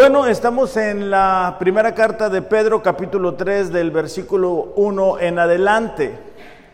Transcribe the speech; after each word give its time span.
Bueno, 0.00 0.28
estamos 0.28 0.76
en 0.76 1.10
la 1.10 1.56
primera 1.58 1.92
carta 1.92 2.28
de 2.28 2.40
Pedro, 2.40 2.84
capítulo 2.84 3.34
3, 3.34 3.72
del 3.72 3.90
versículo 3.90 4.72
1 4.76 5.18
en 5.18 5.40
adelante. 5.40 6.16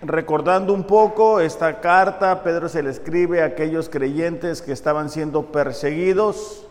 Recordando 0.02 0.74
un 0.74 0.84
poco 0.84 1.40
esta 1.40 1.80
carta, 1.80 2.42
Pedro 2.42 2.68
se 2.68 2.82
le 2.82 2.90
escribe 2.90 3.40
a 3.40 3.46
aquellos 3.46 3.88
creyentes 3.88 4.60
que 4.60 4.72
estaban 4.72 5.08
siendo 5.08 5.46
perseguidos, 5.46 6.66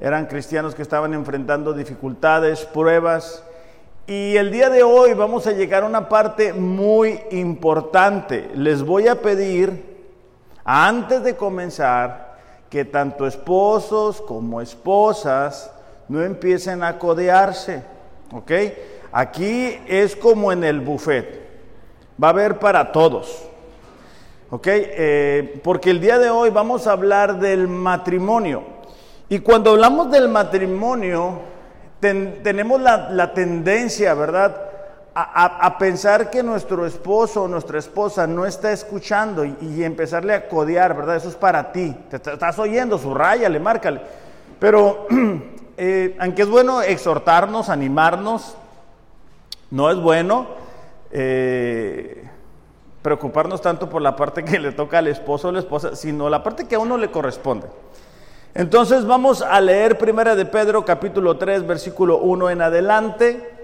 eran 0.00 0.26
cristianos 0.26 0.74
que 0.74 0.82
estaban 0.82 1.14
enfrentando 1.14 1.72
dificultades, 1.72 2.66
pruebas. 2.66 3.42
Y 4.06 4.36
el 4.36 4.50
día 4.50 4.68
de 4.68 4.82
hoy 4.82 5.14
vamos 5.14 5.46
a 5.46 5.52
llegar 5.52 5.84
a 5.84 5.86
una 5.86 6.10
parte 6.10 6.52
muy 6.52 7.22
importante. 7.30 8.50
Les 8.54 8.82
voy 8.82 9.08
a 9.08 9.22
pedir, 9.22 9.96
antes 10.62 11.22
de 11.22 11.36
comenzar, 11.36 12.29
que 12.70 12.84
tanto 12.84 13.26
esposos 13.26 14.20
como 14.22 14.60
esposas 14.60 15.72
no 16.08 16.22
empiecen 16.22 16.84
a 16.84 16.98
codearse, 16.98 17.82
¿ok? 18.32 18.52
Aquí 19.12 19.76
es 19.88 20.14
como 20.14 20.52
en 20.52 20.62
el 20.62 20.80
buffet, 20.80 21.48
va 22.22 22.28
a 22.28 22.30
haber 22.30 22.60
para 22.60 22.92
todos, 22.92 23.44
¿ok? 24.50 24.66
Eh, 24.68 25.60
porque 25.64 25.90
el 25.90 26.00
día 26.00 26.18
de 26.20 26.30
hoy 26.30 26.50
vamos 26.50 26.86
a 26.86 26.92
hablar 26.92 27.40
del 27.40 27.66
matrimonio. 27.66 28.62
Y 29.28 29.40
cuando 29.40 29.70
hablamos 29.70 30.10
del 30.10 30.28
matrimonio, 30.28 31.40
tenemos 32.00 32.80
la, 32.80 33.10
la 33.10 33.34
tendencia, 33.34 34.14
¿verdad? 34.14 34.69
A, 35.22 35.78
pensar 35.78 36.30
que 36.30 36.42
nuestro 36.42 36.86
esposo 36.86 37.44
o 37.44 37.48
nuestra 37.48 37.78
esposa 37.78 38.26
no 38.26 38.46
está 38.46 38.72
escuchando 38.72 39.44
y, 39.44 39.82
empezarle 39.84 40.34
a 40.34 40.48
codear, 40.48 40.96
¿verdad? 40.96 41.16
Eso 41.16 41.28
es 41.28 41.34
para 41.34 41.72
ti. 41.72 41.96
Te, 42.08 42.16
estás 42.16 42.58
oyendo, 42.58 42.98
subrayale, 42.98 43.58
márcale. 43.60 44.00
Pero, 44.58 45.06
eh, 45.76 46.16
aunque 46.18 46.42
es 46.42 46.48
bueno 46.48 46.82
exhortarnos, 46.82 47.68
animarnos, 47.68 48.56
no 49.70 49.90
es 49.90 49.98
bueno 49.98 50.46
eh, 51.10 52.28
preocuparnos 53.02 53.60
tanto 53.62 53.88
por 53.88 54.02
la 54.02 54.16
parte 54.16 54.44
que 54.44 54.58
le 54.58 54.72
toca 54.72 54.98
al 54.98 55.08
esposo 55.08 55.48
o 55.48 55.52
la 55.52 55.60
esposa, 55.60 55.96
sino 55.96 56.28
la 56.28 56.42
parte 56.42 56.66
que 56.66 56.74
a 56.74 56.78
uno 56.78 56.96
le 56.96 57.10
corresponde. 57.10 57.66
Entonces 58.54 59.06
vamos 59.06 59.42
a 59.42 59.60
leer 59.60 59.96
Primera 59.96 60.34
de 60.34 60.44
Pedro 60.44 60.84
capítulo 60.84 61.36
3 61.36 61.66
versículo 61.66 62.18
1 62.18 62.50
en 62.50 62.62
adelante. 62.62 63.59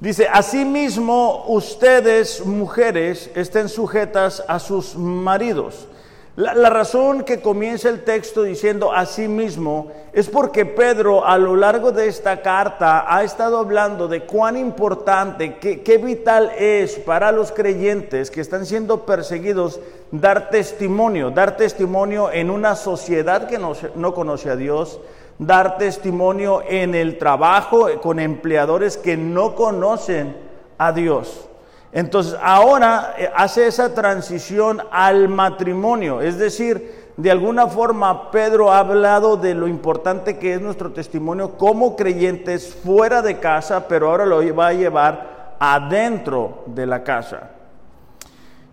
Dice, 0.00 0.26
asimismo 0.30 1.44
ustedes 1.48 2.44
mujeres 2.44 3.30
estén 3.34 3.68
sujetas 3.68 4.42
a 4.48 4.58
sus 4.58 4.96
maridos. 4.96 5.88
La, 6.36 6.68
razón 6.68 7.22
que 7.22 7.40
comienza 7.40 7.88
el 7.88 8.02
texto 8.02 8.42
diciendo 8.42 8.92
asimismo 8.92 9.92
es 10.12 10.28
porque 10.28 10.66
Pedro 10.66 11.24
a 11.24 11.38
lo 11.38 11.54
largo 11.54 11.92
de 11.92 12.08
esta 12.08 12.42
carta 12.42 13.04
ha 13.06 13.22
estado 13.22 13.56
hablando 13.56 14.08
de 14.08 14.24
cuán 14.24 14.56
importante, 14.56 15.58
qué, 15.58 15.82
qué 15.82 15.98
vital 15.98 16.50
es 16.58 16.96
para 16.96 17.30
los 17.30 17.52
creyentes 17.52 18.32
que 18.32 18.40
están 18.40 18.66
siendo 18.66 19.06
perseguidos 19.06 19.78
dar 20.10 20.50
testimonio, 20.50 21.30
dar 21.30 21.56
testimonio 21.56 22.32
en 22.32 22.50
una 22.50 22.74
sociedad 22.74 23.46
que 23.46 23.58
no, 23.58 23.74
no 23.94 24.12
conoce 24.12 24.50
a 24.50 24.56
Dios, 24.56 24.98
dar 25.38 25.78
testimonio 25.78 26.62
en 26.66 26.94
el 26.94 27.18
trabajo 27.18 27.88
con 28.00 28.18
empleadores 28.18 28.96
que 28.96 29.16
no 29.16 29.54
conocen 29.54 30.36
a 30.78 30.92
Dios. 30.92 31.48
Entonces 31.92 32.36
ahora 32.42 33.14
eh, 33.18 33.30
hace 33.34 33.66
esa 33.66 33.94
transición 33.94 34.82
al 34.90 35.28
matrimonio, 35.28 36.20
es 36.20 36.38
decir, 36.38 37.04
de 37.16 37.30
alguna 37.30 37.68
forma 37.68 38.32
Pedro 38.32 38.72
ha 38.72 38.80
hablado 38.80 39.36
de 39.36 39.54
lo 39.54 39.68
importante 39.68 40.36
que 40.38 40.54
es 40.54 40.60
nuestro 40.60 40.92
testimonio 40.92 41.52
como 41.56 41.94
creyentes 41.94 42.74
fuera 42.74 43.22
de 43.22 43.38
casa, 43.38 43.86
pero 43.86 44.10
ahora 44.10 44.26
lo 44.26 44.54
va 44.56 44.68
a 44.68 44.72
llevar 44.72 45.56
adentro 45.60 46.64
de 46.66 46.86
la 46.86 47.04
casa. 47.04 47.50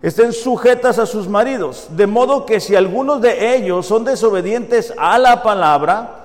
Estén 0.02 0.32
sujetas 0.32 0.98
a 0.98 1.06
sus 1.06 1.28
maridos, 1.28 1.86
de 1.90 2.08
modo 2.08 2.44
que 2.44 2.58
si 2.58 2.74
algunos 2.74 3.20
de 3.20 3.54
ellos 3.54 3.86
son 3.86 4.04
desobedientes 4.04 4.92
a 4.98 5.16
la 5.20 5.44
palabra, 5.44 6.21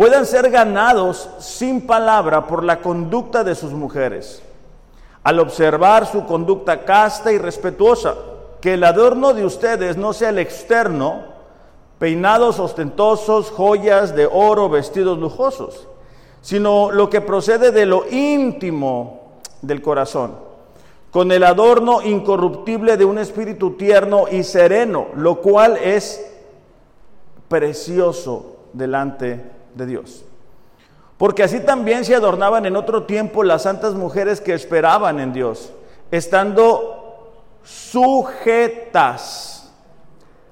puedan 0.00 0.24
ser 0.24 0.48
ganados 0.48 1.28
sin 1.40 1.86
palabra 1.86 2.46
por 2.46 2.64
la 2.64 2.80
conducta 2.80 3.44
de 3.44 3.54
sus 3.54 3.72
mujeres, 3.72 4.42
al 5.22 5.38
observar 5.40 6.06
su 6.06 6.24
conducta 6.24 6.86
casta 6.86 7.30
y 7.32 7.36
respetuosa, 7.36 8.14
que 8.62 8.72
el 8.72 8.84
adorno 8.84 9.34
de 9.34 9.44
ustedes 9.44 9.98
no 9.98 10.14
sea 10.14 10.30
el 10.30 10.38
externo, 10.38 11.24
peinados 11.98 12.58
ostentosos, 12.60 13.50
joyas 13.50 14.16
de 14.16 14.26
oro, 14.26 14.70
vestidos 14.70 15.18
lujosos, 15.18 15.86
sino 16.40 16.90
lo 16.90 17.10
que 17.10 17.20
procede 17.20 17.70
de 17.70 17.84
lo 17.84 18.08
íntimo 18.08 19.34
del 19.60 19.82
corazón, 19.82 20.34
con 21.10 21.30
el 21.30 21.44
adorno 21.44 22.00
incorruptible 22.00 22.96
de 22.96 23.04
un 23.04 23.18
espíritu 23.18 23.72
tierno 23.72 24.24
y 24.30 24.44
sereno, 24.44 25.08
lo 25.14 25.42
cual 25.42 25.76
es 25.76 26.26
precioso 27.48 28.56
delante 28.72 29.59
de 29.74 29.86
Dios. 29.86 30.24
Porque 31.18 31.42
así 31.42 31.60
también 31.60 32.04
se 32.04 32.14
adornaban 32.14 32.64
en 32.64 32.76
otro 32.76 33.04
tiempo 33.04 33.44
las 33.44 33.62
santas 33.62 33.94
mujeres 33.94 34.40
que 34.40 34.54
esperaban 34.54 35.20
en 35.20 35.32
Dios, 35.32 35.72
estando 36.10 37.34
sujetas 37.62 39.70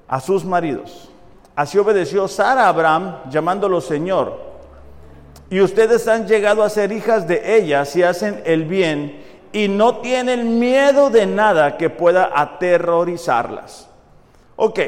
a 0.07 0.21
sus 0.21 0.45
maridos. 0.45 1.09
Así 1.55 1.77
obedeció 1.77 2.27
Sara 2.27 2.65
a 2.65 2.69
Abraham, 2.69 3.17
llamándolo 3.29 3.81
Señor. 3.81 4.37
Y 5.49 5.61
ustedes 5.61 6.07
han 6.07 6.27
llegado 6.27 6.63
a 6.63 6.69
ser 6.69 6.91
hijas 6.91 7.27
de 7.27 7.57
ella 7.57 7.83
si 7.83 8.03
hacen 8.03 8.41
el 8.45 8.65
bien 8.65 9.23
y 9.51 9.67
no 9.67 9.97
tienen 9.97 10.59
miedo 10.59 11.09
de 11.09 11.25
nada 11.25 11.77
que 11.77 11.89
pueda 11.89 12.31
aterrorizarlas. 12.33 13.89
Ok, 14.55 14.79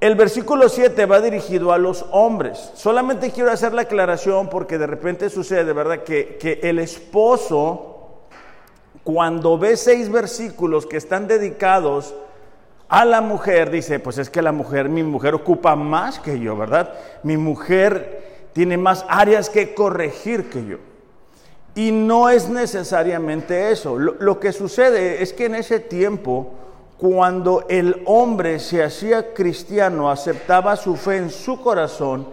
el 0.00 0.14
versículo 0.14 0.68
7 0.68 1.06
va 1.06 1.20
dirigido 1.20 1.72
a 1.72 1.78
los 1.78 2.06
hombres. 2.12 2.70
Solamente 2.74 3.32
quiero 3.32 3.50
hacer 3.50 3.74
la 3.74 3.82
aclaración 3.82 4.48
porque 4.48 4.78
de 4.78 4.86
repente 4.86 5.28
sucede, 5.28 5.72
¿verdad? 5.72 6.04
Que, 6.04 6.36
que 6.36 6.60
el 6.62 6.78
esposo, 6.78 8.20
cuando 9.02 9.58
ve 9.58 9.76
seis 9.76 10.08
versículos 10.08 10.86
que 10.86 10.96
están 10.96 11.26
dedicados 11.26 12.14
a 12.88 13.04
la 13.04 13.20
mujer, 13.20 13.70
dice, 13.70 13.98
pues 13.98 14.18
es 14.18 14.30
que 14.30 14.40
la 14.40 14.52
mujer, 14.52 14.88
mi 14.88 15.02
mujer 15.02 15.34
ocupa 15.34 15.74
más 15.74 16.20
que 16.20 16.38
yo, 16.38 16.56
¿verdad? 16.56 16.94
Mi 17.24 17.36
mujer 17.36 18.50
tiene 18.52 18.76
más 18.76 19.04
áreas 19.08 19.50
que 19.50 19.74
corregir 19.74 20.48
que 20.48 20.64
yo. 20.64 20.76
Y 21.74 21.90
no 21.90 22.28
es 22.28 22.48
necesariamente 22.48 23.72
eso. 23.72 23.98
Lo, 23.98 24.14
lo 24.20 24.38
que 24.38 24.52
sucede 24.52 25.24
es 25.24 25.32
que 25.32 25.46
en 25.46 25.56
ese 25.56 25.80
tiempo 25.80 26.54
cuando 26.98 27.64
el 27.68 28.02
hombre 28.06 28.58
se 28.58 28.82
hacía 28.82 29.32
cristiano, 29.32 30.10
aceptaba 30.10 30.74
su 30.74 30.96
fe 30.96 31.16
en 31.18 31.30
su 31.30 31.60
corazón, 31.60 32.26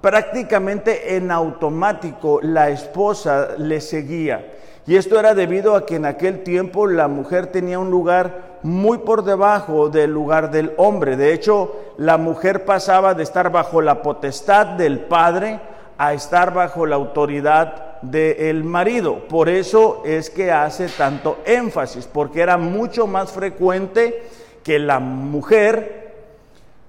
prácticamente 0.00 1.16
en 1.16 1.32
automático 1.32 2.38
la 2.40 2.70
esposa 2.70 3.56
le 3.58 3.80
seguía. 3.80 4.52
Y 4.86 4.96
esto 4.96 5.18
era 5.18 5.34
debido 5.34 5.74
a 5.74 5.86
que 5.86 5.96
en 5.96 6.06
aquel 6.06 6.44
tiempo 6.44 6.86
la 6.86 7.08
mujer 7.08 7.48
tenía 7.48 7.78
un 7.78 7.90
lugar 7.90 8.58
muy 8.62 8.98
por 8.98 9.24
debajo 9.24 9.88
del 9.88 10.12
lugar 10.12 10.52
del 10.52 10.72
hombre. 10.76 11.16
De 11.16 11.32
hecho, 11.32 11.76
la 11.98 12.16
mujer 12.16 12.64
pasaba 12.64 13.14
de 13.14 13.24
estar 13.24 13.50
bajo 13.50 13.80
la 13.82 14.02
potestad 14.02 14.66
del 14.66 15.00
padre 15.00 15.60
a 16.02 16.14
estar 16.14 16.52
bajo 16.52 16.84
la 16.84 16.96
autoridad 16.96 18.00
del 18.02 18.64
marido. 18.64 19.28
Por 19.28 19.48
eso 19.48 20.02
es 20.04 20.30
que 20.30 20.50
hace 20.50 20.88
tanto 20.88 21.38
énfasis, 21.46 22.08
porque 22.08 22.40
era 22.40 22.58
mucho 22.58 23.06
más 23.06 23.30
frecuente 23.30 24.20
que 24.64 24.80
la 24.80 24.98
mujer 24.98 26.12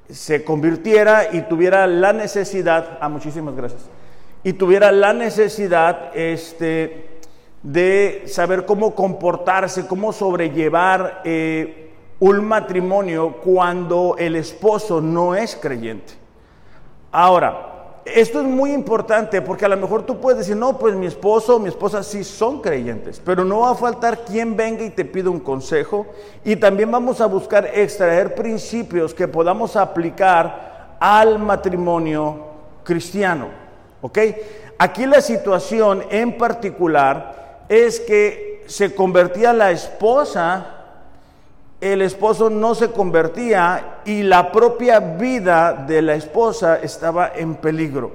se 0.10 0.44
convirtiera 0.44 1.28
y 1.32 1.42
tuviera 1.42 1.86
la 1.86 2.12
necesidad, 2.12 2.98
ah, 3.00 3.08
muchísimas 3.08 3.56
gracias, 3.56 3.84
y 4.44 4.54
tuviera 4.54 4.92
la 4.92 5.14
necesidad 5.14 6.10
este, 6.18 7.20
de 7.62 8.24
saber 8.26 8.66
cómo 8.66 8.96
comportarse, 8.96 9.86
cómo 9.86 10.12
sobrellevar 10.12 11.22
eh, 11.24 11.92
un 12.20 12.44
matrimonio 12.44 13.34
cuando 13.44 14.16
el 14.18 14.38
esposo 14.38 15.02
no 15.02 15.36
es 15.36 15.56
creyente. 15.56 16.14
Ahora, 17.12 17.73
esto 18.06 18.42
es 18.42 18.46
muy 18.46 18.72
importante 18.72 19.42
porque 19.42 19.66
a 19.66 19.70
lo 19.70 19.78
mejor 19.78 20.06
tú 20.06 20.20
puedes 20.20 20.40
decir, 20.40 20.58
no, 20.58 20.78
pues 20.78 20.94
mi 20.96 21.06
esposo 21.06 21.56
o 21.56 21.60
mi 21.60 21.70
esposa 21.70 22.04
sí 22.04 22.24
son 22.24 22.62
creyentes, 22.62 23.22
pero 23.24 23.46
no 23.46 23.62
va 23.62 23.72
a 23.72 23.76
faltar 23.76 24.26
quien 24.26 24.58
venga 24.58 24.84
y 24.84 24.90
te 24.90 25.06
pida 25.06 25.30
un 25.30 25.40
consejo 25.40 26.06
y 26.44 26.56
también 26.56 26.92
vamos 26.92 27.22
a 27.22 27.28
buscar 27.28 27.70
extraer 27.74 28.36
principios 28.36 29.14
que 29.14 29.28
podamos 29.28 29.76
aplicar 29.76 30.98
al 31.00 31.40
matrimonio 31.40 32.48
cristiano. 32.84 33.48
¿Ok? 34.02 34.20
Aquí 34.78 35.06
la 35.06 35.22
situación 35.22 36.04
en 36.10 36.38
particular 36.38 37.66
es 37.70 38.02
que 38.02 38.64
se 38.68 38.94
convertía 38.94 39.54
la 39.54 39.72
esposa 39.72 40.83
el 41.84 42.02
esposo 42.02 42.50
no 42.50 42.76
se 42.76 42.92
convertía 42.92 44.00
y 44.06 44.24
la 44.24 44.54
propia 44.54 45.02
vida 45.02 45.74
de 45.74 46.02
la 46.02 46.16
esposa 46.16 46.80
estaba 46.82 47.34
en 47.36 47.56
peligro. 47.56 48.12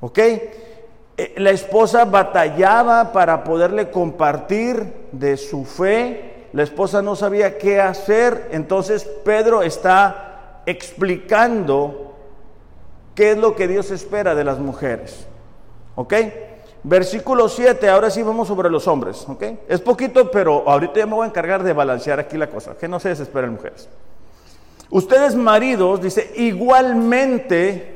¿Ok? 0.00 0.18
Eh, 0.18 1.34
la 1.38 1.50
esposa 1.50 2.04
batallaba 2.04 3.10
para 3.10 3.42
poderle 3.42 3.90
compartir 3.90 4.84
de 5.12 5.38
su 5.38 5.64
fe. 5.64 6.48
La 6.52 6.62
esposa 6.62 7.00
no 7.00 7.16
sabía 7.16 7.56
qué 7.56 7.80
hacer. 7.80 8.48
Entonces 8.50 9.04
Pedro 9.24 9.62
está 9.62 10.60
explicando 10.66 12.14
qué 13.14 13.32
es 13.32 13.38
lo 13.38 13.56
que 13.56 13.66
Dios 13.66 13.90
espera 13.90 14.34
de 14.34 14.44
las 14.44 14.58
mujeres. 14.58 15.26
¿Ok? 15.94 16.12
Versículo 16.84 17.48
7, 17.48 17.88
ahora 17.88 18.10
sí 18.10 18.22
vamos 18.22 18.46
sobre 18.46 18.70
los 18.70 18.86
hombres. 18.86 19.24
¿Ok? 19.28 19.42
Es 19.68 19.80
poquito, 19.80 20.30
pero 20.30 20.68
ahorita 20.68 21.00
ya 21.00 21.06
me 21.06 21.14
voy 21.14 21.24
a 21.24 21.28
encargar 21.28 21.62
de 21.62 21.72
balancear 21.72 22.20
aquí 22.20 22.36
la 22.36 22.48
cosa. 22.48 22.76
Que 22.76 22.86
no 22.86 23.00
se 23.00 23.08
desesperen 23.08 23.52
mujeres. 23.52 23.88
Ustedes 24.90 25.34
maridos, 25.34 26.00
dice, 26.00 26.32
igualmente 26.36 27.94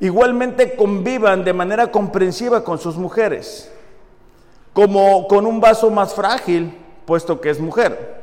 igualmente 0.00 0.74
convivan 0.74 1.44
de 1.44 1.52
manera 1.52 1.90
comprensiva 1.90 2.64
con 2.64 2.78
sus 2.78 2.96
mujeres, 2.96 3.70
como 4.72 5.28
con 5.28 5.46
un 5.46 5.60
vaso 5.60 5.90
más 5.90 6.14
frágil, 6.14 6.76
puesto 7.04 7.40
que 7.40 7.50
es 7.50 7.60
mujer, 7.60 8.20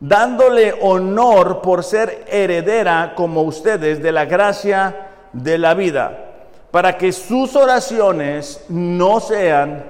dándole 0.00 0.74
honor 0.80 1.60
por 1.60 1.84
ser 1.84 2.24
heredera 2.28 3.14
como 3.14 3.42
ustedes 3.42 4.02
de 4.02 4.12
la 4.12 4.24
gracia 4.24 5.08
de 5.32 5.58
la 5.58 5.74
vida, 5.74 6.29
para 6.70 6.96
que 6.98 7.12
sus 7.12 7.56
oraciones 7.56 8.64
no 8.68 9.20
sean 9.20 9.84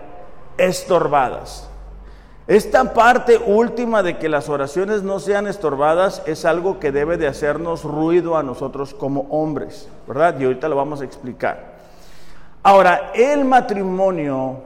estorbadas. 0.56 1.68
Esta 2.46 2.94
parte 2.94 3.38
última 3.38 4.02
de 4.02 4.18
que 4.18 4.28
las 4.28 4.48
oraciones 4.48 5.02
no 5.02 5.20
sean 5.20 5.46
estorbadas 5.46 6.22
es 6.26 6.44
algo 6.44 6.80
que 6.80 6.90
debe 6.90 7.16
de 7.16 7.28
hacernos 7.28 7.84
ruido 7.84 8.36
a 8.36 8.42
nosotros 8.42 8.92
como 8.92 9.20
hombres, 9.30 9.88
¿verdad? 10.08 10.38
Y 10.40 10.44
ahorita 10.44 10.68
lo 10.68 10.74
vamos 10.74 11.00
a 11.00 11.04
explicar. 11.04 11.78
Ahora, 12.62 13.12
el 13.14 13.44
matrimonio 13.44 14.56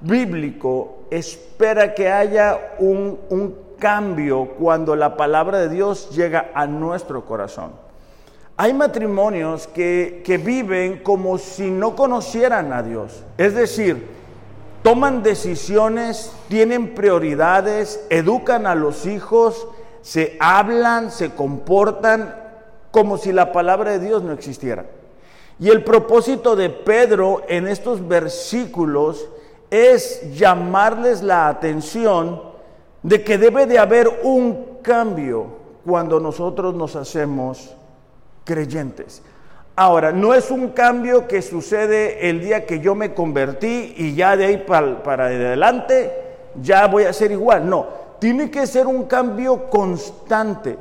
bíblico 0.00 1.00
espera 1.10 1.94
que 1.94 2.10
haya 2.10 2.74
un, 2.78 3.18
un 3.28 3.54
cambio 3.78 4.54
cuando 4.58 4.96
la 4.96 5.16
palabra 5.16 5.58
de 5.58 5.68
Dios 5.68 6.10
llega 6.10 6.50
a 6.54 6.66
nuestro 6.66 7.24
corazón. 7.24 7.87
Hay 8.60 8.74
matrimonios 8.74 9.68
que, 9.68 10.20
que 10.24 10.36
viven 10.36 10.98
como 11.04 11.38
si 11.38 11.70
no 11.70 11.94
conocieran 11.94 12.72
a 12.72 12.82
Dios. 12.82 13.22
Es 13.36 13.54
decir, 13.54 14.08
toman 14.82 15.22
decisiones, 15.22 16.32
tienen 16.48 16.92
prioridades, 16.96 18.04
educan 18.10 18.66
a 18.66 18.74
los 18.74 19.06
hijos, 19.06 19.68
se 20.02 20.36
hablan, 20.40 21.12
se 21.12 21.30
comportan 21.30 22.34
como 22.90 23.16
si 23.16 23.30
la 23.30 23.52
palabra 23.52 23.92
de 23.92 24.00
Dios 24.00 24.24
no 24.24 24.32
existiera. 24.32 24.86
Y 25.60 25.68
el 25.68 25.84
propósito 25.84 26.56
de 26.56 26.68
Pedro 26.68 27.42
en 27.46 27.68
estos 27.68 28.08
versículos 28.08 29.28
es 29.70 30.36
llamarles 30.36 31.22
la 31.22 31.46
atención 31.46 32.42
de 33.04 33.22
que 33.22 33.38
debe 33.38 33.66
de 33.66 33.78
haber 33.78 34.08
un 34.24 34.78
cambio 34.82 35.46
cuando 35.86 36.18
nosotros 36.18 36.74
nos 36.74 36.96
hacemos 36.96 37.77
creyentes. 38.48 39.22
Ahora, 39.76 40.10
no 40.10 40.34
es 40.34 40.50
un 40.50 40.70
cambio 40.70 41.28
que 41.28 41.42
sucede 41.42 42.30
el 42.30 42.40
día 42.40 42.64
que 42.64 42.80
yo 42.80 42.94
me 42.94 43.12
convertí 43.12 43.94
y 43.96 44.14
ya 44.14 44.36
de 44.36 44.46
ahí 44.46 44.64
para, 44.66 45.26
adelante 45.26 46.10
ya 46.60 46.86
voy 46.86 47.04
a 47.04 47.12
ser 47.12 47.30
igual. 47.30 47.68
No, 47.68 47.86
tiene 48.18 48.50
que 48.50 48.66
ser 48.66 48.86
un 48.86 49.04
cambio 49.04 49.68
constante. 49.68 50.76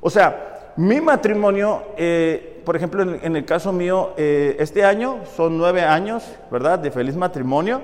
O 0.00 0.10
sea, 0.10 0.72
mi 0.76 1.00
matrimonio, 1.00 1.82
eh, 1.96 2.62
por 2.64 2.76
ejemplo, 2.76 3.02
en, 3.02 3.34
el 3.34 3.44
caso 3.46 3.72
mío, 3.72 4.10
eh, 4.16 4.56
este 4.60 4.84
año 4.84 5.20
son 5.36 5.56
nueve 5.56 5.82
años, 5.82 6.22
¿verdad?, 6.52 6.78
de 6.78 6.90
feliz 6.90 7.16
matrimonio. 7.16 7.80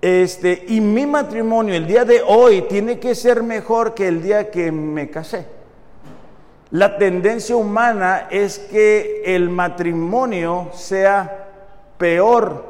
Este, 0.00 0.64
y 0.68 0.80
mi 0.80 1.06
matrimonio 1.06 1.74
el 1.74 1.86
día 1.86 2.04
de 2.04 2.22
hoy 2.26 2.62
tiene 2.62 2.98
que 2.98 3.14
ser 3.14 3.42
mejor 3.42 3.94
que 3.94 4.08
el 4.08 4.22
día 4.22 4.50
que 4.50 4.72
me 4.72 5.10
casé. 5.10 5.46
La 6.74 6.98
tendencia 6.98 7.54
humana 7.54 8.26
es 8.32 8.58
que 8.58 9.22
el 9.26 9.48
matrimonio 9.48 10.70
sea 10.72 11.46
peor 11.98 12.64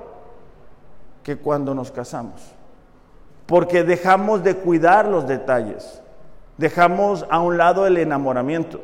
que 1.22 1.38
cuando 1.38 1.74
nos 1.74 1.90
casamos, 1.90 2.42
porque 3.46 3.82
dejamos 3.82 4.44
de 4.44 4.56
cuidar 4.56 5.06
los 5.06 5.26
detalles, 5.26 6.02
dejamos 6.58 7.24
a 7.30 7.40
un 7.40 7.56
lado 7.56 7.86
el 7.86 7.96
enamoramiento, 7.96 8.82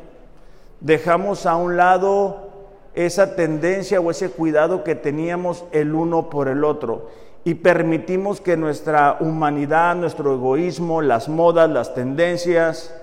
dejamos 0.81 1.45
a 1.45 1.55
un 1.55 1.77
lado 1.77 2.49
esa 2.95 3.37
tendencia 3.37 4.01
o 4.01 4.11
ese 4.11 4.31
cuidado 4.31 4.85
que 4.85 4.95
teníamos 4.95 5.67
el 5.73 5.95
uno 5.95 6.31
por 6.31 6.49
el 6.49 6.65
otro 6.65 7.11
y 7.45 7.57
permitimos 7.57 8.41
que 8.41 8.57
nuestra 8.57 9.19
humanidad, 9.21 9.97
nuestro 9.97 10.33
egoísmo, 10.33 11.03
las 11.03 11.29
modas, 11.29 11.69
las 11.69 11.93
tendencias, 11.93 12.95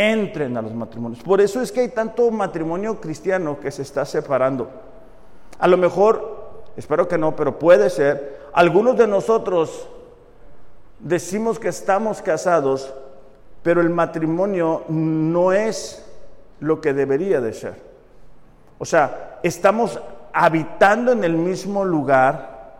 entren 0.00 0.56
a 0.56 0.62
los 0.62 0.74
matrimonios. 0.74 1.22
Por 1.22 1.40
eso 1.40 1.60
es 1.60 1.70
que 1.70 1.80
hay 1.80 1.88
tanto 1.88 2.30
matrimonio 2.30 3.00
cristiano 3.00 3.60
que 3.60 3.70
se 3.70 3.82
está 3.82 4.06
separando. 4.06 4.70
A 5.58 5.68
lo 5.68 5.76
mejor, 5.76 6.62
espero 6.76 7.06
que 7.06 7.18
no, 7.18 7.36
pero 7.36 7.58
puede 7.58 7.90
ser, 7.90 8.40
algunos 8.54 8.96
de 8.96 9.06
nosotros 9.06 9.88
decimos 11.00 11.58
que 11.58 11.68
estamos 11.68 12.22
casados, 12.22 12.94
pero 13.62 13.82
el 13.82 13.90
matrimonio 13.90 14.84
no 14.88 15.52
es 15.52 16.06
lo 16.60 16.80
que 16.80 16.94
debería 16.94 17.42
de 17.42 17.52
ser. 17.52 17.74
O 18.78 18.86
sea, 18.86 19.38
estamos 19.42 20.00
habitando 20.32 21.12
en 21.12 21.24
el 21.24 21.34
mismo 21.34 21.84
lugar, 21.84 22.78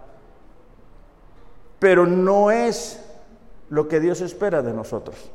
pero 1.78 2.06
no 2.06 2.50
es 2.50 3.04
lo 3.68 3.88
que 3.88 4.00
Dios 4.00 4.22
espera 4.22 4.62
de 4.62 4.72
nosotros. 4.72 5.30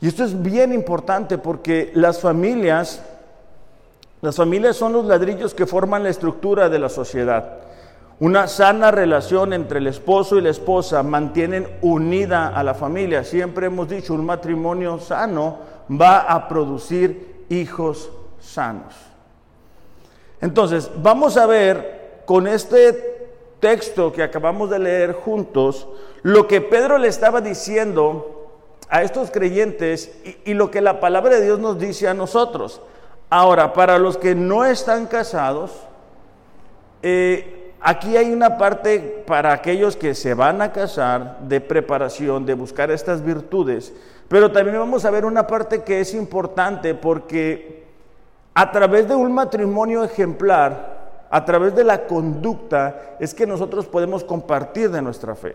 Y 0.00 0.08
esto 0.08 0.24
es 0.24 0.40
bien 0.40 0.72
importante 0.72 1.38
porque 1.38 1.90
las 1.94 2.20
familias, 2.20 3.02
las 4.20 4.36
familias 4.36 4.76
son 4.76 4.92
los 4.92 5.04
ladrillos 5.06 5.54
que 5.54 5.66
forman 5.66 6.04
la 6.04 6.10
estructura 6.10 6.68
de 6.68 6.78
la 6.78 6.88
sociedad. 6.88 7.58
Una 8.20 8.48
sana 8.48 8.90
relación 8.90 9.52
entre 9.52 9.78
el 9.78 9.86
esposo 9.86 10.36
y 10.36 10.40
la 10.40 10.50
esposa 10.50 11.02
mantienen 11.02 11.68
unida 11.82 12.48
a 12.48 12.62
la 12.64 12.74
familia. 12.74 13.22
Siempre 13.22 13.66
hemos 13.66 13.88
dicho, 13.88 14.14
un 14.14 14.24
matrimonio 14.24 14.98
sano 14.98 15.58
va 15.90 16.20
a 16.20 16.48
producir 16.48 17.44
hijos 17.48 18.10
sanos. 18.40 18.94
Entonces, 20.40 20.90
vamos 20.96 21.36
a 21.36 21.46
ver 21.46 22.22
con 22.24 22.46
este 22.46 23.18
texto 23.60 24.12
que 24.12 24.22
acabamos 24.22 24.70
de 24.70 24.78
leer 24.78 25.12
juntos, 25.12 25.88
lo 26.22 26.46
que 26.46 26.60
Pedro 26.60 26.98
le 26.98 27.08
estaba 27.08 27.40
diciendo 27.40 28.37
a 28.90 29.02
estos 29.02 29.30
creyentes 29.30 30.12
y, 30.44 30.54
lo 30.54 30.70
que 30.70 30.80
la 30.80 31.00
palabra 31.00 31.36
de 31.36 31.44
Dios 31.44 31.58
nos 31.58 31.78
dice 31.78 32.08
a 32.08 32.14
nosotros. 32.14 32.80
Ahora, 33.30 33.72
para 33.72 33.98
los 33.98 34.16
que 34.16 34.34
no 34.34 34.64
están 34.64 35.06
casados, 35.06 35.72
eh, 37.02 37.72
aquí 37.80 38.16
hay 38.16 38.32
una 38.32 38.56
parte 38.56 39.22
para 39.26 39.52
aquellos 39.52 39.96
que 39.96 40.14
se 40.14 40.34
van 40.34 40.62
a 40.62 40.72
casar 40.72 41.40
de 41.40 41.60
preparación, 41.60 42.46
de 42.46 42.54
buscar 42.54 42.90
estas 42.90 43.22
virtudes, 43.22 43.92
pero 44.28 44.50
también 44.50 44.78
vamos 44.78 45.04
a 45.04 45.10
ver 45.10 45.24
una 45.24 45.46
parte 45.46 45.82
que 45.82 46.00
es 46.00 46.14
importante 46.14 46.94
porque 46.94 47.84
a 48.54 48.72
través 48.72 49.06
de 49.06 49.14
un 49.14 49.32
matrimonio 49.32 50.02
ejemplar, 50.02 51.26
a 51.30 51.44
través 51.44 51.74
de 51.74 51.84
la 51.84 52.06
conducta, 52.06 53.16
es 53.20 53.34
que 53.34 53.46
nosotros 53.46 53.86
podemos 53.86 54.24
compartir 54.24 54.90
de 54.90 55.02
nuestra 55.02 55.34
fe. 55.34 55.54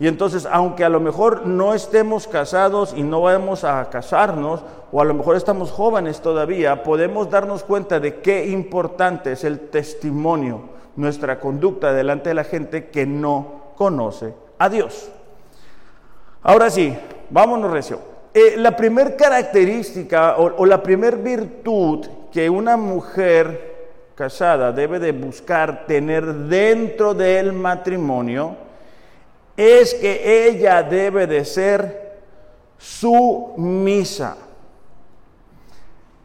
Y 0.00 0.08
entonces, 0.08 0.46
aunque 0.50 0.84
a 0.84 0.88
lo 0.88 0.98
mejor 0.98 1.46
no 1.46 1.72
estemos 1.72 2.26
casados 2.26 2.94
y 2.96 3.02
no 3.02 3.22
vamos 3.22 3.62
a 3.62 3.88
casarnos, 3.90 4.62
o 4.90 5.00
a 5.00 5.04
lo 5.04 5.14
mejor 5.14 5.36
estamos 5.36 5.70
jóvenes 5.70 6.20
todavía, 6.20 6.82
podemos 6.82 7.30
darnos 7.30 7.62
cuenta 7.62 8.00
de 8.00 8.16
qué 8.16 8.46
importante 8.46 9.32
es 9.32 9.44
el 9.44 9.60
testimonio, 9.70 10.62
nuestra 10.96 11.38
conducta 11.38 11.92
delante 11.92 12.30
de 12.30 12.34
la 12.34 12.44
gente 12.44 12.88
que 12.88 13.06
no 13.06 13.72
conoce 13.76 14.34
a 14.58 14.68
Dios. 14.68 15.10
Ahora 16.42 16.70
sí, 16.70 16.96
vámonos 17.30 17.70
recio. 17.70 18.00
Eh, 18.34 18.54
la 18.56 18.76
primera 18.76 19.14
característica 19.16 20.36
o, 20.38 20.56
o 20.56 20.66
la 20.66 20.82
primera 20.82 21.16
virtud 21.16 22.04
que 22.32 22.50
una 22.50 22.76
mujer 22.76 23.74
casada 24.16 24.72
debe 24.72 24.98
de 24.98 25.12
buscar 25.12 25.86
tener 25.86 26.26
dentro 26.34 27.14
del 27.14 27.52
matrimonio 27.52 28.63
es 29.56 29.94
que 29.94 30.48
ella 30.48 30.82
debe 30.82 31.26
de 31.26 31.44
ser 31.44 32.20
sumisa. 32.78 34.36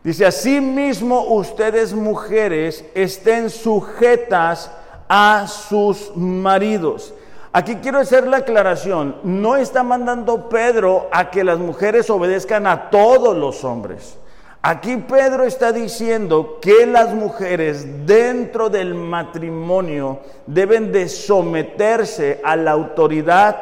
Dice, 0.04 0.26
asimismo 0.26 1.22
ustedes 1.36 1.94
mujeres 1.94 2.86
estén 2.94 3.50
sujetas 3.50 4.72
a 5.08 5.46
sus 5.48 6.16
maridos. 6.16 7.14
Aquí 7.52 7.76
quiero 7.78 8.00
hacer 8.00 8.28
la 8.28 8.38
aclaración, 8.38 9.16
no 9.24 9.56
está 9.58 9.84
mandando 9.84 10.50
Pedro 10.50 11.10
a 11.12 11.32
que 11.32 11.44
las 11.44 11.58
mujeres 11.58 12.10
obedezcan 12.10 12.68
a 12.68 12.90
todos 12.90 13.36
los 13.36 13.64
hombres. 13.64 14.18
Aquí 14.62 14.98
Pedro 14.98 15.46
está 15.46 15.72
diciendo 15.72 16.60
que 16.62 16.86
las 16.86 17.14
mujeres 17.14 18.06
dentro 18.06 18.70
del 18.70 18.94
matrimonio 18.94 20.20
deben 20.48 20.92
de 20.92 21.08
someterse 21.08 22.42
a 22.44 22.58
la 22.58 22.72
autoridad 22.72 23.56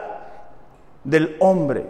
del 1.03 1.35
hombre. 1.39 1.85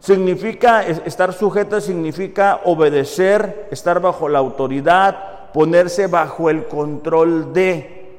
Significa 0.00 0.82
estar 0.82 1.34
sujeta, 1.34 1.82
significa 1.82 2.60
obedecer, 2.64 3.68
estar 3.70 4.00
bajo 4.00 4.28
la 4.28 4.38
autoridad, 4.38 5.52
ponerse 5.52 6.06
bajo 6.06 6.48
el 6.48 6.64
control 6.66 7.52
de. 7.52 8.18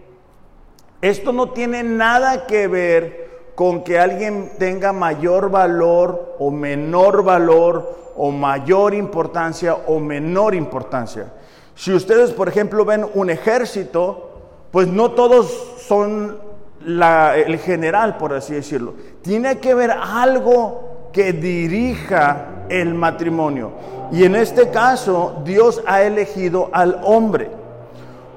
Esto 1.02 1.34
no 1.34 1.50
tiene 1.50 1.82
nada 1.82 2.46
que 2.46 2.68
ver 2.68 3.26
con 3.56 3.84
que 3.84 3.98
alguien 3.98 4.52
tenga 4.60 4.94
mayor 4.94 5.50
valor 5.50 6.36
o 6.38 6.52
menor 6.52 7.24
valor 7.24 8.05
o 8.16 8.32
mayor 8.32 8.94
importancia 8.94 9.76
o 9.88 10.00
menor 10.00 10.56
importancia. 10.56 11.34
Si 11.76 11.94
ustedes, 11.94 12.32
por 12.32 12.48
ejemplo, 12.48 12.86
ven 12.86 13.06
un 13.14 13.30
ejército, 13.30 14.32
pues 14.72 14.88
no 14.88 15.12
todos 15.12 15.76
son 15.80 16.38
el 16.86 17.60
general, 17.60 18.18
por 18.18 18.34
así 18.34 18.54
decirlo. 18.54 18.94
Tiene 19.22 19.58
que 19.60 19.72
haber 19.72 19.92
algo 19.92 21.10
que 21.12 21.34
dirija 21.34 22.66
el 22.70 22.94
matrimonio. 22.94 23.72
Y 24.12 24.24
en 24.24 24.36
este 24.36 24.70
caso, 24.70 25.42
Dios 25.44 25.82
ha 25.88 26.04
elegido 26.04 26.70
al 26.72 27.02
hombre. 27.04 27.50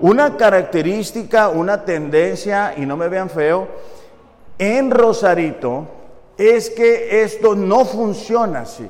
Una 0.01 0.37
característica, 0.37 1.49
una 1.49 1.85
tendencia, 1.85 2.75
y 2.77 2.87
no 2.87 2.97
me 2.97 3.09
vean 3.09 3.29
feo, 3.29 3.69
en 4.59 4.91
Rosarito 4.91 5.87
es 6.37 6.71
que 6.71 7.23
esto 7.23 7.55
no 7.55 7.85
funciona 7.85 8.61
así. 8.61 8.89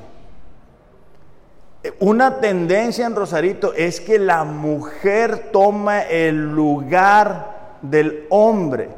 Una 1.99 2.39
tendencia 2.39 3.05
en 3.05 3.15
Rosarito 3.15 3.73
es 3.73 4.01
que 4.01 4.19
la 4.19 4.43
mujer 4.43 5.49
toma 5.51 6.01
el 6.01 6.53
lugar 6.53 7.77
del 7.81 8.25
hombre. 8.29 8.89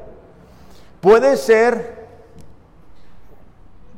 Puede 0.99 1.37
ser 1.37 2.01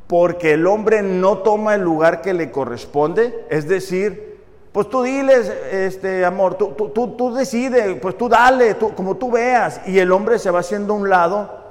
porque 0.06 0.52
el 0.52 0.66
hombre 0.66 1.02
no 1.02 1.38
toma 1.38 1.74
el 1.74 1.82
lugar 1.82 2.20
que 2.20 2.34
le 2.34 2.50
corresponde, 2.50 3.46
es 3.48 3.66
decir, 3.66 4.38
pues 4.70 4.90
tú 4.90 5.02
diles, 5.02 5.50
este 5.70 6.24
amor, 6.24 6.56
tú, 6.56 6.72
tú, 6.72 7.16
tú, 7.16 7.34
decides, 7.34 7.98
pues 8.00 8.18
tú 8.18 8.28
dale, 8.28 8.74
tú, 8.74 8.94
como 8.94 9.16
tú 9.16 9.30
veas, 9.30 9.80
y 9.86 9.98
el 9.98 10.12
hombre 10.12 10.38
se 10.38 10.50
va 10.50 10.60
haciendo 10.60 10.92
a 10.92 10.96
un 10.96 11.08
lado 11.08 11.64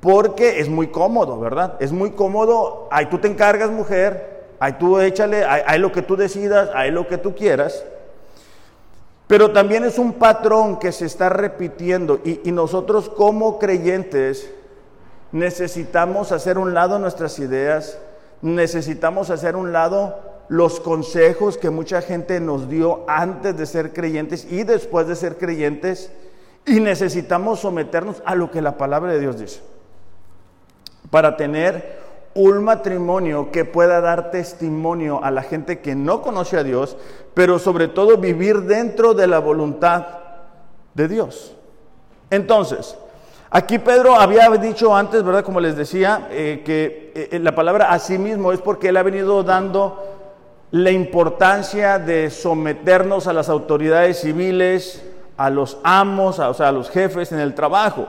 porque 0.00 0.58
es 0.60 0.68
muy 0.68 0.88
cómodo, 0.88 1.38
¿verdad? 1.38 1.76
Es 1.78 1.92
muy 1.92 2.12
cómodo, 2.12 2.88
ahí 2.90 3.06
tú 3.06 3.18
te 3.18 3.28
encargas 3.28 3.70
mujer, 3.70 4.37
Ahí 4.60 4.72
tú 4.78 4.98
échale, 4.98 5.44
hay, 5.44 5.78
lo 5.78 5.92
que 5.92 6.02
tú 6.02 6.16
decidas, 6.16 6.70
hay 6.74 6.90
lo 6.90 7.06
que 7.06 7.18
tú 7.18 7.34
quieras. 7.34 7.84
Pero 9.26 9.52
también 9.52 9.84
es 9.84 9.98
un 9.98 10.14
patrón 10.14 10.78
que 10.78 10.90
se 10.90 11.06
está 11.06 11.28
repitiendo 11.28 12.20
y, 12.24 12.50
nosotros 12.50 13.08
como 13.08 13.58
creyentes 13.58 14.50
necesitamos 15.30 16.32
hacer 16.32 16.58
un 16.58 16.72
lado 16.74 16.98
nuestras 16.98 17.38
ideas, 17.38 17.98
necesitamos 18.40 19.30
hacer 19.30 19.54
un 19.54 19.72
lado 19.72 20.18
los 20.48 20.80
consejos 20.80 21.58
que 21.58 21.68
mucha 21.68 22.00
gente 22.00 22.40
nos 22.40 22.70
dio 22.70 23.04
antes 23.06 23.56
de 23.56 23.66
ser 23.66 23.92
creyentes 23.92 24.50
y 24.50 24.64
después 24.64 25.06
de 25.06 25.14
ser 25.14 25.36
creyentes 25.36 26.10
y 26.64 26.80
necesitamos 26.80 27.60
someternos 27.60 28.22
a 28.24 28.34
lo 28.34 28.50
que 28.50 28.62
la 28.62 28.78
palabra 28.78 29.12
de 29.12 29.20
Dios 29.20 29.38
dice 29.38 29.60
para 31.10 31.36
tener 31.36 31.97
un 32.38 32.62
matrimonio 32.62 33.50
que 33.50 33.64
pueda 33.64 34.00
dar 34.00 34.30
testimonio 34.30 35.22
a 35.24 35.32
la 35.32 35.42
gente 35.42 35.80
que 35.80 35.96
no 35.96 36.22
conoce 36.22 36.56
a 36.56 36.62
Dios, 36.62 36.96
pero 37.34 37.58
sobre 37.58 37.88
todo 37.88 38.16
vivir 38.16 38.62
dentro 38.62 39.12
de 39.12 39.26
la 39.26 39.40
voluntad 39.40 40.06
de 40.94 41.08
Dios. 41.08 41.56
Entonces, 42.30 42.96
aquí 43.50 43.80
Pedro 43.80 44.14
había 44.14 44.48
dicho 44.50 44.94
antes, 44.94 45.24
¿verdad? 45.24 45.42
Como 45.42 45.58
les 45.58 45.76
decía, 45.76 46.28
eh, 46.30 46.62
que 46.64 47.12
eh, 47.16 47.28
eh, 47.32 47.38
la 47.40 47.56
palabra 47.56 47.90
a 47.90 47.98
sí 47.98 48.18
mismo 48.18 48.52
es 48.52 48.60
porque 48.60 48.90
él 48.90 48.96
ha 48.98 49.02
venido 49.02 49.42
dando 49.42 50.00
la 50.70 50.92
importancia 50.92 51.98
de 51.98 52.30
someternos 52.30 53.26
a 53.26 53.32
las 53.32 53.48
autoridades 53.48 54.20
civiles, 54.20 55.04
a 55.36 55.50
los 55.50 55.78
amos, 55.82 56.38
o 56.38 56.54
sea, 56.54 56.68
a 56.68 56.72
los 56.72 56.88
jefes 56.88 57.32
en 57.32 57.40
el 57.40 57.54
trabajo. 57.54 58.06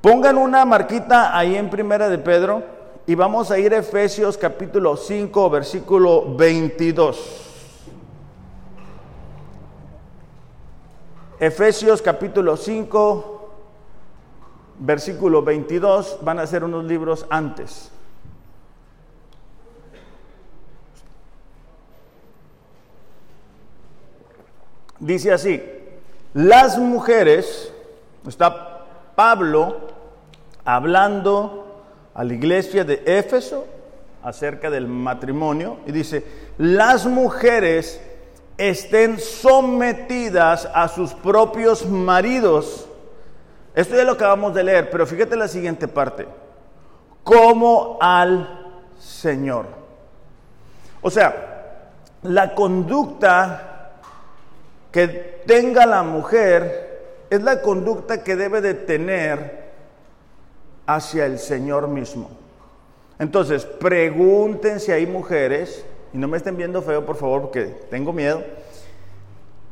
Pongan 0.00 0.38
una 0.38 0.64
marquita 0.64 1.38
ahí 1.38 1.54
en 1.54 1.70
primera 1.70 2.08
de 2.08 2.18
Pedro 2.18 2.77
y 3.08 3.14
vamos 3.14 3.50
a 3.50 3.58
ir 3.58 3.72
a 3.72 3.78
Efesios 3.78 4.36
capítulo 4.36 4.94
5, 4.94 5.48
versículo 5.48 6.36
22. 6.36 7.16
Efesios 11.40 12.02
capítulo 12.02 12.54
5, 12.54 13.50
versículo 14.80 15.42
22, 15.42 16.18
van 16.20 16.38
a 16.38 16.46
ser 16.46 16.62
unos 16.62 16.84
libros 16.84 17.24
antes. 17.30 17.90
Dice 24.98 25.32
así, 25.32 25.62
las 26.34 26.76
mujeres, 26.76 27.72
está 28.26 28.84
Pablo 29.16 29.78
hablando 30.66 31.67
a 32.18 32.24
la 32.24 32.34
iglesia 32.34 32.82
de 32.82 33.00
Éfeso 33.06 33.64
acerca 34.24 34.70
del 34.70 34.88
matrimonio 34.88 35.78
y 35.86 35.92
dice, 35.92 36.24
las 36.58 37.06
mujeres 37.06 38.00
estén 38.56 39.20
sometidas 39.20 40.68
a 40.74 40.88
sus 40.88 41.14
propios 41.14 41.86
maridos. 41.86 42.88
Esto 43.72 43.94
ya 43.94 44.02
lo 44.02 44.14
acabamos 44.14 44.52
de 44.52 44.64
leer, 44.64 44.90
pero 44.90 45.06
fíjate 45.06 45.36
la 45.36 45.46
siguiente 45.46 45.86
parte. 45.86 46.26
Como 47.22 47.98
al 48.00 48.82
Señor. 48.98 49.66
O 51.00 51.10
sea, 51.10 51.92
la 52.24 52.52
conducta 52.52 53.92
que 54.90 55.06
tenga 55.46 55.86
la 55.86 56.02
mujer 56.02 57.26
es 57.30 57.40
la 57.44 57.62
conducta 57.62 58.24
que 58.24 58.34
debe 58.34 58.60
de 58.60 58.74
tener 58.74 59.67
hacia 60.88 61.26
el 61.26 61.38
Señor 61.38 61.86
mismo. 61.86 62.30
Entonces, 63.18 63.66
pregunten 63.66 64.80
si 64.80 64.90
hay 64.90 65.06
mujeres, 65.06 65.84
y 66.14 66.18
no 66.18 66.28
me 66.28 66.38
estén 66.38 66.56
viendo 66.56 66.80
feo, 66.80 67.04
por 67.04 67.16
favor, 67.16 67.42
porque 67.42 67.66
tengo 67.90 68.10
miedo, 68.10 68.42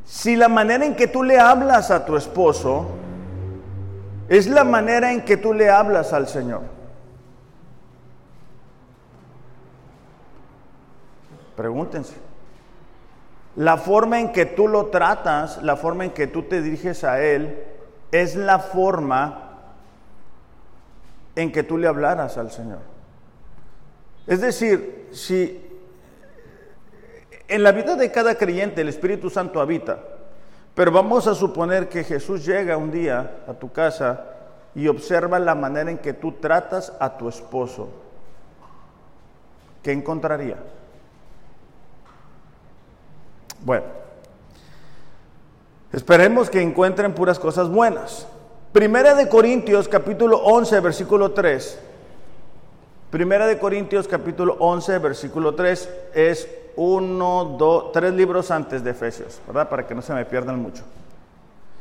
si 0.05 0.35
la 0.35 0.47
manera 0.47 0.85
en 0.85 0.95
que 0.95 1.07
tú 1.07 1.23
le 1.23 1.39
hablas 1.39 1.89
a 1.89 2.05
tu 2.05 2.15
esposo 2.15 2.85
es 4.29 4.45
la 4.47 4.63
manera 4.63 5.11
en 5.11 5.25
que 5.25 5.37
tú 5.37 5.53
le 5.53 5.71
hablas 5.71 6.13
al 6.13 6.27
Señor. 6.27 6.61
Pregúntense. 11.55 12.13
La 13.55 13.77
forma 13.77 14.19
en 14.19 14.31
que 14.31 14.45
tú 14.45 14.67
lo 14.67 14.87
tratas, 14.87 15.63
la 15.63 15.77
forma 15.77 16.05
en 16.05 16.11
que 16.11 16.27
tú 16.27 16.43
te 16.43 16.61
diriges 16.61 17.03
a 17.03 17.23
Él, 17.23 17.63
es 18.11 18.35
la 18.35 18.59
forma 18.59 19.46
en 21.37 21.51
que 21.51 21.61
tú 21.61 21.77
le 21.77 21.87
hablaras 21.87 22.37
al 22.37 22.51
Señor. 22.51 22.79
Es 24.25 24.41
decir, 24.41 25.07
si 25.11 25.63
en 27.47 27.63
la 27.63 27.71
vida 27.71 27.95
de 27.95 28.11
cada 28.11 28.35
creyente 28.35 28.81
el 28.81 28.89
Espíritu 28.89 29.29
Santo 29.29 29.61
habita, 29.61 29.99
pero 30.73 30.91
vamos 30.91 31.27
a 31.27 31.35
suponer 31.35 31.89
que 31.89 32.03
Jesús 32.03 32.43
llega 32.43 32.75
un 32.75 32.91
día 32.91 33.43
a 33.47 33.53
tu 33.53 33.71
casa 33.71 34.25
y 34.73 34.87
observa 34.87 35.37
la 35.37 35.53
manera 35.53 35.91
en 35.91 35.99
que 35.99 36.13
tú 36.13 36.33
tratas 36.33 36.91
a 36.99 37.17
tu 37.17 37.29
esposo, 37.29 37.89
¿qué 39.83 39.91
encontraría? 39.91 40.57
Bueno, 43.63 43.85
esperemos 45.93 46.49
que 46.49 46.61
encuentren 46.63 47.13
puras 47.13 47.37
cosas 47.37 47.69
buenas. 47.69 48.27
Primera 48.77 49.15
de 49.15 49.27
Corintios 49.27 49.87
capítulo 49.87 50.37
11 50.37 50.81
versículo 50.81 51.31
3. 51.31 51.79
Primera 53.09 53.47
de 53.47 53.57
Corintios 53.57 54.07
capítulo 54.07 54.55
11 54.59 54.99
versículo 54.99 55.55
3 55.55 55.89
es 56.13 56.47
uno, 56.75 57.55
dos, 57.57 57.91
tres 57.91 58.13
libros 58.13 58.51
antes 58.51 58.83
de 58.83 58.91
Efesios, 58.91 59.41
¿verdad? 59.47 59.67
Para 59.67 59.87
que 59.87 59.95
no 59.95 60.03
se 60.03 60.13
me 60.13 60.23
pierdan 60.25 60.61
mucho. 60.61 60.83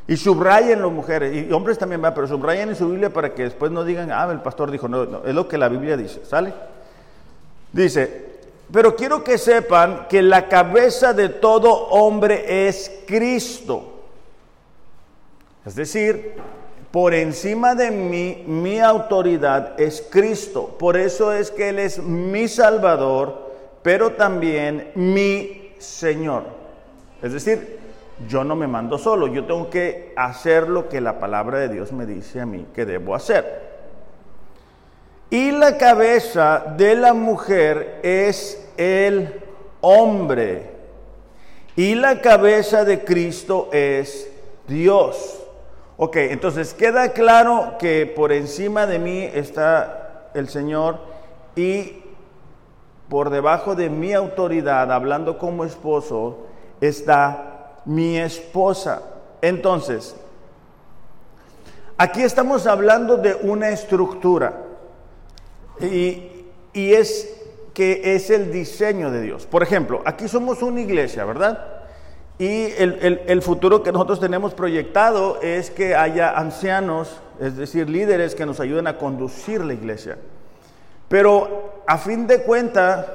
Y 0.09 0.17
subrayen 0.17 0.81
las 0.81 0.91
mujeres, 0.91 1.37
y 1.37 1.53
hombres 1.53 1.77
también 1.77 2.03
va, 2.03 2.15
pero 2.15 2.27
subrayen 2.27 2.71
en 2.71 2.77
su 2.77 2.89
Biblia 2.89 3.11
para 3.11 3.35
que 3.35 3.43
después 3.43 3.71
no 3.71 3.85
digan, 3.85 4.11
ah, 4.11 4.27
el 4.33 4.41
pastor 4.41 4.71
dijo, 4.71 4.89
no, 4.89 5.05
no, 5.05 5.23
es 5.23 5.35
lo 5.35 5.47
que 5.47 5.59
la 5.59 5.69
Biblia 5.69 5.99
dice, 5.99 6.25
¿sale? 6.25 6.55
Dice, 7.75 8.39
pero 8.73 8.97
quiero 8.97 9.23
que 9.23 9.37
sepan 9.37 10.07
que 10.09 10.23
la 10.23 10.49
cabeza 10.49 11.13
de 11.13 11.29
todo 11.29 11.75
hombre 11.89 12.67
es 12.67 12.91
Cristo. 13.07 14.01
Es 15.67 15.75
decir, 15.75 16.37
por 16.91 17.15
encima 17.15 17.75
de 17.75 17.91
mí, 17.91 18.45
mi 18.47 18.81
autoridad 18.81 19.79
es 19.81 20.07
Cristo. 20.11 20.77
Por 20.79 20.97
eso 20.97 21.33
es 21.33 21.51
que 21.51 21.69
Él 21.71 21.79
es 21.79 21.99
mi 21.99 22.49
Salvador, 22.49 23.53
pero 23.83 24.13
también 24.13 24.93
mi 24.95 25.73
Señor. 25.79 26.45
Es 27.23 27.33
decir, 27.33 27.79
yo 28.29 28.45
no 28.45 28.57
me 28.57 28.67
mando 28.67 28.99
solo, 28.99 29.27
yo 29.27 29.45
tengo 29.45 29.69
que 29.69 30.13
hacer 30.17 30.69
lo 30.69 30.89
que 30.89 31.01
la 31.01 31.19
palabra 31.19 31.59
de 31.59 31.69
Dios 31.69 31.93
me 31.93 32.07
dice 32.07 32.41
a 32.41 32.47
mí 32.47 32.67
que 32.75 32.87
debo 32.87 33.15
hacer. 33.15 33.67
Y 35.29 35.51
la 35.51 35.77
cabeza 35.77 36.75
de 36.77 36.95
la 36.95 37.13
mujer 37.13 38.01
es 38.03 38.71
el 38.77 39.41
hombre. 39.81 40.71
Y 41.75 41.95
la 41.95 42.23
cabeza 42.23 42.85
de 42.85 43.05
Cristo 43.05 43.69
es 43.73 44.31
Dios. 44.67 45.46
Ok, 45.99 46.17
entonces 46.17 46.75
queda 46.75 47.13
claro 47.13 47.77
que 47.79 48.07
por 48.07 48.31
encima 48.33 48.87
de 48.87 48.99
mí 48.99 49.23
está 49.23 50.31
el 50.35 50.49
Señor 50.49 50.99
y 51.55 52.03
por 53.09 53.31
debajo 53.31 53.75
de 53.75 53.89
mi 53.89 54.13
autoridad, 54.13 54.93
hablando 54.93 55.39
como 55.39 55.65
esposo, 55.65 56.47
está 56.81 57.81
mi 57.87 58.19
esposa. 58.19 59.03
Entonces, 59.41 60.17
aquí 61.97 62.23
estamos 62.23 62.67
hablando 62.67 63.17
de 63.17 63.35
una 63.35 63.71
estructura. 63.71 64.63
Y, 65.81 66.33
es 66.75 67.33
que 67.73 68.15
es 68.15 68.29
el 68.29 68.53
diseño 68.53 69.11
de 69.11 69.23
Dios. 69.23 69.47
Por 69.47 69.63
ejemplo, 69.63 70.03
aquí 70.05 70.29
somos 70.29 70.63
una 70.63 70.81
iglesia, 70.81 71.25
¿verdad? 71.25 71.76
Y 72.39 72.73
el, 72.77 73.41
futuro 73.41 73.83
que 73.83 73.93
nosotros 73.93 74.21
tenemos 74.21 74.53
proyectado 74.53 75.41
es 75.41 75.71
que 75.71 75.95
haya 75.95 76.37
ancianos, 76.37 77.21
es 77.41 77.57
decir, 77.57 77.89
líderes 77.89 78.35
que 78.35 78.45
nos 78.45 78.61
ayuden 78.61 78.87
a 78.87 78.99
conducir 78.99 79.65
la 79.65 79.73
iglesia. 79.73 80.19
Pero 81.09 81.83
a 81.87 81.97
fin 81.97 82.27
de 82.27 82.43
cuentas, 82.43 83.07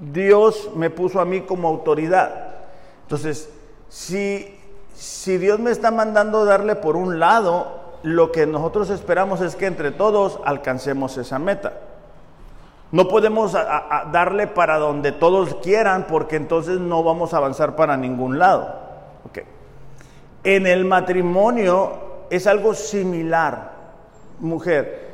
Dios 0.00 0.70
me 0.76 0.90
puso 0.90 1.20
a 1.20 1.24
mí 1.24 1.40
como 1.40 1.66
autoridad. 1.66 2.54
Entonces, 3.02 3.48
si, 3.88 4.56
si 4.94 5.36
Dios 5.36 5.58
me 5.58 5.72
está 5.72 5.90
mandando 5.90 6.44
darle 6.44 6.76
por 6.76 6.96
un 6.96 7.18
lado, 7.18 7.96
lo 8.04 8.30
que 8.30 8.46
nosotros 8.46 8.88
esperamos 8.90 9.40
es 9.40 9.56
que 9.56 9.66
entre 9.66 9.90
todos 9.90 10.38
alcancemos 10.44 11.16
esa 11.16 11.40
meta. 11.40 11.72
No 12.94 13.08
podemos 13.08 13.54
darle 14.12 14.46
para 14.46 14.78
donde 14.78 15.10
todos 15.10 15.56
quieran 15.56 16.06
porque 16.06 16.36
entonces 16.36 16.78
no 16.78 17.02
vamos 17.02 17.34
a 17.34 17.38
avanzar 17.38 17.74
para 17.74 17.96
ningún 17.96 18.38
lado. 18.38 18.72
En 20.44 20.64
el 20.68 20.84
matrimonio 20.84 21.90
es 22.30 22.46
algo 22.46 22.72
similar, 22.72 23.72
mujer. 24.38 25.10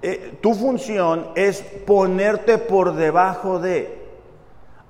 Eh, 0.00 0.38
tu 0.40 0.54
función 0.54 1.26
es 1.34 1.60
ponerte 1.86 2.56
por 2.56 2.94
debajo 2.94 3.58
de. 3.58 4.08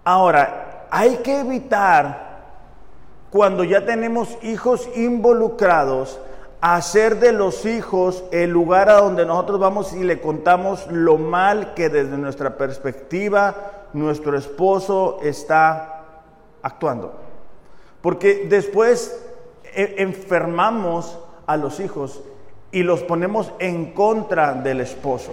Ahora, 0.04 0.86
hay 0.92 1.16
que 1.16 1.40
evitar 1.40 2.38
cuando 3.30 3.64
ya 3.64 3.84
tenemos 3.84 4.38
hijos 4.42 4.88
involucrados 4.94 6.20
hacer 6.60 7.20
de 7.20 7.32
los 7.32 7.66
hijos 7.66 8.24
el 8.32 8.50
lugar 8.50 8.90
a 8.90 9.00
donde 9.00 9.24
nosotros 9.24 9.60
vamos 9.60 9.92
y 9.92 10.02
le 10.02 10.20
contamos 10.20 10.86
lo 10.90 11.16
mal 11.16 11.74
que 11.74 11.88
desde 11.88 12.18
nuestra 12.18 12.56
perspectiva 12.56 13.54
nuestro 13.92 14.36
esposo 14.36 15.20
está 15.22 16.04
actuando. 16.62 17.14
Porque 18.00 18.46
después 18.48 19.24
e, 19.64 19.96
enfermamos 19.98 21.18
a 21.46 21.56
los 21.56 21.80
hijos 21.80 22.22
y 22.72 22.82
los 22.82 23.02
ponemos 23.02 23.52
en 23.58 23.92
contra 23.92 24.52
del 24.52 24.80
esposo. 24.80 25.32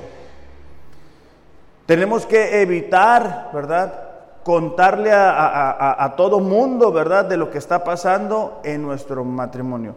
Tenemos 1.86 2.26
que 2.26 2.62
evitar, 2.62 3.50
¿verdad? 3.54 4.02
Contarle 4.44 5.12
a, 5.12 6.04
a 6.04 6.16
todo 6.16 6.40
mundo, 6.40 6.92
¿verdad? 6.92 7.26
De 7.26 7.36
lo 7.36 7.50
que 7.50 7.58
está 7.58 7.84
pasando 7.84 8.62
en 8.64 8.84
nuestro 8.84 9.24
matrimonio 9.24 9.96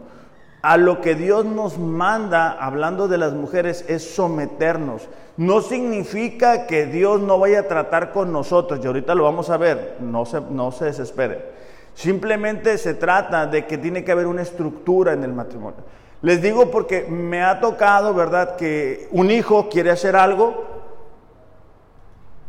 a 0.61 0.77
lo 0.77 1.01
que 1.01 1.15
Dios 1.15 1.45
nos 1.45 1.77
manda, 1.77 2.51
hablando 2.51 3.07
de 3.07 3.17
las 3.17 3.33
mujeres, 3.33 3.85
es 3.87 4.15
someternos. 4.15 5.07
No 5.37 5.61
significa 5.61 6.67
que 6.67 6.85
Dios 6.85 7.21
no 7.21 7.39
vaya 7.39 7.61
a 7.61 7.67
tratar 7.67 8.11
con 8.11 8.33
nosotros, 8.33 8.79
y 8.83 8.87
ahorita 8.87 9.15
lo 9.15 9.23
vamos 9.23 9.49
a 9.49 9.57
ver, 9.57 9.97
no 10.01 10.25
se, 10.25 10.41
no 10.41 10.71
se 10.71 10.85
desespere. 10.85 11.59
Simplemente 11.93 12.77
se 12.77 12.93
trata 12.93 13.47
de 13.47 13.65
que 13.65 13.77
tiene 13.77 14.03
que 14.03 14.11
haber 14.11 14.27
una 14.27 14.41
estructura 14.41 15.13
en 15.13 15.23
el 15.23 15.33
matrimonio. 15.33 15.79
Les 16.21 16.41
digo 16.41 16.69
porque 16.69 17.03
me 17.03 17.41
ha 17.41 17.61
tocado, 17.61 18.13
¿verdad?, 18.13 18.57
que 18.57 19.07
un 19.11 19.31
hijo 19.31 19.69
quiere 19.69 19.91
hacer 19.91 20.17
algo, 20.17 20.65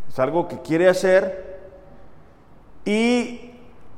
es 0.09 0.18
algo 0.18 0.49
que 0.49 0.61
quiere 0.61 0.88
hacer, 0.88 1.51
y 2.85 3.50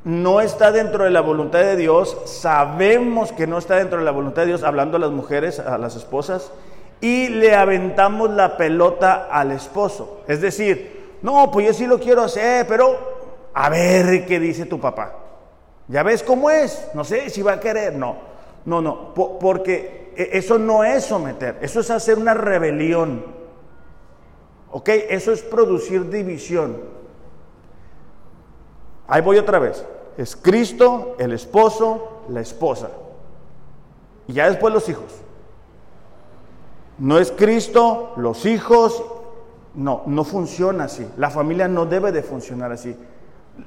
no 0.05 0.41
está 0.41 0.73
dentro 0.73 1.05
de 1.05 1.11
la 1.11 1.21
voluntad 1.21 1.61
de 1.61 1.77
Dios, 1.77 2.17
sabemos 2.25 3.33
que 3.33 3.47
no 3.47 3.59
está 3.59 3.77
dentro 3.77 3.99
de 3.99 4.05
la 4.05 4.11
voluntad 4.11 4.43
de 4.43 4.49
Dios, 4.49 4.65
hablando 4.65 4.97
a 4.97 5.01
las 5.01 5.12
mujeres, 5.12 5.61
a 5.61 5.79
las 5.79 5.95
esposas, 5.95 6.51
y 7.01 7.29
le 7.29 7.55
aventamos 7.55 8.31
la 8.31 8.57
pelota 8.57 9.29
al 9.31 9.53
esposo. 9.53 10.23
Es 10.27 10.41
decir, 10.41 11.19
no, 11.23 11.51
pues 11.51 11.67
yo 11.67 11.75
sí 11.75 11.87
lo 11.87 12.01
quiero 12.01 12.23
hacer, 12.23 12.67
pero 12.67 12.97
a 13.55 13.69
ver 13.69 14.27
qué 14.27 14.41
dice 14.41 14.67
tu 14.67 14.81
papá. 14.81 15.15
¿Ya 15.88 16.03
ves 16.03 16.23
cómo 16.23 16.51
es? 16.51 16.88
No 16.95 17.05
sé 17.05 17.31
si 17.31 17.43
va 17.43 17.55
a 17.55 17.61
querer. 17.61 17.95
No, 17.95 18.17
no, 18.65 18.81
no, 18.81 19.15
porque 19.15 20.12
e, 20.17 20.31
eso 20.33 20.59
no 20.59 20.85
es 20.85 21.05
someter, 21.05 21.59
eso 21.61 21.81
es 21.81 21.91
hacer 21.91 22.19
una 22.19 22.35
rebelión. 22.35 23.25
¿Ok? 24.71 24.88
Eso 24.88 25.33
es 25.33 25.43
producir 25.43 26.09
división. 26.09 27.02
Ahí 29.12 29.20
voy 29.20 29.37
otra 29.37 29.59
vez. 29.59 29.85
Es 30.16 30.35
Cristo, 30.35 31.16
el 31.18 31.33
esposo, 31.33 32.22
la 32.31 32.40
esposa. 32.40 32.88
Y 34.27 34.33
ya 34.33 34.48
después 34.48 34.72
los 34.72 34.88
hijos. 34.88 35.12
No 36.96 37.18
es 37.18 37.31
Cristo, 37.31 38.14
los 38.16 38.46
hijos. 38.46 39.05
No, 39.75 40.03
no 40.07 40.25
funciona 40.25 40.85
así. 40.85 41.07
La 41.18 41.29
familia 41.29 41.68
no 41.68 41.85
debe 41.85 42.11
de 42.11 42.22
funcionar 42.22 42.72
así. 42.72 42.96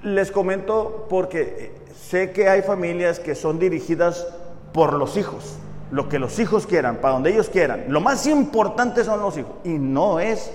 Les 0.01 0.31
comento 0.31 1.05
porque 1.11 1.41
eh, 1.59 1.93
sé 1.95 2.31
que 2.31 2.49
hay 2.49 2.63
familias 2.63 3.19
que 3.19 3.35
son 3.35 3.59
dirigidas 3.59 4.25
por 4.73 4.93
los 4.93 5.15
hijos. 5.15 5.57
Lo 5.91 6.09
que 6.09 6.17
los 6.17 6.39
hijos 6.39 6.65
quieran, 6.65 6.95
para 6.95 7.13
donde 7.13 7.31
ellos 7.31 7.49
quieran. 7.49 7.85
Lo 7.89 8.01
más 8.01 8.25
importante 8.25 9.03
son 9.03 9.21
los 9.21 9.37
hijos. 9.37 9.51
Y 9.63 9.77
no 9.77 10.19
es 10.19 10.51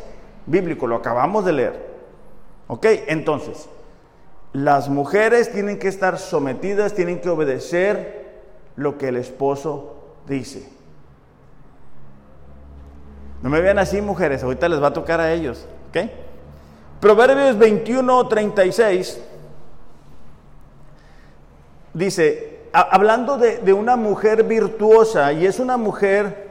bíblico, 0.46 0.88
lo 0.88 0.96
acabamos 0.96 1.44
de 1.44 1.52
leer. 1.52 1.90
¿Ok? 2.66 2.86
Entonces, 3.06 3.68
las 4.52 4.88
mujeres 4.88 5.52
tienen 5.52 5.78
que 5.78 5.88
estar 5.88 6.18
sometidas, 6.18 6.94
tienen 6.94 7.20
que 7.20 7.28
obedecer 7.28 8.42
lo 8.76 8.98
que 8.98 9.08
el 9.08 9.16
esposo 9.16 9.96
dice. 10.26 10.68
No 13.42 13.48
me 13.48 13.60
vean 13.60 13.78
así, 13.78 14.00
mujeres, 14.00 14.42
ahorita 14.42 14.68
les 14.68 14.82
va 14.82 14.88
a 14.88 14.92
tocar 14.92 15.20
a 15.20 15.32
ellos. 15.32 15.66
¿ok? 15.90 16.10
Proverbios 17.00 17.56
21, 17.56 18.28
36 18.28 19.20
dice, 21.94 22.66
hablando 22.72 23.38
de, 23.38 23.58
de, 23.58 23.72
una 23.72 23.96
mujer 23.96 24.44
virtuosa, 24.44 25.32
y 25.32 25.46
es 25.46 25.58
una 25.58 25.76
mujer 25.76 26.50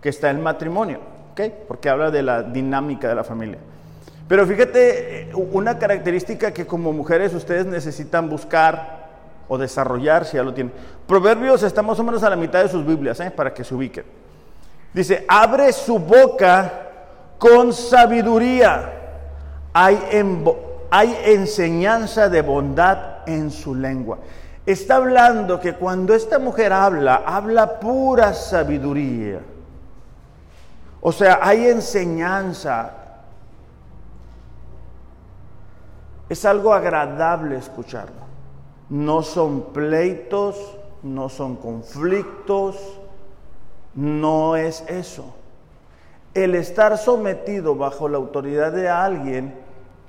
que 0.00 0.08
está 0.08 0.30
en 0.30 0.42
matrimonio, 0.42 1.00
¿ok? 1.32 1.40
porque 1.68 1.88
habla 1.88 2.10
de 2.10 2.22
la 2.22 2.42
dinámica 2.42 3.08
de 3.08 3.14
la 3.14 3.24
familia. 3.24 3.58
Pero 4.28 4.46
fíjate, 4.46 5.22
eh, 5.22 5.32
una 5.34 5.78
característica 5.78 6.52
que 6.52 6.66
como 6.66 6.92
mujeres 6.92 7.34
ustedes 7.34 7.66
necesitan 7.66 8.28
buscar 8.28 9.04
o 9.48 9.58
desarrollar, 9.58 10.24
si 10.24 10.36
ya 10.36 10.42
lo 10.42 10.54
tienen. 10.54 10.72
Proverbios 11.06 11.62
está 11.62 11.82
más 11.82 11.98
o 11.98 12.04
menos 12.04 12.22
a 12.22 12.30
la 12.30 12.36
mitad 12.36 12.62
de 12.62 12.68
sus 12.68 12.86
Biblias, 12.86 13.20
¿eh? 13.20 13.30
para 13.30 13.52
que 13.52 13.64
se 13.64 13.74
ubiquen. 13.74 14.04
Dice, 14.94 15.24
abre 15.28 15.72
su 15.72 15.98
boca 15.98 16.72
con 17.38 17.72
sabiduría. 17.72 18.92
Hay, 19.72 19.98
hay 20.90 21.18
enseñanza 21.24 22.28
de 22.28 22.40
bondad 22.40 23.28
en 23.28 23.50
su 23.50 23.74
lengua. 23.74 24.18
Está 24.64 24.96
hablando 24.96 25.60
que 25.60 25.74
cuando 25.74 26.14
esta 26.14 26.38
mujer 26.38 26.72
habla, 26.72 27.22
habla 27.26 27.80
pura 27.80 28.32
sabiduría. 28.32 29.40
O 31.02 31.12
sea, 31.12 31.40
hay 31.42 31.66
enseñanza, 31.66 32.92
Es 36.28 36.44
algo 36.44 36.72
agradable 36.72 37.56
escucharlo. 37.56 38.24
No 38.88 39.22
son 39.22 39.72
pleitos, 39.72 40.76
no 41.02 41.28
son 41.28 41.56
conflictos, 41.56 42.76
no 43.94 44.56
es 44.56 44.84
eso. 44.88 45.34
El 46.32 46.54
estar 46.54 46.96
sometido 46.98 47.76
bajo 47.76 48.08
la 48.08 48.16
autoridad 48.16 48.72
de 48.72 48.88
alguien 48.88 49.54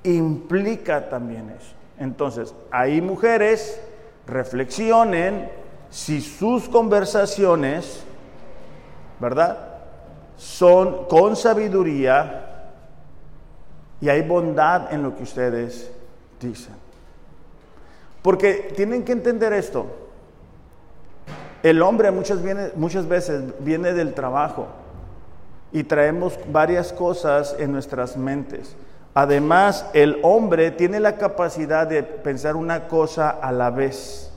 implica 0.02 1.08
también 1.08 1.50
eso. 1.50 1.74
Entonces, 1.98 2.54
ahí 2.70 3.00
mujeres 3.00 3.80
reflexionen 4.26 5.50
si 5.90 6.20
sus 6.20 6.68
conversaciones, 6.68 8.04
¿verdad? 9.20 9.58
Son 10.36 11.06
con 11.06 11.36
sabiduría 11.36 12.72
y 14.00 14.08
hay 14.08 14.22
bondad 14.22 14.92
en 14.92 15.02
lo 15.02 15.16
que 15.16 15.22
ustedes 15.22 15.95
dicen. 16.40 16.74
Porque 18.22 18.72
tienen 18.74 19.04
que 19.04 19.12
entender 19.12 19.52
esto. 19.52 19.86
El 21.62 21.82
hombre 21.82 22.10
muchas, 22.10 22.40
muchas 22.76 23.08
veces 23.08 23.42
viene 23.60 23.92
del 23.92 24.14
trabajo 24.14 24.66
y 25.72 25.84
traemos 25.84 26.38
varias 26.50 26.92
cosas 26.92 27.56
en 27.58 27.72
nuestras 27.72 28.16
mentes. 28.16 28.76
Además, 29.14 29.86
el 29.94 30.18
hombre 30.22 30.70
tiene 30.70 31.00
la 31.00 31.16
capacidad 31.16 31.86
de 31.86 32.02
pensar 32.02 32.54
una 32.54 32.86
cosa 32.86 33.30
a 33.30 33.50
la 33.50 33.70
vez. 33.70 34.30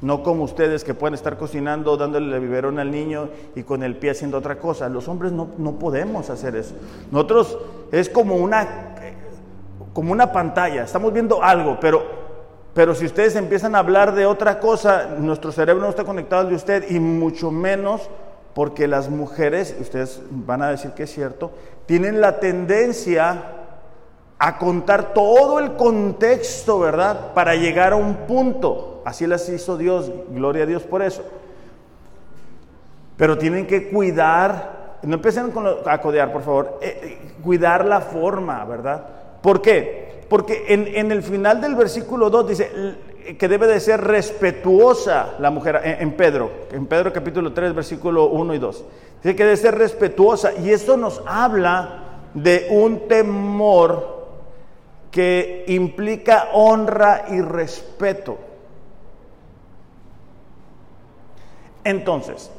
No 0.00 0.22
como 0.22 0.44
ustedes 0.44 0.84
que 0.84 0.94
pueden 0.94 1.14
estar 1.14 1.36
cocinando, 1.36 1.96
dándole 1.96 2.34
el 2.34 2.40
biberón 2.40 2.78
al 2.78 2.90
niño 2.90 3.28
y 3.56 3.62
con 3.62 3.82
el 3.82 3.96
pie 3.96 4.10
haciendo 4.10 4.38
otra 4.38 4.58
cosa. 4.58 4.88
Los 4.88 5.08
hombres 5.08 5.32
no, 5.32 5.50
no 5.58 5.78
podemos 5.78 6.30
hacer 6.30 6.54
eso. 6.54 6.74
Nosotros 7.10 7.58
es 7.90 8.08
como 8.08 8.36
una, 8.36 8.96
como 9.98 10.12
una 10.12 10.30
pantalla. 10.30 10.84
Estamos 10.84 11.12
viendo 11.12 11.42
algo, 11.42 11.76
pero, 11.80 12.06
pero 12.72 12.94
si 12.94 13.04
ustedes 13.04 13.34
empiezan 13.34 13.74
a 13.74 13.80
hablar 13.80 14.14
de 14.14 14.26
otra 14.26 14.60
cosa, 14.60 15.08
nuestro 15.18 15.50
cerebro 15.50 15.82
no 15.82 15.90
está 15.90 16.04
conectado 16.04 16.42
al 16.42 16.50
de 16.50 16.54
usted 16.54 16.88
y 16.88 17.00
mucho 17.00 17.50
menos 17.50 18.08
porque 18.54 18.86
las 18.86 19.08
mujeres, 19.08 19.76
ustedes 19.80 20.22
van 20.30 20.62
a 20.62 20.70
decir 20.70 20.92
que 20.92 21.02
es 21.02 21.12
cierto, 21.12 21.50
tienen 21.86 22.20
la 22.20 22.38
tendencia 22.38 23.42
a 24.38 24.58
contar 24.58 25.14
todo 25.14 25.58
el 25.58 25.72
contexto, 25.72 26.78
¿verdad? 26.78 27.32
Para 27.34 27.56
llegar 27.56 27.92
a 27.92 27.96
un 27.96 28.18
punto. 28.18 29.02
Así 29.04 29.26
las 29.26 29.48
hizo 29.48 29.76
Dios, 29.76 30.12
gloria 30.30 30.62
a 30.62 30.66
Dios 30.66 30.84
por 30.84 31.02
eso. 31.02 31.24
Pero 33.16 33.36
tienen 33.36 33.66
que 33.66 33.90
cuidar, 33.90 34.98
no 35.02 35.14
empiecen 35.14 35.52
a 35.86 36.00
codear, 36.00 36.32
por 36.32 36.42
favor, 36.42 36.78
eh, 36.82 37.00
eh, 37.02 37.32
cuidar 37.42 37.84
la 37.84 38.00
forma, 38.00 38.64
¿verdad? 38.64 39.17
¿Por 39.42 39.62
qué? 39.62 40.22
Porque 40.28 40.66
en, 40.68 41.10
el 41.10 41.22
final 41.22 41.60
del 41.60 41.74
versículo 41.74 42.28
2 42.30 42.48
dice 42.48 42.70
que 43.38 43.48
debe 43.48 43.66
de 43.66 43.80
ser 43.80 44.00
respetuosa 44.00 45.34
la 45.38 45.50
mujer, 45.50 45.80
en, 45.84 46.02
en 46.02 46.12
Pedro, 46.12 46.50
en 46.72 46.86
Pedro 46.86 47.12
capítulo 47.12 47.52
3, 47.52 47.74
versículo 47.74 48.26
1 48.26 48.54
y 48.54 48.58
2. 48.58 48.84
Dice 49.22 49.36
que 49.36 49.44
debe 49.44 49.56
ser 49.56 49.76
respetuosa 49.76 50.52
y 50.58 50.70
esto 50.70 50.96
nos 50.96 51.22
habla 51.26 52.04
de 52.34 52.68
un 52.70 53.08
temor 53.08 54.18
que 55.10 55.64
implica 55.68 56.48
honra 56.52 57.24
y 57.28 57.40
respeto. 57.40 58.38
Entonces, 61.84 62.50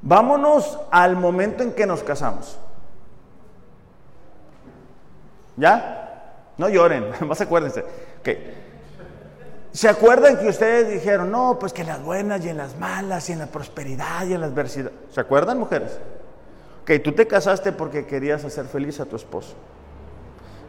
vámonos 0.00 0.78
al 0.90 1.16
momento 1.16 1.62
en 1.62 1.72
que 1.72 1.86
nos 1.86 2.02
casamos. 2.02 2.58
¿Ya? 5.60 6.54
No 6.56 6.68
lloren, 6.68 7.04
más 7.26 7.40
acuérdense. 7.40 7.84
Okay. 8.20 8.56
¿Se 9.72 9.88
acuerdan 9.88 10.38
que 10.38 10.48
ustedes 10.48 10.90
dijeron, 10.90 11.30
no, 11.30 11.58
pues 11.60 11.72
que 11.72 11.82
en 11.82 11.88
las 11.88 12.02
buenas 12.02 12.44
y 12.44 12.48
en 12.48 12.56
las 12.56 12.76
malas 12.76 13.28
y 13.28 13.34
en 13.34 13.38
la 13.38 13.46
prosperidad 13.46 14.26
y 14.26 14.32
en 14.32 14.40
la 14.40 14.46
adversidad? 14.46 14.90
¿Se 15.12 15.20
acuerdan, 15.20 15.58
mujeres? 15.58 15.98
Que 16.84 16.98
tú 16.98 17.12
te 17.12 17.28
casaste 17.28 17.70
porque 17.70 18.06
querías 18.06 18.44
hacer 18.44 18.64
feliz 18.64 18.98
a 18.98 19.04
tu 19.04 19.14
esposo. 19.14 19.54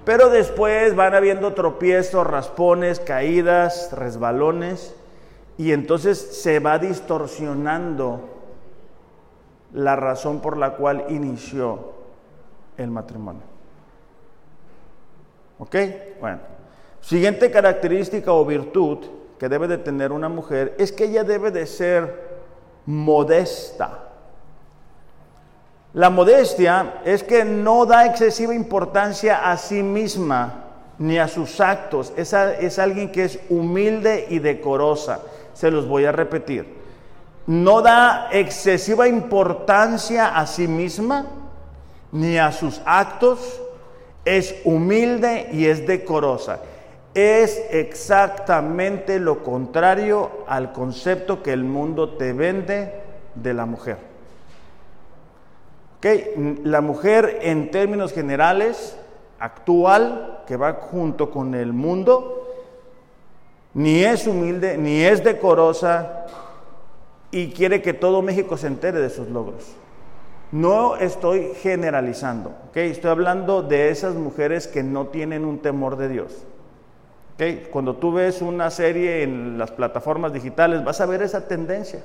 Pero 0.06 0.30
después 0.30 0.96
van 0.96 1.16
habiendo 1.16 1.54
tropiezos, 1.54 2.28
raspones, 2.28 3.00
caídas, 3.00 3.90
resbalones, 3.94 4.94
y 5.58 5.72
entonces 5.72 6.42
se 6.42 6.60
va 6.60 6.78
distorsionando 6.80 8.30
la 9.74 9.96
razón 9.96 10.42
por 10.42 10.58
la 10.58 10.76
cual 10.76 11.06
inició 11.10 11.94
el 12.78 12.92
matrimonio. 12.92 13.51
¿Ok? 15.62 15.76
Bueno. 16.20 16.40
Siguiente 17.02 17.52
característica 17.52 18.34
o 18.34 18.44
virtud 18.44 18.98
que 19.38 19.48
debe 19.48 19.68
de 19.68 19.78
tener 19.78 20.12
una 20.12 20.28
mujer 20.28 20.76
es 20.80 20.92
que 20.92 21.06
ella 21.06 21.24
debe 21.24 21.52
de 21.52 21.68
ser 21.68 22.42
modesta. 22.88 24.08
La 25.94 26.10
modestia 26.10 27.02
es 27.06 27.22
que 27.24 27.46
no 27.46 27.86
da 27.86 28.08
excesiva 28.08 28.56
importancia 28.56 29.52
a 29.52 29.58
sí 29.58 29.84
misma 29.84 30.64
ni 30.98 31.20
a 31.20 31.28
sus 31.28 31.60
actos. 31.60 32.12
Es, 32.16 32.34
es 32.34 32.80
alguien 32.80 33.12
que 33.12 33.26
es 33.26 33.40
humilde 33.50 34.26
y 34.30 34.40
decorosa. 34.40 35.20
Se 35.54 35.70
los 35.70 35.88
voy 35.88 36.06
a 36.06 36.12
repetir. 36.12 36.82
No 37.46 37.84
da 37.84 38.30
excesiva 38.32 39.08
importancia 39.08 40.36
a 40.36 40.48
sí 40.48 40.68
misma 40.68 41.28
ni 42.12 42.40
a 42.40 42.52
sus 42.52 42.82
actos. 42.84 43.62
Es 44.26 44.56
humilde 44.64 45.50
y 45.52 45.66
es 45.66 45.86
decorosa. 45.88 46.60
Es 47.14 47.62
exactamente 47.72 49.20
lo 49.20 49.44
contrario 49.44 50.32
al 50.48 50.72
concepto 50.72 51.44
que 51.44 51.52
el 51.52 51.64
mundo 51.64 52.12
te 52.16 52.34
vende 52.34 52.94
de 53.36 53.54
la 53.54 53.66
mujer. 53.66 53.98
La 56.64 56.82
mujer 56.82 57.40
en 57.42 57.70
términos 57.70 58.14
generales, 58.14 58.98
actual, 59.40 60.44
que 60.48 60.58
va 60.58 60.74
junto 60.74 61.30
con 61.30 61.54
el 61.54 61.74
mundo, 61.74 62.48
ni 63.74 64.04
es 64.04 64.28
humilde, 64.28 64.78
ni 64.78 65.02
es 65.02 65.24
decorosa 65.24 66.26
y 67.32 67.52
quiere 67.52 67.82
que 67.82 67.94
todo 67.94 68.22
México 68.22 68.58
se 68.58 68.68
entere 68.68 69.00
de 69.00 69.10
sus 69.10 69.30
logros. 69.30 69.64
No 70.52 70.98
estoy 70.98 71.54
generalizando, 71.62 72.54
estoy 72.74 73.10
hablando 73.10 73.64
de 73.64 73.90
esas 73.90 74.16
mujeres 74.16 74.68
que 74.68 74.84
no 74.84 75.08
tienen 75.08 75.46
un 75.46 75.60
temor 75.60 75.96
de 75.96 76.10
Dios. 76.10 76.46
Cuando 77.72 77.96
tú 77.96 78.12
ves 78.12 78.42
una 78.42 78.70
serie 78.70 79.24
en 79.24 79.58
las 79.58 79.72
plataformas 79.72 80.34
digitales, 80.34 80.84
vas 80.84 81.02
a 81.02 81.06
ver 81.06 81.22
esa 81.24 81.48
tendencia. 81.48 82.04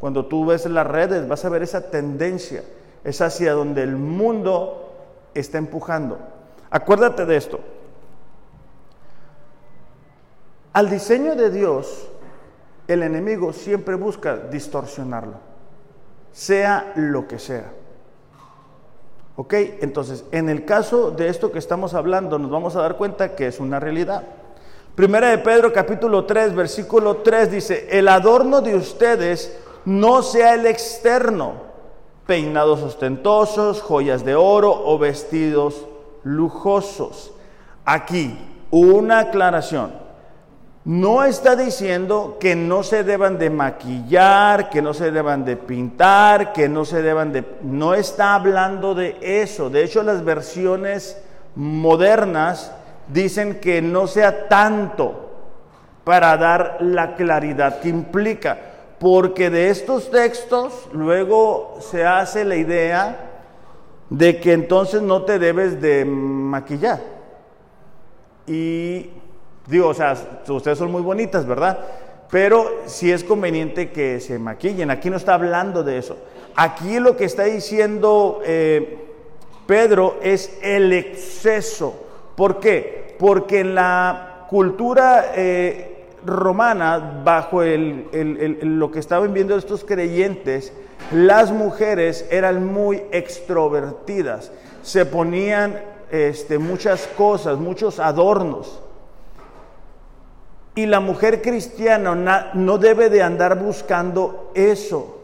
Cuando 0.00 0.26
tú 0.26 0.44
ves 0.44 0.66
las 0.66 0.86
redes, 0.86 1.26
vas 1.26 1.44
a 1.44 1.48
ver 1.48 1.62
esa 1.62 1.90
tendencia 1.90 2.62
es 3.06 3.20
hacia 3.20 3.52
donde 3.52 3.84
el 3.84 3.94
mundo 3.94 4.92
está 5.32 5.58
empujando. 5.58 6.18
Acuérdate 6.70 7.24
de 7.24 7.36
esto. 7.36 7.60
Al 10.72 10.90
diseño 10.90 11.36
de 11.36 11.50
Dios, 11.50 12.08
el 12.88 13.04
enemigo 13.04 13.52
siempre 13.52 13.94
busca 13.94 14.36
distorsionarlo, 14.36 15.34
sea 16.36 16.92
lo 16.96 17.26
que 17.26 17.38
sea. 17.38 17.72
¿Ok? 19.36 19.54
Entonces, 19.80 20.22
en 20.32 20.50
el 20.50 20.66
caso 20.66 21.10
de 21.10 21.28
esto 21.28 21.50
que 21.50 21.58
estamos 21.58 21.94
hablando, 21.94 22.38
nos 22.38 22.50
vamos 22.50 22.76
a 22.76 22.82
dar 22.82 22.98
cuenta 22.98 23.34
que 23.34 23.46
es 23.46 23.58
una 23.58 23.80
realidad. 23.80 24.22
Primera 24.94 25.30
de 25.30 25.38
Pedro 25.38 25.72
capítulo 25.72 26.26
3, 26.26 26.54
versículo 26.54 27.18
3 27.18 27.50
dice, 27.50 27.88
el 27.90 28.06
adorno 28.08 28.60
de 28.60 28.76
ustedes 28.76 29.58
no 29.86 30.22
sea 30.22 30.52
el 30.52 30.66
externo, 30.66 31.54
peinados 32.26 32.82
ostentosos, 32.82 33.80
joyas 33.80 34.22
de 34.22 34.34
oro 34.34 34.70
o 34.84 34.98
vestidos 34.98 35.86
lujosos. 36.22 37.32
Aquí, 37.86 38.38
una 38.70 39.20
aclaración. 39.20 40.05
No 40.86 41.24
está 41.24 41.56
diciendo 41.56 42.36
que 42.38 42.54
no 42.54 42.84
se 42.84 43.02
deban 43.02 43.38
de 43.38 43.50
maquillar, 43.50 44.70
que 44.70 44.80
no 44.80 44.94
se 44.94 45.10
deban 45.10 45.44
de 45.44 45.56
pintar, 45.56 46.52
que 46.52 46.68
no 46.68 46.84
se 46.84 47.02
deban 47.02 47.32
de... 47.32 47.44
No 47.62 47.92
está 47.92 48.36
hablando 48.36 48.94
de 48.94 49.16
eso. 49.20 49.68
De 49.68 49.82
hecho, 49.82 50.04
las 50.04 50.24
versiones 50.24 51.20
modernas 51.56 52.70
dicen 53.08 53.58
que 53.58 53.82
no 53.82 54.06
sea 54.06 54.46
tanto 54.46 55.28
para 56.04 56.36
dar 56.36 56.78
la 56.78 57.16
claridad 57.16 57.80
que 57.80 57.88
implica 57.88 58.56
porque 59.00 59.50
de 59.50 59.70
estos 59.70 60.08
textos 60.08 60.88
luego 60.92 61.78
se 61.80 62.06
hace 62.06 62.44
la 62.44 62.54
idea 62.54 63.32
de 64.08 64.38
que 64.38 64.52
entonces 64.52 65.02
no 65.02 65.22
te 65.22 65.40
debes 65.40 65.80
de 65.82 66.04
maquillar. 66.04 67.00
Y 68.46 69.10
digo, 69.66 69.88
o 69.88 69.94
sea, 69.94 70.16
ustedes 70.48 70.78
son 70.78 70.90
muy 70.90 71.02
bonitas, 71.02 71.46
¿verdad? 71.46 71.78
Pero 72.30 72.82
sí 72.86 73.10
es 73.12 73.24
conveniente 73.24 73.90
que 73.90 74.20
se 74.20 74.38
maquillen. 74.38 74.90
Aquí 74.90 75.10
no 75.10 75.16
está 75.16 75.34
hablando 75.34 75.82
de 75.82 75.98
eso. 75.98 76.16
Aquí 76.56 76.98
lo 76.98 77.16
que 77.16 77.24
está 77.24 77.44
diciendo 77.44 78.40
eh, 78.44 78.98
Pedro 79.66 80.16
es 80.22 80.58
el 80.62 80.92
exceso. 80.92 81.94
¿Por 82.34 82.60
qué? 82.60 83.14
Porque 83.18 83.60
en 83.60 83.74
la 83.74 84.46
cultura 84.48 85.32
eh, 85.34 86.06
romana, 86.24 87.22
bajo 87.24 87.62
lo 87.62 88.90
que 88.90 88.98
estaban 88.98 89.32
viendo 89.32 89.56
estos 89.56 89.84
creyentes, 89.84 90.72
las 91.12 91.52
mujeres 91.52 92.26
eran 92.30 92.64
muy 92.66 93.02
extrovertidas, 93.12 94.50
se 94.82 95.06
ponían 95.06 95.80
este, 96.10 96.58
muchas 96.58 97.06
cosas, 97.16 97.58
muchos 97.58 98.00
adornos. 98.00 98.80
Y 100.76 100.84
la 100.84 101.00
mujer 101.00 101.40
cristiana 101.40 102.52
no 102.52 102.78
debe 102.78 103.08
de 103.08 103.22
andar 103.22 103.58
buscando 103.58 104.52
eso, 104.54 105.20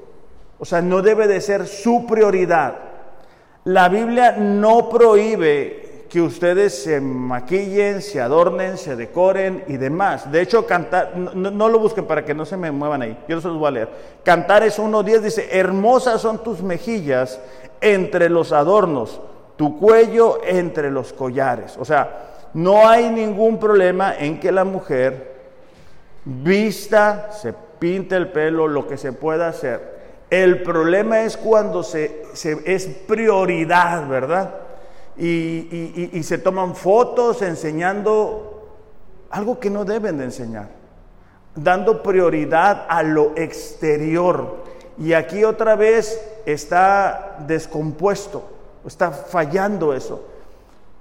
o 0.58 0.64
sea, 0.64 0.80
no 0.80 1.02
debe 1.02 1.28
de 1.28 1.42
ser 1.42 1.66
su 1.66 2.06
prioridad. 2.06 2.74
La 3.64 3.90
Biblia 3.90 4.32
no 4.38 4.88
prohíbe 4.88 6.06
que 6.08 6.22
ustedes 6.22 6.82
se 6.82 7.00
maquillen, 7.00 8.00
se 8.00 8.20
adornen, 8.20 8.78
se 8.78 8.96
decoren 8.96 9.64
y 9.66 9.76
demás. 9.76 10.32
De 10.32 10.40
hecho, 10.40 10.66
cantar, 10.66 11.16
no, 11.16 11.68
lo 11.68 11.78
busquen 11.78 12.06
para 12.06 12.24
que 12.24 12.34
no 12.34 12.46
se 12.46 12.56
me 12.56 12.70
muevan 12.70 13.02
ahí, 13.02 13.18
yo 13.28 13.40
se 13.40 13.48
los 13.48 13.58
voy 13.58 13.68
a 13.68 13.72
leer. 13.72 13.88
Cantar 14.24 14.62
es 14.62 14.78
1.10, 14.78 15.20
dice, 15.20 15.48
hermosas 15.52 16.20
son 16.22 16.42
tus 16.42 16.62
mejillas 16.62 17.40
entre 17.82 18.30
los 18.30 18.52
adornos, 18.52 19.20
tu 19.56 19.78
cuello 19.78 20.40
entre 20.46 20.90
los 20.90 21.12
collares. 21.12 21.76
O 21.78 21.84
sea, 21.84 22.48
no 22.54 22.88
hay 22.88 23.10
ningún 23.10 23.58
problema 23.58 24.14
en 24.18 24.40
que 24.40 24.50
la 24.50 24.64
mujer 24.64 25.31
vista, 26.24 27.30
se 27.32 27.52
pinte 27.78 28.14
el 28.16 28.30
pelo, 28.30 28.68
lo 28.68 28.87
que 28.87 28.96
se 28.96 29.12
pueda 29.12 29.48
hacer. 29.48 30.02
El 30.30 30.62
problema 30.62 31.22
es 31.22 31.37
cuando 31.37 31.82
se, 31.82 32.22
es 32.64 32.87
prioridad, 32.87 34.08
¿verdad? 34.08 34.54
Y, 35.18 36.22
se 36.22 36.38
toman 36.38 36.74
fotos 36.74 37.42
enseñando 37.42 38.70
algo 39.30 39.58
que 39.58 39.68
no 39.68 39.85
deben 39.85 40.18
de 40.18 40.24
enseñar, 40.24 40.68
dando 41.54 42.02
prioridad 42.02 42.87
a 42.88 43.02
lo 43.02 43.32
exterior. 43.37 44.62
Y 44.98 45.12
aquí 45.12 45.44
otra 45.44 45.74
vez 45.74 46.22
está 46.46 47.38
descompuesto, 47.46 48.42
está 48.87 49.11
fallando 49.11 49.92
eso. 49.92 50.28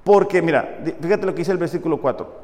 Porque 0.03 0.41
mira, 0.41 0.79
fíjate 0.99 1.25
lo 1.25 1.33
que 1.33 1.39
dice 1.39 1.51
el 1.51 1.57
versículo 1.57 2.01
4 2.01 2.40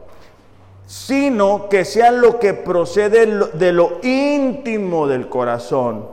sino 0.87 1.67
que 1.67 1.83
sea 1.83 2.11
lo 2.11 2.39
que 2.39 2.53
procede 2.53 3.25
de 3.53 3.73
lo 3.73 3.99
íntimo 4.03 5.05
del 5.05 5.27
corazón, 5.27 6.07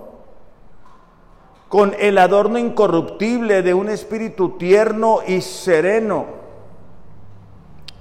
con 1.69 1.95
el 1.99 2.19
adorno 2.19 2.59
incorruptible 2.59 3.63
de 3.63 3.73
un 3.73 3.89
espíritu 3.89 4.59
tierno 4.59 5.21
y 5.27 5.43
sereno, 5.43 6.27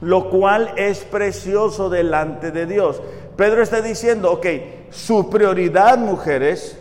lo 0.01 0.31
cual 0.31 0.73
es 0.75 1.05
precioso 1.05 1.91
delante 1.91 2.51
de 2.51 2.65
Dios. 2.65 3.01
Pedro 3.37 3.61
está 3.61 3.81
diciendo, 3.81 4.31
ok, 4.31 4.47
su 4.89 5.29
prioridad, 5.29 5.99
mujeres, 5.99 6.79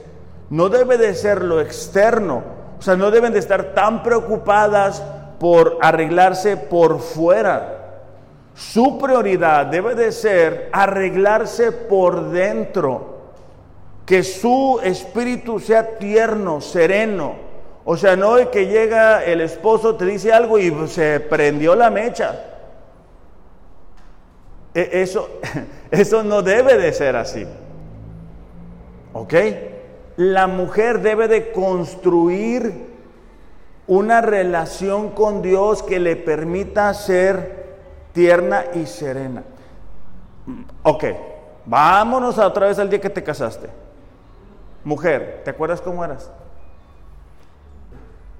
no 0.48 0.70
debe 0.70 0.96
de 0.96 1.14
ser 1.14 1.42
lo 1.42 1.60
externo, 1.60 2.42
o 2.78 2.82
sea, 2.82 2.96
no 2.96 3.10
deben 3.10 3.34
de 3.34 3.40
estar 3.40 3.74
tan 3.74 4.02
preocupadas 4.02 5.02
por 5.38 5.76
arreglarse 5.82 6.56
por 6.56 6.98
fuera 6.98 7.81
su 8.54 8.98
prioridad 8.98 9.66
debe 9.66 9.94
de 9.94 10.12
ser 10.12 10.68
arreglarse 10.72 11.72
por 11.72 12.30
dentro, 12.30 13.12
que 14.04 14.22
su 14.22 14.80
espíritu 14.82 15.58
sea 15.58 15.98
tierno, 15.98 16.60
sereno. 16.60 17.34
O 17.84 17.96
sea, 17.96 18.14
no 18.14 18.38
es 18.38 18.48
que 18.48 18.66
llega 18.66 19.24
el 19.24 19.40
esposo, 19.40 19.96
te 19.96 20.04
dice 20.04 20.32
algo 20.32 20.58
y 20.58 20.72
se 20.88 21.20
prendió 21.20 21.74
la 21.74 21.90
mecha. 21.90 22.44
E, 24.74 25.02
eso, 25.02 25.28
eso 25.90 26.22
no 26.22 26.42
debe 26.42 26.76
de 26.76 26.92
ser 26.92 27.16
así. 27.16 27.46
¿Ok? 29.12 29.34
La 30.16 30.46
mujer 30.46 31.00
debe 31.00 31.26
de 31.26 31.52
construir 31.52 32.92
una 33.86 34.20
relación 34.20 35.10
con 35.10 35.42
Dios 35.42 35.82
que 35.82 35.98
le 35.98 36.16
permita 36.16 36.92
ser 36.94 37.61
tierna 38.12 38.64
y 38.74 38.86
serena. 38.86 39.42
Ok, 40.82 41.04
vámonos 41.66 42.38
a 42.38 42.46
otra 42.46 42.66
vez 42.66 42.78
al 42.78 42.90
día 42.90 43.00
que 43.00 43.10
te 43.10 43.22
casaste. 43.22 43.68
Mujer, 44.84 45.42
¿te 45.44 45.50
acuerdas 45.50 45.80
cómo 45.80 46.04
eras? 46.04 46.30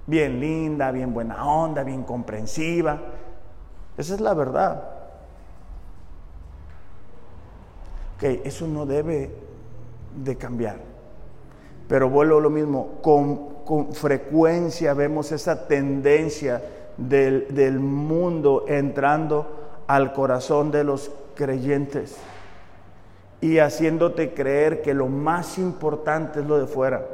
Bien 0.07 0.41
linda, 0.41 0.91
bien 0.91 1.15
buena 1.15 1.47
onda, 1.47 1.85
bien 1.85 2.03
comprensiva. 2.03 3.01
Esa 3.97 4.15
es 4.15 4.21
la 4.21 4.35
verdad. 4.35 4.83
Ok, 8.17 8.25
eso 8.45 8.67
no 8.67 8.87
debe 8.87 9.31
de 10.17 10.37
cambiar. 10.37 10.77
Pero 11.89 12.09
vuelvo 12.09 12.39
a 12.39 12.41
lo 12.41 12.51
mismo, 12.51 12.99
con, 13.03 13.53
frecuencia 13.93 14.93
vemos 14.93 15.31
esa 15.31 15.69
tendencia 15.69 16.61
del, 16.97 17.47
del 17.55 17.79
mundo 17.79 18.65
entrando 18.67 19.62
al 19.93 20.15
corazón 20.15 20.71
de 20.71 20.85
los 20.85 21.11
creyentes 21.35 22.17
y 23.43 23.59
haciéndote 23.59 24.33
creer 24.33 24.81
que 24.81 24.95
lo 24.95 25.07
más 25.07 25.59
importante 25.59 26.41
es 26.41 26.47
lo 26.47 26.59
de 26.59 26.67
fuera. 26.67 27.05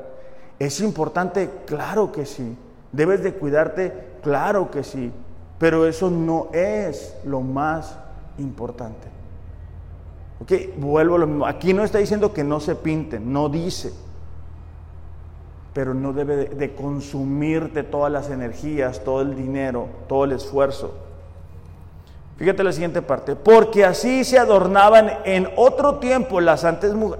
¿Es 0.60 0.80
importante? 0.80 1.50
Claro 1.66 2.12
que 2.12 2.24
sí. 2.24 2.56
¿Debes 2.92 3.24
de 3.24 3.34
cuidarte? 3.34 3.92
Claro 4.22 4.70
que 4.70 4.84
sí. 4.84 5.10
Pero 5.58 5.88
eso 5.88 6.08
no 6.08 6.50
es 6.52 7.16
lo 7.24 7.40
más 7.40 7.98
importante. 8.38 9.08
Ok, 10.40 10.52
vuelvo 10.76 11.16
a 11.16 11.18
lo 11.18 11.26
mismo. 11.26 11.46
Aquí 11.46 11.74
no 11.74 11.82
está 11.82 11.98
diciendo 11.98 12.32
que 12.32 12.44
no 12.44 12.60
se 12.60 12.76
pinten, 12.76 13.32
no 13.32 13.48
dice. 13.48 13.92
Pero 15.72 15.94
no 15.94 16.12
debe 16.12 16.36
de, 16.36 16.44
de 16.50 16.76
consumirte 16.76 17.82
todas 17.82 18.12
las 18.12 18.30
energías, 18.30 19.02
todo 19.02 19.22
el 19.22 19.34
dinero, 19.34 19.88
todo 20.06 20.22
el 20.22 20.30
esfuerzo. 20.30 21.07
Fíjate 22.38 22.62
la 22.62 22.72
siguiente 22.72 23.02
parte. 23.02 23.34
Porque 23.34 23.84
así 23.84 24.22
se 24.22 24.38
adornaban 24.38 25.10
en 25.24 25.50
otro 25.56 25.96
tiempo 25.96 26.40
las, 26.40 26.64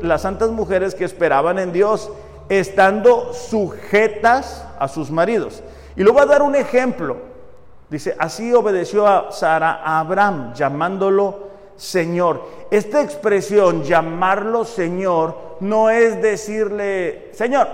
las 0.00 0.22
santas 0.22 0.50
mujeres 0.50 0.94
que 0.94 1.04
esperaban 1.04 1.59
en 1.59 1.72
Dios, 1.72 2.11
estando 2.48 3.35
sujetas 3.35 4.64
a 4.78 4.87
sus 4.87 5.11
maridos. 5.11 5.62
Y 5.96 6.04
luego 6.04 6.18
va 6.18 6.22
a 6.22 6.26
dar 6.26 6.42
un 6.42 6.54
ejemplo. 6.54 7.16
Dice, 7.90 8.14
así 8.18 8.52
obedeció 8.54 9.09
a 9.09 9.33
Sara 9.33 9.81
a 9.83 9.98
Abraham, 9.98 10.54
llamándolo 10.54 11.48
Señor. 11.74 12.42
Esta 12.70 13.02
expresión, 13.02 13.83
llamarlo 13.83 14.64
Señor, 14.64 15.57
no 15.61 15.90
es 15.90 16.22
decirle 16.22 17.31
Señor. 17.33 17.66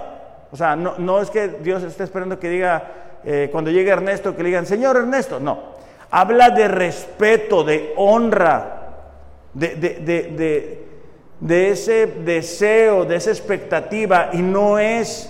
O 0.50 0.56
sea, 0.56 0.76
no, 0.76 0.94
no 0.98 1.20
es 1.20 1.30
que 1.30 1.48
Dios 1.48 1.82
esté 1.82 2.04
esperando 2.04 2.38
que 2.38 2.48
diga, 2.48 2.92
eh, 3.24 3.48
cuando 3.50 3.70
llegue 3.70 3.90
Ernesto, 3.90 4.36
que 4.36 4.42
le 4.42 4.50
digan, 4.50 4.66
Señor 4.66 4.96
Ernesto. 4.96 5.40
No, 5.40 5.73
habla 6.14 6.50
de 6.50 6.68
respeto, 6.68 7.64
de 7.64 7.92
honra, 7.96 8.82
de, 9.52 10.86
ese 11.72 12.06
deseo, 12.06 13.04
de 13.04 13.16
esa 13.16 13.30
expectativa, 13.30 14.30
y 14.32 14.40
no 14.40 14.78
es, 14.78 15.28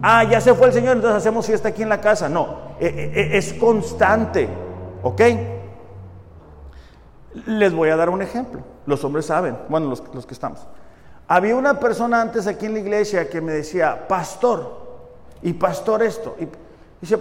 ah, 0.00 0.24
ya 0.24 0.40
se 0.40 0.54
fue 0.54 0.68
el 0.68 0.72
Señor, 0.72 0.96
entonces 0.96 1.18
hacemos 1.18 1.44
fiesta 1.44 1.68
aquí 1.68 1.82
en 1.82 1.90
la 1.90 2.00
casa. 2.00 2.30
No, 2.30 2.76
e, 2.80 2.86
e, 2.86 3.20
e, 3.20 3.36
es 3.36 3.52
constante, 3.52 4.48
¿ok? 5.02 5.20
Les 7.44 7.74
voy 7.74 7.90
a 7.90 7.96
dar 7.96 8.08
un 8.08 8.22
ejemplo. 8.22 8.62
Los 8.86 9.04
hombres 9.04 9.26
saben, 9.26 9.58
bueno, 9.68 9.90
los, 9.90 10.02
los 10.14 10.24
que 10.24 10.32
estamos. 10.32 10.66
Había 11.28 11.56
una 11.56 11.78
persona 11.78 12.22
antes 12.22 12.46
aquí 12.46 12.64
en 12.64 12.72
la 12.72 12.78
iglesia 12.78 13.28
que 13.28 13.42
me 13.42 13.52
decía, 13.52 14.08
pastor, 14.08 14.86
y 15.42 15.52
pastor 15.52 16.02
esto. 16.02 16.36
Y 16.40 16.48
dice, 17.02 17.18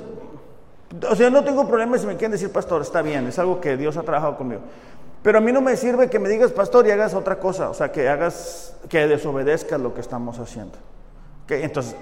o 1.09 1.15
sea, 1.15 1.29
no 1.29 1.43
tengo 1.43 1.67
problema 1.67 1.97
si 1.97 2.05
me 2.05 2.13
quieren 2.13 2.31
decir 2.31 2.51
pastor, 2.51 2.81
está 2.81 3.01
bien, 3.01 3.27
es 3.27 3.39
algo 3.39 3.59
que 3.59 3.77
Dios 3.77 3.97
ha 3.97 4.03
trabajado 4.03 4.37
conmigo. 4.37 4.61
Pero 5.23 5.39
a 5.39 5.41
mí 5.41 5.51
no 5.51 5.61
me 5.61 5.75
sirve 5.75 6.09
que 6.09 6.19
me 6.19 6.29
digas 6.29 6.51
pastor 6.51 6.85
y 6.87 6.91
hagas 6.91 7.13
otra 7.15 7.39
cosa, 7.39 7.69
o 7.69 7.73
sea, 7.73 7.91
que 7.91 8.07
hagas, 8.07 8.77
que 8.89 9.07
desobedezcas 9.07 9.79
lo 9.79 9.93
que 9.93 10.01
estamos 10.01 10.37
haciendo. 10.39 10.77
Entonces, 11.47 11.95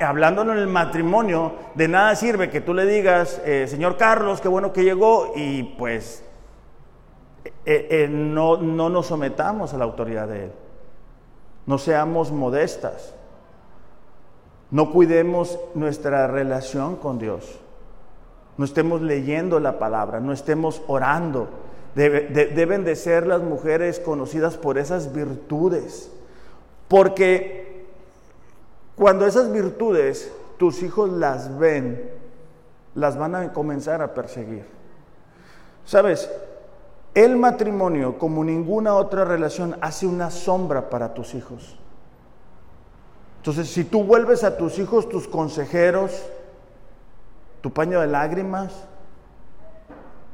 hablando 0.00 0.42
en 0.42 0.50
el 0.50 0.66
matrimonio, 0.66 1.52
de 1.74 1.88
nada 1.88 2.14
sirve 2.16 2.50
que 2.50 2.60
tú 2.60 2.74
le 2.74 2.86
digas, 2.86 3.40
eh, 3.44 3.66
señor 3.68 3.96
Carlos, 3.96 4.40
qué 4.40 4.48
bueno 4.48 4.72
que 4.72 4.84
llegó, 4.84 5.32
y 5.36 5.62
pues 5.78 6.24
eh, 7.44 7.88
eh, 7.90 8.08
no, 8.08 8.56
no 8.56 8.88
nos 8.88 9.06
sometamos 9.06 9.74
a 9.74 9.78
la 9.78 9.84
autoridad 9.84 10.28
de 10.28 10.44
él. 10.44 10.52
No 11.66 11.78
seamos 11.78 12.32
modestas. 12.32 13.14
No 14.70 14.90
cuidemos 14.90 15.58
nuestra 15.74 16.26
relación 16.26 16.96
con 16.96 17.18
Dios 17.18 17.60
no 18.56 18.64
estemos 18.64 19.02
leyendo 19.02 19.58
la 19.60 19.78
palabra, 19.78 20.20
no 20.20 20.32
estemos 20.32 20.82
orando. 20.86 21.48
deben 21.94 22.84
de 22.84 22.96
ser 22.96 23.26
las 23.26 23.42
mujeres 23.42 24.00
conocidas 24.00 24.56
por 24.56 24.78
esas 24.78 25.12
virtudes. 25.12 26.10
Porque 26.88 27.86
cuando 28.96 29.26
esas 29.26 29.50
virtudes 29.50 30.30
tus 30.56 30.82
hijos 30.82 31.10
las 31.10 31.58
ven, 31.58 32.10
las 32.94 33.18
van 33.18 33.34
a 33.34 33.52
comenzar 33.52 34.02
a 34.02 34.14
perseguir. 34.14 34.64
Sabes, 35.84 36.30
el 37.14 37.36
matrimonio, 37.36 38.18
como 38.18 38.44
ninguna 38.44 38.94
otra 38.94 39.24
relación, 39.24 39.76
hace 39.80 40.06
una 40.06 40.30
sombra 40.30 40.90
para 40.90 41.14
tus 41.14 41.34
hijos. 41.34 41.76
Entonces, 43.38 43.68
si 43.68 43.84
tú 43.84 44.04
vuelves 44.04 44.42
a 44.42 44.56
tus 44.56 44.78
hijos 44.78 45.08
tus 45.08 45.28
consejeros, 45.28 46.24
tu 47.64 47.72
paño 47.72 48.02
de 48.02 48.06
lágrimas, 48.06 48.74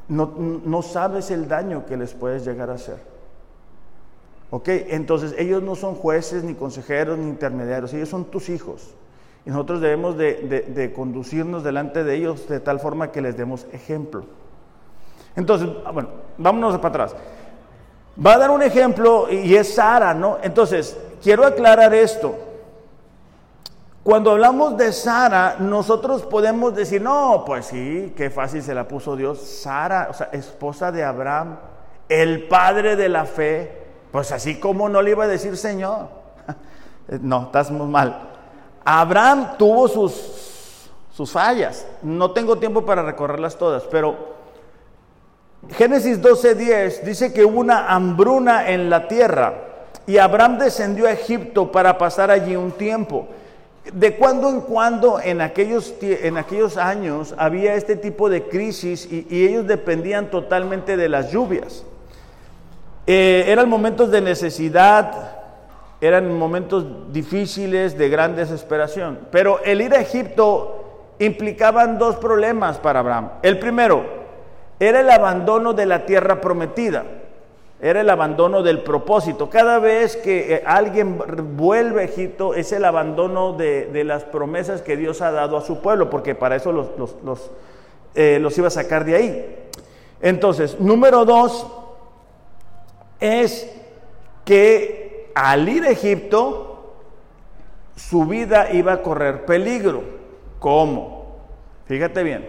no, 0.08 0.82
sabes 0.82 1.30
el 1.30 1.46
daño 1.46 1.86
que 1.86 1.96
les 1.96 2.12
puedes 2.12 2.44
llegar 2.44 2.70
a 2.70 2.72
hacer. 2.74 2.96
¿Ok? 4.50 4.66
Entonces 4.66 5.36
ellos 5.38 5.62
no 5.62 5.76
son 5.76 5.94
jueces, 5.94 6.42
ni 6.42 6.54
consejeros, 6.54 7.16
ni 7.18 7.28
intermediarios, 7.28 7.94
ellos 7.94 8.08
son 8.08 8.24
tus 8.24 8.48
hijos. 8.48 8.96
Y 9.46 9.50
nosotros 9.50 9.80
debemos 9.80 10.18
de, 10.18 10.92
conducirnos 10.92 11.62
delante 11.62 12.02
de 12.02 12.16
ellos 12.16 12.48
de 12.48 12.58
tal 12.58 12.80
forma 12.80 13.12
que 13.12 13.20
les 13.20 13.36
demos 13.36 13.64
ejemplo. 13.72 14.24
Entonces, 15.36 15.68
ah, 15.84 15.92
bueno, 15.92 16.08
vámonos 16.36 16.78
para 16.78 16.88
atrás. 16.88 17.16
Va 18.26 18.34
a 18.34 18.38
dar 18.38 18.50
un 18.50 18.62
ejemplo 18.64 19.30
y 19.30 19.54
es 19.54 19.72
Sara, 19.72 20.14
¿no? 20.14 20.38
Entonces, 20.42 20.98
quiero 21.22 21.46
aclarar 21.46 21.94
esto. 21.94 22.49
Cuando 24.02 24.30
hablamos 24.30 24.78
de 24.78 24.92
Sara, 24.92 25.56
nosotros 25.58 26.22
podemos 26.22 26.74
decir, 26.74 27.02
no, 27.02 27.44
pues 27.44 27.66
sí, 27.66 28.14
qué 28.16 28.30
fácil 28.30 28.62
se 28.62 28.74
la 28.74 28.88
puso 28.88 29.14
Dios. 29.14 29.38
Sara, 29.40 30.08
o 30.10 30.14
sea, 30.14 30.30
esposa 30.32 30.90
de 30.90 31.04
Abraham, 31.04 31.58
el 32.08 32.48
padre 32.48 32.96
de 32.96 33.10
la 33.10 33.26
fe, 33.26 33.80
pues 34.10 34.32
así 34.32 34.58
como 34.58 34.88
no 34.88 35.02
le 35.02 35.10
iba 35.10 35.24
a 35.24 35.28
decir 35.28 35.56
Señor. 35.56 36.08
no, 37.20 37.44
estás 37.44 37.70
muy 37.70 37.86
mal. 37.86 38.28
Abraham 38.84 39.56
tuvo 39.58 39.86
sus, 39.86 40.90
sus 41.12 41.30
fallas. 41.30 41.86
No 42.02 42.30
tengo 42.30 42.56
tiempo 42.56 42.86
para 42.86 43.02
recorrerlas 43.02 43.56
todas, 43.56 43.82
pero 43.84 44.30
Génesis 45.68 46.22
12:10 46.22 47.02
dice 47.02 47.32
que 47.34 47.44
hubo 47.44 47.60
una 47.60 47.92
hambruna 47.92 48.70
en 48.70 48.88
la 48.88 49.08
tierra 49.08 49.54
y 50.06 50.16
Abraham 50.16 50.58
descendió 50.58 51.06
a 51.06 51.12
Egipto 51.12 51.70
para 51.70 51.98
pasar 51.98 52.30
allí 52.30 52.56
un 52.56 52.72
tiempo. 52.72 53.28
De 53.92 54.16
cuando 54.16 54.48
en 54.48 54.60
cuando 54.60 55.20
en 55.20 55.40
aquellos, 55.40 55.94
en 56.00 56.36
aquellos 56.36 56.76
años 56.76 57.34
había 57.36 57.74
este 57.74 57.96
tipo 57.96 58.28
de 58.28 58.44
crisis 58.44 59.08
y, 59.10 59.26
ellos 59.30 59.66
dependían 59.66 60.30
totalmente 60.30 60.96
de 60.96 61.08
las 61.08 61.32
lluvias. 61.32 61.84
Eh, 63.06 63.44
eran 63.48 63.68
momentos 63.68 64.10
de 64.10 64.20
necesidad, 64.20 65.32
eran 66.00 66.32
momentos 66.32 67.12
difíciles, 67.12 67.98
de 67.98 68.08
gran 68.08 68.36
desesperación. 68.36 69.20
Pero 69.30 69.60
el 69.64 69.80
ir 69.80 69.94
a 69.94 70.00
Egipto 70.00 71.14
implicaban 71.18 71.98
dos 71.98 72.16
problemas 72.16 72.78
para 72.78 73.00
Abraham. 73.00 73.30
El 73.42 73.58
primero, 73.58 74.20
era 74.80 75.00
el 75.00 75.10
abandono 75.10 75.74
de 75.74 75.84
la 75.84 76.06
tierra 76.06 76.40
prometida, 76.40 77.04
era 77.82 78.02
el 78.02 78.10
abandono 78.10 78.62
del 78.62 78.82
propósito. 78.82 79.48
Cada 79.48 79.78
vez 79.78 80.16
que 80.16 80.54
eh, 80.54 80.62
alguien 80.66 81.18
vuelve 81.56 82.02
a 82.02 82.04
Egipto 82.04 82.54
es 82.54 82.72
el 82.72 82.84
abandono 82.84 83.54
de, 83.54 84.02
las 84.04 84.24
promesas 84.24 84.82
que 84.82 84.96
Dios 84.96 85.22
ha 85.22 85.30
dado 85.30 85.56
a 85.56 85.62
su 85.62 85.80
pueblo, 85.80 86.10
porque 86.10 86.34
para 86.34 86.56
eso 86.56 86.72
los, 86.72 86.88
los, 87.24 87.50
eh, 88.14 88.38
los 88.40 88.56
iba 88.58 88.68
a 88.68 88.70
sacar 88.70 89.04
de 89.04 89.16
ahí. 89.16 89.68
Entonces, 90.20 90.78
número 90.78 91.24
dos 91.24 91.66
es 93.18 93.70
que 94.44 95.30
al 95.34 95.68
ir 95.68 95.84
a 95.84 95.90
Egipto, 95.90 96.96
su 97.96 98.26
vida 98.26 98.72
iba 98.72 98.92
a 98.92 99.02
correr 99.02 99.46
peligro. 99.46 100.02
¿Cómo? 100.58 101.38
Fíjate 101.86 102.22
bien. 102.22 102.48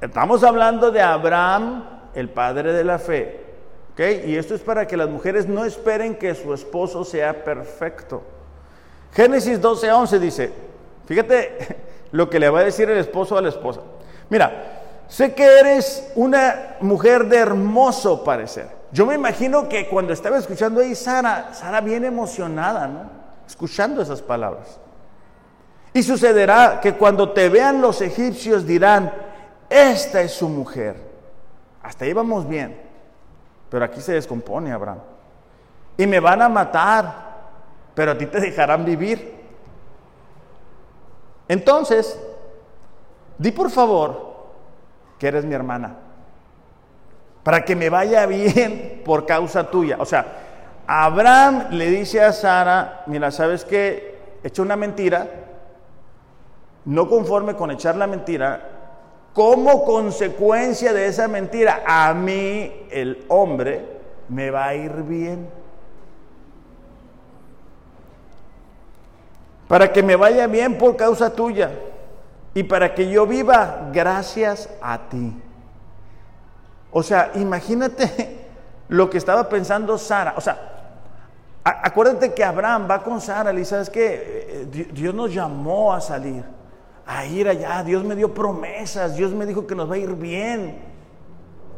Estamos 0.00 0.42
hablando 0.42 0.90
de 0.90 1.02
Abraham, 1.02 1.84
el 2.14 2.30
padre 2.30 2.72
de 2.72 2.84
la 2.84 2.98
fe. 2.98 3.41
Y 3.98 4.36
esto 4.36 4.54
es 4.54 4.62
para 4.62 4.86
que 4.86 4.96
las 4.96 5.08
mujeres 5.08 5.46
no 5.46 5.64
esperen 5.64 6.16
que 6.16 6.34
su 6.34 6.54
esposo 6.54 7.04
sea 7.04 7.44
perfecto. 7.44 8.22
Génesis 9.12 9.60
12:11 9.60 10.18
dice, 10.18 10.52
fíjate 11.06 11.76
lo 12.12 12.30
que 12.30 12.40
le 12.40 12.48
va 12.48 12.60
a 12.60 12.64
decir 12.64 12.88
el 12.88 12.98
esposo 12.98 13.36
a 13.36 13.42
la 13.42 13.50
esposa. 13.50 13.80
Mira, 14.30 15.04
sé 15.08 15.34
que 15.34 15.44
eres 15.44 16.10
una 16.14 16.76
mujer 16.80 17.26
de 17.26 17.36
hermoso 17.36 18.24
parecer. 18.24 18.68
Yo 18.92 19.04
me 19.04 19.14
imagino 19.14 19.68
que 19.68 19.88
cuando 19.88 20.12
estaba 20.12 20.38
escuchando 20.38 20.80
ahí 20.80 20.94
Sara, 20.94 21.52
Sara 21.52 21.80
viene 21.80 22.06
emocionada, 22.06 22.86
¿no? 22.88 23.10
Escuchando 23.46 24.00
esas 24.00 24.22
palabras. 24.22 24.78
Y 25.94 26.02
sucederá 26.02 26.80
que 26.80 26.94
cuando 26.94 27.32
te 27.32 27.50
vean 27.50 27.82
los 27.82 28.00
egipcios 28.00 28.66
dirán, 28.66 29.12
esta 29.68 30.22
es 30.22 30.32
su 30.32 30.48
mujer. 30.48 30.96
Hasta 31.82 32.06
ahí 32.06 32.12
vamos 32.14 32.48
bien. 32.48 32.91
Pero 33.72 33.86
aquí 33.86 34.02
se 34.02 34.12
descompone 34.12 34.70
Abraham. 34.70 34.98
Y 35.96 36.06
me 36.06 36.20
van 36.20 36.42
a 36.42 36.48
matar, 36.50 37.14
pero 37.94 38.12
a 38.12 38.18
ti 38.18 38.26
te 38.26 38.38
dejarán 38.38 38.84
vivir. 38.84 39.34
Entonces, 41.48 42.20
di 43.38 43.50
por 43.50 43.70
favor 43.70 44.36
que 45.18 45.26
eres 45.26 45.46
mi 45.46 45.54
hermana. 45.54 45.96
Para 47.42 47.64
que 47.64 47.74
me 47.74 47.88
vaya 47.88 48.26
bien 48.26 49.00
por 49.06 49.24
causa 49.24 49.70
tuya. 49.70 49.96
O 50.00 50.04
sea, 50.04 50.26
Abraham 50.86 51.68
le 51.70 51.88
dice 51.88 52.22
a 52.22 52.34
Sara, 52.34 53.04
mira, 53.06 53.30
¿sabes 53.30 53.64
qué? 53.64 54.18
He 54.44 54.48
hecho 54.48 54.60
una 54.60 54.76
mentira. 54.76 55.26
No 56.84 57.08
conforme 57.08 57.56
con 57.56 57.70
echar 57.70 57.96
la 57.96 58.06
mentira, 58.06 58.71
como 59.32 59.84
consecuencia 59.84 60.92
de 60.92 61.06
esa 61.06 61.26
mentira, 61.26 61.82
a 61.86 62.12
mí, 62.12 62.86
el 62.90 63.24
hombre, 63.28 63.86
me 64.28 64.50
va 64.50 64.66
a 64.66 64.74
ir 64.74 64.92
bien. 65.02 65.48
Para 69.68 69.90
que 69.90 70.02
me 70.02 70.16
vaya 70.16 70.46
bien 70.46 70.76
por 70.76 70.96
causa 70.96 71.32
tuya 71.32 71.70
y 72.52 72.62
para 72.64 72.94
que 72.94 73.08
yo 73.08 73.26
viva 73.26 73.88
gracias 73.90 74.68
a 74.82 75.08
ti. 75.08 75.34
O 76.90 77.02
sea, 77.02 77.30
imagínate 77.34 78.46
lo 78.88 79.08
que 79.08 79.16
estaba 79.16 79.48
pensando 79.48 79.96
Sara. 79.96 80.34
O 80.36 80.42
sea, 80.42 80.58
acuérdate 81.64 82.34
que 82.34 82.44
Abraham 82.44 82.86
va 82.90 83.02
con 83.02 83.18
Sara 83.18 83.50
y 83.54 83.64
sabes 83.64 83.88
que 83.88 84.66
eh, 84.74 84.88
Dios 84.92 85.14
nos 85.14 85.32
llamó 85.32 85.94
a 85.94 86.02
salir 86.02 86.44
a 87.06 87.24
ir 87.24 87.48
allá. 87.48 87.82
Dios 87.82 88.04
me 88.04 88.14
dio 88.14 88.32
promesas, 88.32 89.16
Dios 89.16 89.32
me 89.32 89.46
dijo 89.46 89.66
que 89.66 89.74
nos 89.74 89.90
va 89.90 89.94
a 89.94 89.98
ir 89.98 90.14
bien, 90.14 90.78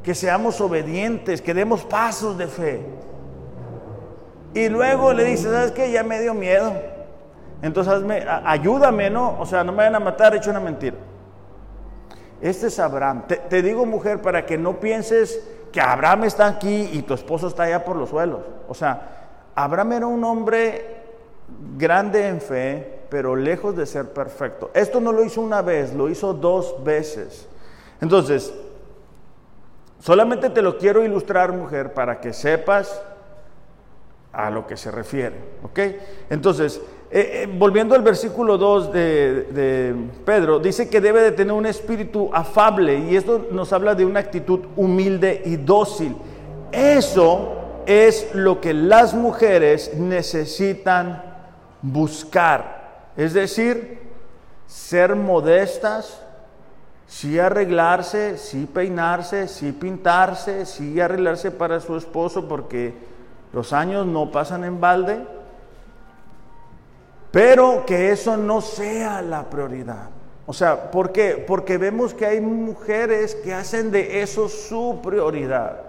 que 0.02 0.14
seamos 0.14 0.60
obedientes, 0.60 1.40
que 1.40 1.54
demos 1.54 1.84
pasos 1.84 2.36
de 2.36 2.46
fe. 2.46 2.80
Y 4.54 4.68
luego 4.68 5.12
le 5.12 5.24
dice, 5.24 5.50
¿sabes 5.50 5.72
qué? 5.72 5.90
Ya 5.90 6.02
me 6.04 6.20
dio 6.20 6.34
miedo. 6.34 6.72
Entonces 7.62 8.04
ayúdame, 8.44 9.10
¿no? 9.10 9.38
O 9.40 9.46
sea, 9.46 9.64
no 9.64 9.72
me 9.72 9.78
vayan 9.78 9.96
a 9.96 10.00
matar, 10.00 10.34
he 10.34 10.38
hecho 10.38 10.50
una 10.50 10.60
mentira. 10.60 10.96
Este 12.40 12.66
es 12.66 12.78
Abraham. 12.78 13.24
Te, 13.26 13.36
te, 13.36 13.62
digo, 13.62 13.86
mujer, 13.86 14.20
para 14.20 14.44
que 14.44 14.58
no 14.58 14.78
pienses 14.78 15.42
que 15.72 15.80
Abraham 15.80 16.24
está 16.24 16.46
aquí 16.46 16.90
y 16.92 17.02
tu 17.02 17.14
esposo 17.14 17.48
está 17.48 17.64
allá 17.64 17.84
por 17.84 17.96
los 17.96 18.10
suelos. 18.10 18.40
O 18.68 18.74
sea, 18.74 19.24
Abraham 19.54 19.92
era 19.92 20.06
un 20.06 20.22
hombre 20.22 21.04
grande 21.76 22.28
en 22.28 22.40
fe, 22.40 22.93
pero 23.14 23.36
lejos 23.36 23.76
de 23.76 23.86
ser 23.86 24.12
perfecto. 24.12 24.72
Esto 24.74 25.00
no 25.00 25.12
lo 25.12 25.22
hizo 25.22 25.40
una 25.40 25.62
vez, 25.62 25.94
lo 25.94 26.08
hizo 26.08 26.34
dos 26.34 26.82
veces. 26.82 27.46
Entonces, 28.00 28.52
solamente 30.00 30.50
te 30.50 30.60
lo 30.60 30.76
quiero 30.78 31.04
ilustrar, 31.04 31.52
mujer, 31.52 31.94
para 31.94 32.20
que 32.20 32.32
sepas 32.32 33.00
a 34.32 34.50
lo 34.50 34.66
que 34.66 34.76
se 34.76 34.90
refiere. 34.90 35.36
¿Ok? 35.62 35.78
Entonces, 36.28 36.82
eh, 37.08 37.44
eh, 37.44 37.48
volviendo 37.56 37.94
al 37.94 38.02
versículo 38.02 38.58
2 38.58 38.92
de, 38.92 39.42
de, 39.44 39.94
Pedro, 40.24 40.58
dice 40.58 40.90
que 40.90 41.00
debe 41.00 41.22
de 41.22 41.30
tener 41.30 41.52
un 41.52 41.66
espíritu 41.66 42.30
afable 42.32 42.98
y 42.98 43.14
esto 43.14 43.46
nos 43.52 43.72
habla 43.72 43.94
de 43.94 44.04
una 44.04 44.18
actitud 44.18 44.58
humilde 44.74 45.40
y 45.44 45.54
dócil. 45.54 46.16
Eso 46.72 47.82
es 47.86 48.34
lo 48.34 48.60
que 48.60 48.74
las 48.74 49.14
mujeres 49.14 49.94
necesitan 49.94 51.22
buscar. 51.80 52.82
Es 53.16 53.32
decir, 53.32 54.00
ser 54.66 55.14
modestas, 55.14 56.20
sí 57.06 57.38
arreglarse, 57.38 58.38
sí 58.38 58.66
peinarse, 58.66 59.48
sí 59.48 59.72
pintarse, 59.72 60.66
sí 60.66 61.00
arreglarse 61.00 61.50
para 61.50 61.80
su 61.80 61.96
esposo 61.96 62.48
porque 62.48 62.94
los 63.52 63.72
años 63.72 64.06
no 64.06 64.30
pasan 64.32 64.64
en 64.64 64.80
balde, 64.80 65.24
pero 67.30 67.84
que 67.86 68.10
eso 68.10 68.36
no 68.36 68.60
sea 68.60 69.22
la 69.22 69.48
prioridad. 69.48 70.10
O 70.46 70.52
sea, 70.52 70.90
¿por 70.90 71.12
qué? 71.12 71.42
Porque 71.46 71.78
vemos 71.78 72.14
que 72.14 72.26
hay 72.26 72.40
mujeres 72.40 73.34
que 73.34 73.54
hacen 73.54 73.90
de 73.90 74.22
eso 74.22 74.48
su 74.48 75.00
prioridad. 75.02 75.83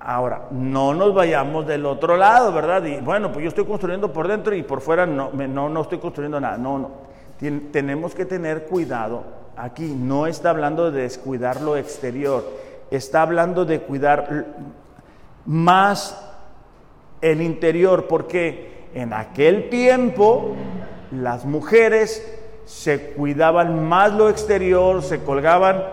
Ahora, 0.00 0.46
no 0.52 0.94
nos 0.94 1.12
vayamos 1.12 1.66
del 1.66 1.84
otro 1.84 2.16
lado, 2.16 2.52
¿verdad? 2.52 2.84
Y 2.84 2.98
bueno, 2.98 3.32
pues 3.32 3.42
yo 3.42 3.48
estoy 3.48 3.64
construyendo 3.64 4.12
por 4.12 4.28
dentro 4.28 4.54
y 4.54 4.62
por 4.62 4.80
fuera 4.80 5.06
no, 5.06 5.30
no, 5.32 5.68
no 5.68 5.80
estoy 5.80 5.98
construyendo 5.98 6.40
nada. 6.40 6.56
No, 6.56 6.78
no. 6.78 6.90
tenemos 7.72 8.14
que 8.14 8.24
tener 8.24 8.66
cuidado 8.66 9.24
aquí. 9.56 9.86
No 9.86 10.26
está 10.26 10.50
hablando 10.50 10.90
de 10.90 11.02
descuidar 11.02 11.60
lo 11.60 11.76
exterior, 11.76 12.44
está 12.90 13.22
hablando 13.22 13.64
de 13.64 13.80
cuidar 13.80 14.46
más 15.44 16.24
el 17.20 17.42
interior, 17.42 18.06
porque 18.06 18.86
en 18.94 19.12
aquel 19.12 19.68
tiempo 19.68 20.54
las 21.10 21.44
mujeres 21.44 22.22
se 22.66 23.12
cuidaban 23.12 23.88
más 23.88 24.12
lo 24.12 24.28
exterior, 24.28 25.02
se 25.02 25.24
colgaban 25.24 25.84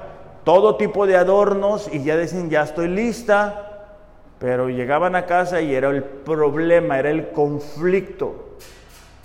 todo 0.44 0.76
tipo 0.76 1.08
de 1.08 1.18
adornos 1.18 1.90
y 1.92 2.04
ya 2.04 2.16
decían, 2.16 2.50
ya 2.50 2.64
estoy 2.64 2.88
lista, 2.88 3.75
pero 4.40 4.70
llegaban 4.70 5.16
a 5.16 5.26
casa 5.26 5.62
y 5.62 5.74
era 5.74 5.90
el 5.90 6.04
problema, 6.04 7.00
era 7.00 7.10
el 7.10 7.30
conflicto. 7.32 8.58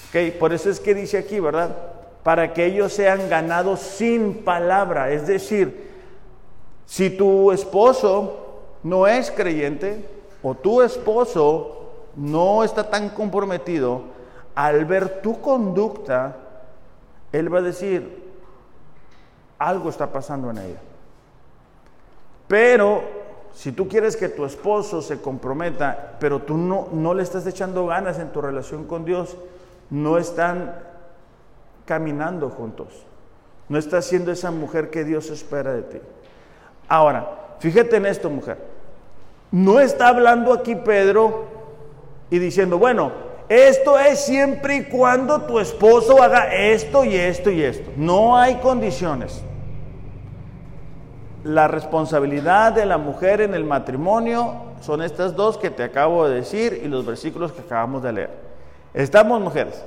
¿Okay? 0.09 0.31
Por 0.31 0.53
eso 0.53 0.71
es 0.71 0.81
que 0.81 0.95
dice 0.95 1.19
aquí, 1.19 1.41
¿verdad? 1.41 1.77
Para 2.23 2.53
que 2.53 2.67
ellos 2.67 2.93
sean 2.93 3.29
ganados 3.29 3.81
sin 3.81 4.45
palabra, 4.45 5.11
es 5.11 5.27
decir, 5.27 5.89
Si 6.87 7.09
tu 7.11 7.53
esposo 7.53 8.63
no 8.83 9.07
es 9.07 9.31
creyente 9.31 10.05
o 10.43 10.57
tu 10.57 10.83
esposo 10.83 11.81
no 12.17 12.65
está 12.65 12.91
tan 12.91 13.11
comprometido, 13.11 14.03
al 14.57 14.85
ver 14.85 15.23
tu 15.23 15.41
conducta, 15.41 16.37
él 17.33 17.53
va 17.53 17.59
a 17.59 17.63
decir, 17.63 18.25
algo 19.59 19.89
está 19.91 20.11
pasando 20.11 20.51
en 20.51 20.59
ella. 20.59 20.81
Pero 22.49 23.20
si 23.61 23.73
tú 23.73 23.89
quieres 23.89 24.17
que 24.17 24.31
tu 24.31 24.47
esposo 24.47 25.03
se 25.03 25.21
comprometa, 25.21 26.17
pero 26.19 26.39
tú 26.39 26.57
no, 26.57 26.89
no 26.93 27.13
le 27.13 27.23
estás 27.23 27.47
echando 27.47 27.85
ganas 27.85 28.19
en 28.19 28.33
tu 28.33 28.41
relación 28.41 28.87
con 28.87 29.05
Dios, 29.05 29.37
no 29.91 30.17
están 30.17 30.77
caminando 31.85 32.49
juntos. 32.49 33.05
No 33.69 33.77
estás 33.77 34.07
siendo 34.07 34.33
esa 34.33 34.51
mujer 34.51 34.89
que 34.89 35.05
Dios 35.05 35.29
espera 35.29 35.75
de 35.75 35.83
ti. 35.83 35.99
Ahora, 36.89 37.59
fíjate 37.59 37.97
en 37.97 38.07
esto, 38.07 38.31
mujer. 38.31 38.57
No 39.51 39.79
está 39.79 40.09
hablando 40.09 40.55
aquí 40.55 40.75
Pedro 40.75 41.45
y 42.31 42.39
diciendo, 42.39 42.79
bueno, 42.79 43.13
esto 43.51 43.99
es 43.99 44.25
siempre 44.25 44.77
y 44.77 44.85
cuando 44.85 45.43
tu 45.43 45.61
esposo 45.61 46.23
haga 46.23 46.55
esto 46.55 47.05
y 47.05 47.15
esto 47.15 47.51
y 47.51 47.63
esto. 47.63 47.91
No 47.95 48.39
hay 48.39 48.55
condiciones 48.55 49.45
la 51.45 51.69
responsabilidad 51.69 52.73
de 52.73 52.85
la 52.85 52.99
mujer 52.99 53.41
en 53.41 53.55
el 53.55 53.65
matrimonio 53.65 54.55
son 54.81 55.03
estas 55.03 55.35
dos 55.35 55.57
que 55.57 55.71
te 55.71 55.83
acabo 55.83 56.29
de 56.29 56.37
decir 56.37 56.81
y 56.85 56.89
los 56.89 57.07
versículos 57.07 57.53
que 57.53 57.63
acabamos 57.63 58.03
de 58.03 58.13
leer. 58.13 58.31
Estamos 58.93 59.41
mujeres. 59.41 59.83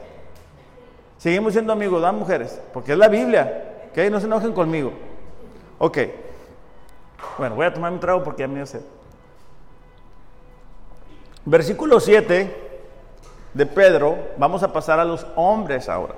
Seguimos 1.18 1.54
siendo 1.54 1.74
amigos, 1.74 2.02
¿dan 2.02 2.18
mujeres? 2.18 2.60
Porque 2.74 2.94
es 2.94 2.98
la 2.98 3.08
Biblia. 3.08 3.88
¿Ok? 3.92 3.98
No 4.12 4.20
se 4.20 4.26
enojen 4.26 4.54
conmigo. 4.54 4.92
Ok. 5.78 5.98
Bueno, 7.38 7.56
voy 7.56 7.66
a 7.66 7.74
tomar 7.74 7.92
un 7.92 8.00
trago 8.00 8.24
porque 8.24 8.42
ya 8.42 8.48
me 8.48 8.66
sé. 8.66 8.82
Versículo 11.46 12.00
7 12.00 12.56
de 13.54 13.66
Pedro. 13.66 14.18
Vamos 14.38 14.64
a 14.64 14.74
pasar 14.74 15.00
a 15.00 15.06
los 15.06 15.26
hombres 15.36 15.90
ahora. 15.90 16.16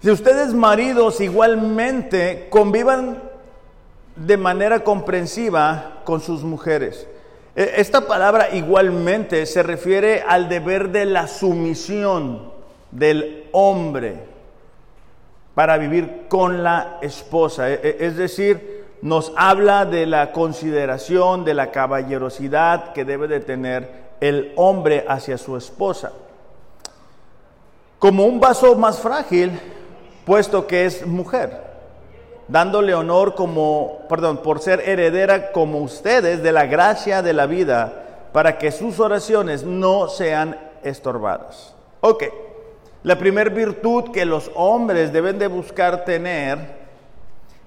Si 0.00 0.10
ustedes 0.10 0.54
maridos 0.54 1.20
igualmente 1.20 2.48
convivan 2.50 3.27
de 4.18 4.36
manera 4.36 4.80
comprensiva 4.80 6.00
con 6.04 6.20
sus 6.20 6.42
mujeres. 6.42 7.06
E, 7.54 7.74
esta 7.76 8.06
palabra 8.06 8.50
igualmente 8.54 9.46
se 9.46 9.62
refiere 9.62 10.24
al 10.26 10.48
deber 10.48 10.90
de 10.90 11.04
la 11.04 11.28
sumisión 11.28 12.52
del 12.90 13.48
hombre 13.52 14.18
para 15.54 15.78
vivir 15.78 16.26
con 16.28 16.62
la 16.62 16.98
esposa. 17.00 17.70
E, 17.70 17.74
e, 17.82 18.06
es 18.06 18.16
decir, 18.16 18.86
nos 19.02 19.32
habla 19.36 19.84
de 19.84 20.06
la 20.06 20.32
consideración, 20.32 21.44
de 21.44 21.54
la 21.54 21.70
caballerosidad 21.70 22.92
que 22.92 23.04
debe 23.04 23.28
de 23.28 23.40
tener 23.40 24.08
el 24.20 24.52
hombre 24.56 25.04
hacia 25.08 25.38
su 25.38 25.56
esposa. 25.56 26.12
Como 28.00 28.24
un 28.24 28.40
vaso 28.40 28.74
más 28.74 28.98
frágil, 28.98 29.52
puesto 30.24 30.66
que 30.66 30.86
es 30.86 31.06
mujer 31.06 31.67
dándole 32.48 32.94
honor 32.94 33.34
como, 33.34 34.00
perdón, 34.08 34.38
por 34.38 34.60
ser 34.60 34.80
heredera 34.80 35.52
como 35.52 35.78
ustedes 35.78 36.42
de 36.42 36.52
la 36.52 36.66
gracia 36.66 37.22
de 37.22 37.34
la 37.34 37.46
vida, 37.46 38.04
para 38.32 38.58
que 38.58 38.72
sus 38.72 38.98
oraciones 38.98 39.64
no 39.64 40.08
sean 40.08 40.58
estorbadas. 40.82 41.74
Ok, 42.00 42.24
la 43.02 43.18
primera 43.18 43.50
virtud 43.50 44.10
que 44.12 44.24
los 44.24 44.50
hombres 44.54 45.12
deben 45.12 45.38
de 45.38 45.46
buscar 45.46 46.04
tener 46.04 46.78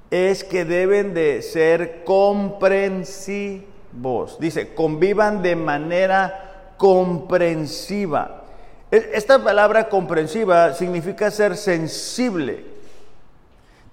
es 0.09 0.43
que 0.43 0.65
deben 0.65 1.13
de 1.13 1.41
ser 1.41 2.03
comprensivos. 2.03 4.39
Dice, 4.39 4.73
convivan 4.73 5.41
de 5.41 5.55
manera 5.55 6.73
comprensiva. 6.77 8.43
E, 8.91 9.11
esta 9.13 9.41
palabra 9.41 9.87
comprensiva 9.87 10.73
significa 10.73 11.31
ser 11.31 11.55
sensible 11.55 12.70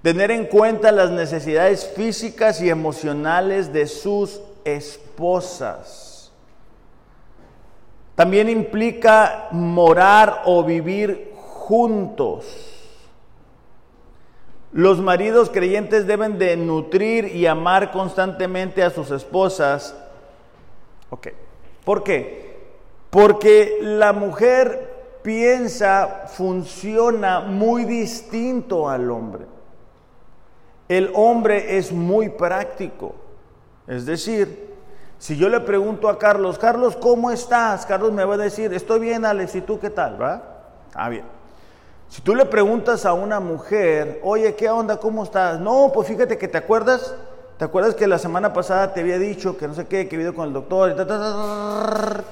Tener 0.03 0.31
en 0.31 0.47
cuenta 0.47 0.93
las 0.93 1.11
necesidades 1.11 1.87
físicas 1.87 2.61
y 2.61 2.71
emocionales 2.71 3.73
de 3.73 3.87
sus 3.87 4.41
esposas. 4.65 6.31
También 8.15 8.49
implica 8.49 9.49
morar 9.51 10.43
o 10.45 10.63
vivir 10.65 11.33
juntos. 11.37 12.47
Los 14.73 15.01
maridos 15.01 15.51
creyentes 15.51 16.07
deben 16.07 16.39
de 16.39 16.57
nutrir 16.57 17.35
y 17.35 17.47
amar 17.47 17.91
constantemente 17.91 18.83
a 18.83 18.91
sus 18.91 19.11
esposas. 19.11 19.97
Ok. 21.11 21.29
¿Por 21.85 22.05
qué? 22.05 22.59
Porque 23.11 23.79
la 23.81 24.13
mujer 24.13 25.19
piensa, 25.23 26.27
funciona 26.27 27.41
muy 27.41 27.85
distinto 27.85 28.89
al 28.89 29.11
hombre. 29.11 29.58
El 30.89 31.11
hombre 31.15 31.77
es 31.77 31.93
muy 31.93 32.31
práctico. 32.31 33.15
Es 33.87 34.07
decir, 34.07 34.75
si 35.19 35.37
yo 35.37 35.49
le 35.49 35.61
pregunto 35.61 36.09
a 36.09 36.19
Carlos, 36.19 36.59
Carlos, 36.59 36.97
¿cómo 36.97 37.31
estás? 37.31 37.85
Carlos 37.85 38.13
me 38.13 38.25
va 38.25 38.35
a 38.35 38.39
decir, 38.39 38.73
estoy 38.73 39.01
bien, 39.01 39.25
Alex, 39.25 39.57
¿y 39.57 39.61
tú 39.61 39.79
qué 39.79 39.91
tal? 39.91 40.21
¿Va? 40.21 40.43
Ah, 40.95 41.09
bien. 41.09 41.25
Si 42.09 42.23
tú 42.23 42.35
le 42.35 42.47
preguntas 42.47 43.05
a 43.05 43.13
una 43.13 43.39
mujer, 43.41 44.21
oye, 44.23 44.55
¿qué 44.55 44.71
onda? 44.71 44.99
¿Cómo 44.99 45.25
estás? 45.25 45.61
No, 45.61 45.91
pues 45.93 46.09
fíjate 46.09 46.39
que 46.39 46.49
te 46.49 46.57
acuerdas, 46.57 47.15
¿te 47.59 47.65
acuerdas 47.65 47.95
que 47.95 48.07
la 48.07 48.19
semana 48.19 48.53
pasada 48.53 48.95
te 48.95 49.01
había 49.01 49.19
dicho 49.19 49.59
que 49.59 49.69
no 49.69 49.75
sé 49.75 49.87
qué, 49.87 50.09
que 50.09 50.17
he 50.17 50.21
ido 50.21 50.35
con 50.35 50.47
el 50.47 50.55
doctor? 50.55 50.95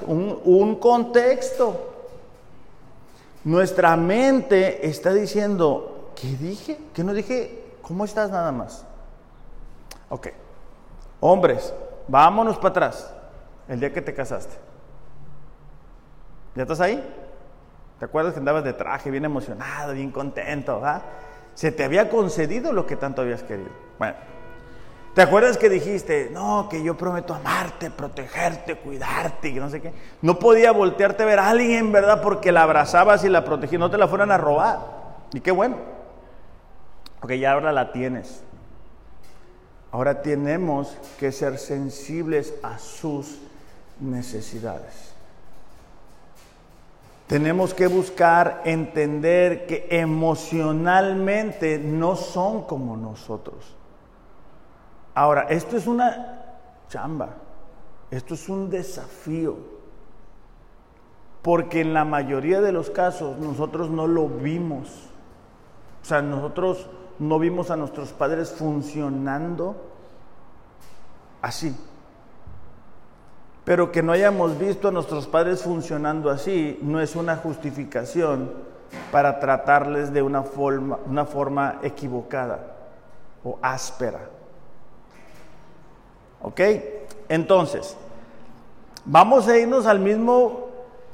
un, 0.07 0.39
un 0.45 0.75
contexto. 0.77 1.93
Nuestra 3.43 3.95
mente 3.95 4.87
está 4.87 5.13
diciendo, 5.13 6.11
¿qué 6.19 6.27
dije? 6.27 6.79
¿Qué 6.93 7.03
no 7.03 7.13
dije? 7.13 7.66
¿Cómo 7.87 8.03
estás 8.03 8.29
nada 8.29 8.51
más? 8.51 8.85
Ok. 10.09 10.27
Hombres, 11.21 11.73
vámonos 12.07 12.57
para 12.57 12.69
atrás. 12.69 13.13
El 13.69 13.79
día 13.79 13.93
que 13.93 14.01
te 14.01 14.13
casaste. 14.13 14.55
¿Ya 16.55 16.63
estás 16.63 16.81
ahí? 16.81 17.01
¿Te 17.97 18.05
acuerdas 18.05 18.33
que 18.33 18.39
andabas 18.39 18.65
de 18.65 18.73
traje, 18.73 19.09
bien 19.09 19.23
emocionado, 19.23 19.93
bien 19.93 20.11
contento? 20.11 20.81
¿ah? 20.83 21.01
Se 21.53 21.71
te 21.71 21.85
había 21.85 22.09
concedido 22.09 22.73
lo 22.73 22.85
que 22.85 22.97
tanto 22.97 23.21
habías 23.21 23.41
querido. 23.43 23.69
Bueno, 23.97 24.15
¿te 25.15 25.21
acuerdas 25.21 25.57
que 25.57 25.69
dijiste, 25.69 26.29
no, 26.31 26.67
que 26.69 26.83
yo 26.83 26.97
prometo 26.97 27.33
amarte, 27.33 27.89
protegerte, 27.89 28.75
cuidarte, 28.75 29.47
y 29.47 29.53
no 29.53 29.69
sé 29.69 29.81
qué? 29.81 29.93
No 30.21 30.37
podía 30.39 30.73
voltearte 30.73 31.23
a 31.23 31.25
ver 31.25 31.39
a 31.39 31.49
alguien, 31.49 31.91
¿verdad? 31.93 32.21
Porque 32.21 32.51
la 32.51 32.63
abrazabas 32.63 33.23
y 33.23 33.29
la 33.29 33.45
protegías, 33.45 33.79
no 33.79 33.89
te 33.89 33.97
la 33.97 34.09
fueran 34.09 34.31
a 34.31 34.37
robar. 34.37 34.79
Y 35.31 35.39
qué 35.39 35.51
bueno. 35.51 35.96
Ok, 37.21 37.33
ya 37.33 37.53
ahora 37.53 37.71
la 37.71 37.91
tienes. 37.91 38.43
Ahora 39.91 40.21
tenemos 40.21 40.95
que 41.19 41.31
ser 41.31 41.57
sensibles 41.57 42.53
a 42.61 42.77
sus 42.77 43.39
necesidades. 43.99 45.13
Tenemos 47.27 47.73
que 47.73 47.87
buscar 47.87 48.61
entender 48.63 49.65
que 49.65 49.87
emocionalmente 49.89 51.77
no 51.77 52.15
son 52.15 52.63
como 52.63 52.95
nosotros. 52.95 53.75
Ahora, 55.13 55.47
esto 55.49 55.75
es 55.75 55.87
una 55.87 56.45
chamba, 56.89 57.29
esto 58.11 58.33
es 58.33 58.47
un 58.47 58.69
desafío, 58.69 59.57
porque 61.41 61.81
en 61.81 61.93
la 61.93 62.05
mayoría 62.05 62.61
de 62.61 62.71
los 62.71 62.89
casos 62.89 63.37
nosotros 63.39 63.89
no 63.89 64.07
lo 64.07 64.29
vimos. 64.29 64.87
O 66.01 66.05
sea, 66.05 66.21
nosotros 66.21 66.87
no 67.19 67.39
vimos 67.39 67.71
a 67.71 67.75
nuestros 67.75 68.11
padres 68.13 68.51
funcionando 68.51 69.75
así. 71.41 71.75
Pero 73.63 73.91
que 73.91 74.01
no 74.01 74.11
hayamos 74.11 74.57
visto 74.57 74.87
a 74.87 74.91
nuestros 74.91 75.27
padres 75.27 75.61
funcionando 75.61 76.29
así 76.29 76.79
no 76.81 77.01
es 77.01 77.15
una 77.15 77.35
justificación 77.35 78.51
para 79.11 79.39
tratarles 79.39 80.13
de 80.13 80.21
una 80.21 80.43
forma, 80.43 80.99
una 81.05 81.25
forma 81.25 81.79
equivocada 81.83 82.59
o 83.43 83.59
áspera. 83.61 84.21
¿Ok? 86.41 86.61
Entonces, 87.27 87.97
vamos 89.03 89.47
a 89.47 89.57
irnos 89.57 89.85
al 89.85 89.99
mismo 89.99 90.67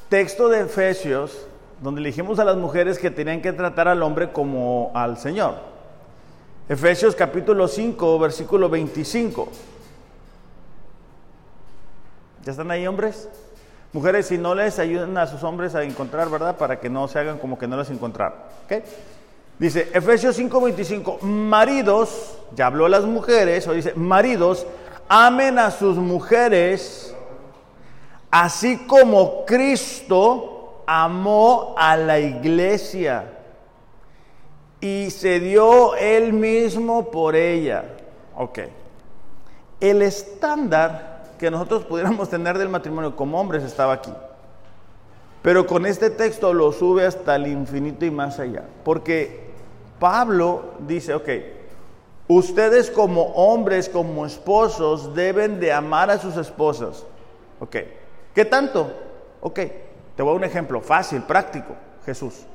texto 0.09 0.47
de 0.49 0.61
Efesios, 0.61 1.47
donde 1.81 2.03
dijimos 2.03 2.37
a 2.37 2.45
las 2.45 2.57
mujeres 2.57 2.99
que 2.99 3.09
tenían 3.09 3.41
que 3.41 3.51
tratar 3.51 3.87
al 3.87 4.03
hombre 4.03 4.31
como 4.31 4.91
al 4.93 5.17
Señor. 5.17 5.72
Efesios 6.69 7.13
capítulo 7.13 7.67
5, 7.67 8.19
versículo 8.19 8.69
25. 8.69 9.49
¿Ya 12.45 12.51
están 12.51 12.71
ahí 12.71 12.87
hombres? 12.87 13.27
Mujeres, 13.91 14.27
si 14.27 14.37
no 14.37 14.55
les 14.55 14.79
ayudan 14.79 15.17
a 15.17 15.27
sus 15.27 15.43
hombres 15.43 15.75
a 15.75 15.83
encontrar, 15.83 16.29
¿verdad? 16.29 16.55
Para 16.57 16.79
que 16.79 16.89
no 16.89 17.07
se 17.09 17.19
hagan 17.19 17.37
como 17.37 17.59
que 17.59 17.67
no 17.67 17.75
les 17.75 17.89
encontraron. 17.89 18.39
Dice 19.59 19.89
Efesios 19.93 20.39
5:25, 20.39 21.21
maridos, 21.21 22.37
ya 22.55 22.67
habló 22.67 22.87
las 22.87 23.03
mujeres, 23.03 23.67
o 23.67 23.73
dice, 23.73 23.93
maridos, 23.95 24.65
amen 25.09 25.59
a 25.59 25.69
sus 25.69 25.97
mujeres, 25.97 27.13
así 28.31 28.77
como 28.87 29.45
Cristo 29.45 30.83
amó 30.87 31.75
a 31.77 31.97
la 31.97 32.19
iglesia 32.19 33.32
y 34.83 35.11
se 35.11 35.39
dio 35.39 35.95
él 35.95 36.33
mismo 36.33 37.09
por 37.09 37.37
ella. 37.37 37.85
Ok. 38.35 38.59
El 39.79 40.01
estándar 40.01 41.23
que 41.39 41.49
nosotros 41.49 41.85
pudiéramos 41.85 42.27
tener 42.27 42.57
del 42.57 42.67
matrimonio 42.67 43.15
como 43.15 43.39
hombres 43.39 43.63
estaba 43.63 43.93
aquí. 43.93 44.11
Pero 45.41 45.65
con 45.65 45.85
este 45.85 46.09
texto 46.09 46.53
lo 46.53 46.73
sube 46.73 47.05
hasta 47.05 47.37
el 47.37 47.47
infinito 47.47 48.03
y 48.03 48.11
más 48.11 48.39
allá. 48.39 48.65
Porque 48.83 49.51
Pablo 49.99 50.73
dice, 50.79 51.13
ok, 51.13 51.29
ustedes 52.27 52.91
como 52.91 53.27
hombres, 53.35 53.87
como 53.87 54.25
esposos, 54.25 55.15
deben 55.15 55.61
de 55.61 55.71
amar 55.71 56.11
a 56.11 56.17
sus 56.17 56.35
esposas. 56.35 57.05
Ok, 57.61 57.77
¿qué 58.35 58.43
tanto? 58.43 58.91
Ok, 59.39 59.59
te 60.17 60.23
voy 60.23 60.33
a 60.33 60.35
un 60.35 60.43
ejemplo 60.43 60.81
fácil, 60.81 61.21
práctico, 61.21 61.73
Jesús. 62.05 62.47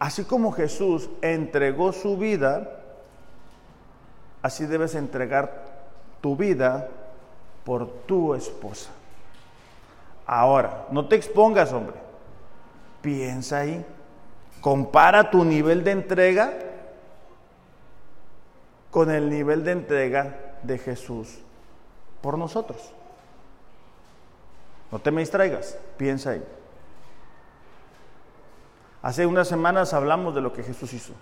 Así 0.00 0.24
como 0.24 0.50
Jesús 0.50 1.10
entregó 1.20 1.92
su 1.92 2.16
vida, 2.16 2.80
así 4.40 4.64
debes 4.64 4.94
entregar 4.94 5.66
tu 6.22 6.36
vida 6.36 6.88
por 7.64 7.86
tu 8.06 8.34
esposa. 8.34 8.90
Ahora, 10.26 10.86
no 10.90 11.06
te 11.06 11.16
expongas, 11.16 11.72
hombre. 11.74 11.96
Piensa 13.02 13.58
ahí. 13.58 13.84
Compara 14.62 15.30
tu 15.30 15.44
nivel 15.44 15.84
de 15.84 15.90
entrega 15.90 16.50
con 18.90 19.10
el 19.10 19.28
nivel 19.28 19.64
de 19.64 19.72
entrega 19.72 20.34
de 20.62 20.78
Jesús 20.78 21.40
por 22.22 22.38
nosotros. 22.38 22.92
No 24.90 24.98
te 24.98 25.10
me 25.10 25.20
distraigas, 25.20 25.76
piensa 25.98 26.30
ahí. 26.30 26.44
Hace 29.02 29.26
unas 29.26 29.48
semanas 29.48 29.94
hablamos 29.94 30.34
de 30.34 30.40
lo 30.40 30.52
que 30.52 30.62
Jesús 30.62 30.92
hizo, 30.92 31.14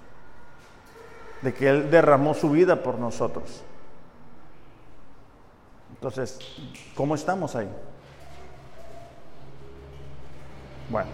de 1.43 1.55
que 1.55 1.69
Él 1.69 1.91
derramó 1.91 2.35
su 2.35 2.51
vida 2.51 2.83
por 2.83 2.99
nosotros. 2.99 3.63
Entonces, 5.95 6.39
¿cómo 6.95 7.15
estamos 7.15 7.55
ahí? 7.55 7.69
Bueno. 10.91 11.11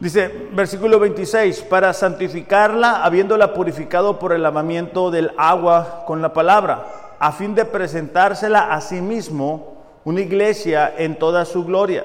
Dice, 0.00 0.48
versículo 0.52 1.00
26, 1.00 1.62
para 1.62 1.92
santificarla, 1.92 3.04
habiéndola 3.04 3.52
purificado 3.52 4.18
por 4.18 4.32
el 4.32 4.44
lavamiento 4.44 5.10
del 5.10 5.32
agua 5.36 6.04
con 6.06 6.22
la 6.22 6.32
palabra, 6.32 6.86
a 7.18 7.32
fin 7.32 7.54
de 7.54 7.64
presentársela 7.64 8.72
a 8.72 8.80
sí 8.80 9.00
mismo 9.00 9.76
una 10.04 10.20
iglesia 10.20 10.94
en 10.96 11.18
toda 11.18 11.44
su 11.44 11.64
gloria, 11.64 12.04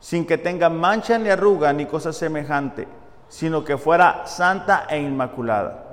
sin 0.00 0.26
que 0.26 0.38
tenga 0.38 0.68
mancha 0.68 1.18
ni 1.18 1.28
arruga 1.28 1.72
ni 1.72 1.86
cosa 1.86 2.12
semejante, 2.12 2.86
sino 3.28 3.64
que 3.64 3.78
fuera 3.78 4.26
santa 4.26 4.86
e 4.88 5.00
inmaculada. 5.00 5.84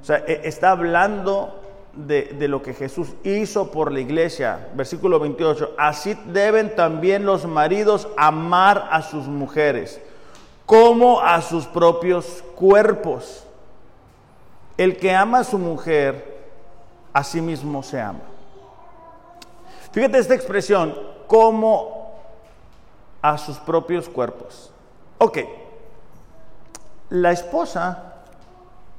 O 0.00 0.04
sea, 0.04 0.24
e, 0.26 0.42
está 0.44 0.70
hablando 0.70 1.60
de, 1.94 2.34
de, 2.38 2.48
lo 2.48 2.62
que 2.62 2.74
Jesús 2.74 3.08
hizo 3.22 3.70
por 3.70 3.92
la 3.92 4.00
iglesia. 4.00 4.68
Versículo 4.74 5.20
28, 5.20 5.74
así 5.78 6.16
deben 6.26 6.74
también 6.74 7.24
los 7.24 7.46
maridos 7.46 8.08
amar 8.16 8.88
a 8.90 9.02
sus 9.02 9.26
mujeres 9.26 10.00
como 10.66 11.20
a 11.20 11.42
sus 11.42 11.66
propios 11.66 12.42
cuerpos. 12.54 13.44
El 14.78 14.96
que 14.96 15.14
ama 15.14 15.40
a 15.40 15.44
su 15.44 15.58
mujer, 15.58 16.46
a 17.12 17.22
sí 17.22 17.42
mismo 17.42 17.82
se 17.82 18.00
ama. 18.00 18.22
Fíjate 19.92 20.18
esta 20.18 20.34
expresión, 20.34 20.94
como 21.26 22.01
a 23.22 23.38
sus 23.38 23.58
propios 23.58 24.08
cuerpos. 24.08 24.72
Ok, 25.18 25.38
la 27.10 27.30
esposa 27.30 28.14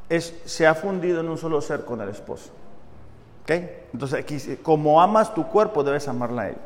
es, 0.07 0.39
se 0.45 0.67
ha 0.67 0.75
fundido 0.75 1.19
en 1.19 1.29
un 1.29 1.37
solo 1.37 1.61
ser 1.61 1.83
con 1.83 1.99
el 2.01 2.09
esposo. 2.09 2.51
¿Ok? 3.41 3.51
Entonces 3.91 4.19
aquí, 4.19 4.39
como 4.61 5.01
amas 5.01 5.33
tu 5.33 5.47
cuerpo, 5.47 5.83
debes 5.83 6.07
amarla 6.07 6.43
a 6.43 6.49
él. 6.49 6.57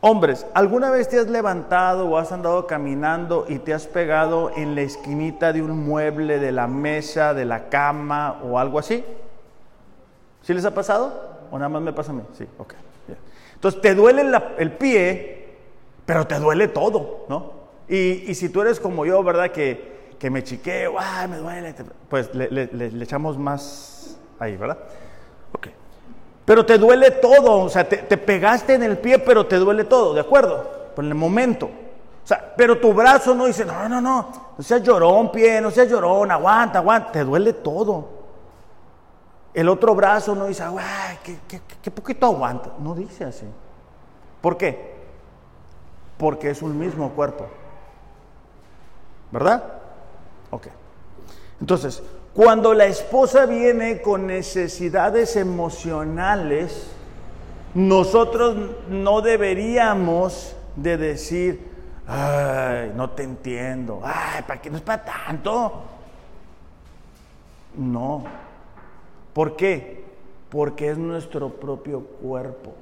Hombres, 0.00 0.46
¿alguna 0.54 0.90
vez 0.90 1.08
te 1.08 1.18
has 1.18 1.28
levantado 1.28 2.08
o 2.08 2.18
has 2.18 2.30
andado 2.30 2.66
caminando 2.66 3.46
y 3.48 3.58
te 3.58 3.72
has 3.72 3.86
pegado 3.86 4.50
en 4.54 4.74
la 4.74 4.82
esquinita 4.82 5.52
de 5.52 5.62
un 5.62 5.86
mueble, 5.86 6.38
de 6.38 6.52
la 6.52 6.66
mesa, 6.66 7.34
de 7.34 7.44
la 7.44 7.68
cama 7.68 8.40
o 8.44 8.58
algo 8.58 8.78
así? 8.78 9.04
¿Sí 10.42 10.54
les 10.54 10.64
ha 10.64 10.74
pasado? 10.74 11.38
¿O 11.50 11.58
nada 11.58 11.68
más 11.68 11.82
me 11.82 11.92
pasa 11.92 12.12
a 12.12 12.14
mí? 12.14 12.22
Sí, 12.36 12.46
ok. 12.58 12.74
Entonces 13.54 13.80
te 13.80 13.94
duele 13.94 14.22
el 14.58 14.72
pie, 14.72 15.37
pero 16.08 16.26
te 16.26 16.38
duele 16.38 16.68
todo, 16.68 17.26
¿no? 17.28 17.52
Y, 17.86 18.34
si 18.34 18.48
tú 18.48 18.62
eres 18.62 18.80
como 18.80 19.04
yo, 19.04 19.22
¿verdad? 19.22 19.50
Que, 19.50 20.14
que 20.18 20.30
me 20.30 20.42
chiqueo, 20.42 20.94
¡ay, 20.98 21.28
me 21.28 21.36
duele! 21.36 21.74
Pues 22.08 22.34
le, 22.34 23.02
echamos 23.02 23.36
más 23.36 24.16
ahí, 24.38 24.56
¿verdad? 24.56 24.78
Ok. 25.52 25.68
Pero 26.46 26.64
te 26.64 26.78
duele 26.78 27.10
todo, 27.10 27.58
o 27.58 27.68
sea, 27.68 27.86
te, 27.86 28.16
pegaste 28.16 28.72
en 28.72 28.84
el 28.84 28.96
pie, 28.96 29.18
pero 29.18 29.44
te 29.44 29.56
duele 29.56 29.84
todo, 29.84 30.14
¿de 30.14 30.20
acuerdo? 30.22 30.66
Por 30.96 31.04
el 31.04 31.14
momento. 31.14 31.66
O 31.66 32.26
sea, 32.26 32.54
pero 32.56 32.78
tu 32.78 32.94
brazo 32.94 33.34
no 33.34 33.44
dice, 33.44 33.66
no, 33.66 33.86
no, 33.86 34.00
no, 34.00 34.32
no 34.56 34.64
seas 34.64 34.82
llorón, 34.82 35.30
pie, 35.30 35.60
no 35.60 35.70
seas 35.70 35.90
llorón, 35.90 36.30
aguanta, 36.30 36.78
aguanta, 36.78 37.12
te 37.12 37.22
duele 37.22 37.52
todo. 37.52 38.08
El 39.52 39.68
otro 39.68 39.94
brazo 39.94 40.34
no 40.34 40.46
dice, 40.46 40.62
ay, 40.62 41.18
qué, 41.22 41.60
qué 41.82 41.90
poquito 41.90 42.24
aguanta. 42.24 42.70
No 42.78 42.94
dice 42.94 43.24
así. 43.24 43.44
¿Por 44.40 44.56
qué? 44.56 44.97
Porque 46.18 46.50
es 46.50 46.62
un 46.62 46.78
mismo 46.78 47.10
cuerpo. 47.10 47.46
¿Verdad? 49.30 49.62
Ok. 50.50 50.68
Entonces, 51.60 52.02
cuando 52.34 52.74
la 52.74 52.86
esposa 52.86 53.46
viene 53.46 54.00
con 54.00 54.26
necesidades 54.26 55.36
emocionales, 55.36 56.90
nosotros 57.74 58.56
no 58.88 59.20
deberíamos 59.22 60.56
de 60.76 60.96
decir, 60.96 61.70
ay, 62.06 62.92
no 62.94 63.10
te 63.10 63.24
entiendo, 63.24 64.00
ay, 64.04 64.42
¿para 64.46 64.60
qué 64.60 64.70
no 64.70 64.76
es 64.76 64.82
para 64.82 65.04
tanto? 65.04 65.82
No. 67.76 68.24
¿Por 69.32 69.56
qué? 69.56 70.04
Porque 70.48 70.90
es 70.90 70.98
nuestro 70.98 71.50
propio 71.50 72.00
cuerpo. 72.00 72.74